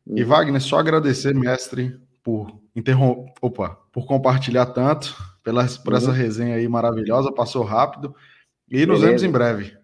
E. 0.07 0.23
Wagner, 0.23 0.61
só 0.61 0.79
agradecer, 0.79 1.33
mestre, 1.33 1.99
por 2.23 2.51
interrom... 2.75 3.25
Opa, 3.41 3.77
por 3.91 4.05
compartilhar 4.05 4.67
tanto, 4.67 5.15
pela, 5.43 5.65
por 5.83 5.93
essa 5.93 6.09
uhum. 6.09 6.15
resenha 6.15 6.55
aí 6.55 6.67
maravilhosa, 6.67 7.31
passou 7.31 7.63
rápido. 7.63 8.15
E 8.69 8.85
nos 8.85 8.99
Beleza. 9.01 9.07
vemos 9.07 9.23
em 9.23 9.31
breve. 9.31 9.77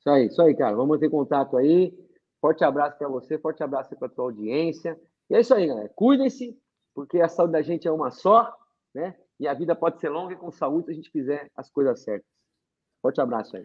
Isso 0.00 0.10
aí, 0.10 0.26
isso 0.26 0.42
aí, 0.42 0.54
cara. 0.54 0.74
Vamos 0.76 0.98
ter 0.98 1.08
contato 1.08 1.56
aí. 1.56 1.92
Forte 2.40 2.64
abraço 2.64 2.96
para 2.98 3.08
você, 3.08 3.38
forte 3.38 3.62
abraço 3.62 3.94
para 3.96 4.06
a 4.06 4.10
tua 4.10 4.26
audiência. 4.26 4.98
E 5.28 5.34
é 5.34 5.40
isso 5.40 5.54
aí, 5.54 5.66
galera. 5.66 5.90
Cuidem-se, 5.94 6.56
porque 6.94 7.20
a 7.20 7.28
saúde 7.28 7.52
da 7.52 7.62
gente 7.62 7.88
é 7.88 7.92
uma 7.92 8.10
só, 8.10 8.54
né? 8.94 9.14
E 9.38 9.46
a 9.46 9.54
vida 9.54 9.74
pode 9.74 10.00
ser 10.00 10.08
longa 10.08 10.32
e 10.32 10.36
com 10.36 10.50
saúde 10.50 10.86
se 10.86 10.92
a 10.92 10.94
gente 10.94 11.10
fizer 11.10 11.50
as 11.56 11.70
coisas 11.70 12.02
certas. 12.02 12.26
Forte 13.02 13.20
abraço 13.20 13.56
aí. 13.56 13.64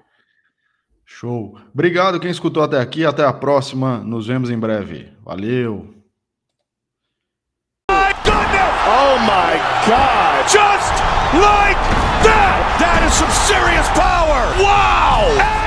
Show. 1.05 1.57
Obrigado 1.73 2.19
quem 2.19 2.31
escutou 2.31 2.63
até 2.63 2.79
aqui. 2.79 3.05
Até 3.05 3.25
a 3.25 3.33
próxima. 3.33 3.99
Nos 3.99 4.27
vemos 4.27 4.49
em 4.49 4.59
breve. 4.59 5.11
Valeu. 5.23 6.00
Oh 8.93 9.15
my 9.23 9.55
God. 9.87 10.43
Just 10.51 10.91
like 11.39 11.79
that. 12.27 12.59
That 12.83 12.99
is 13.07 13.13
some 13.15 13.31
serious 13.47 13.87
power. 13.95 14.43
Wow. 14.59 15.60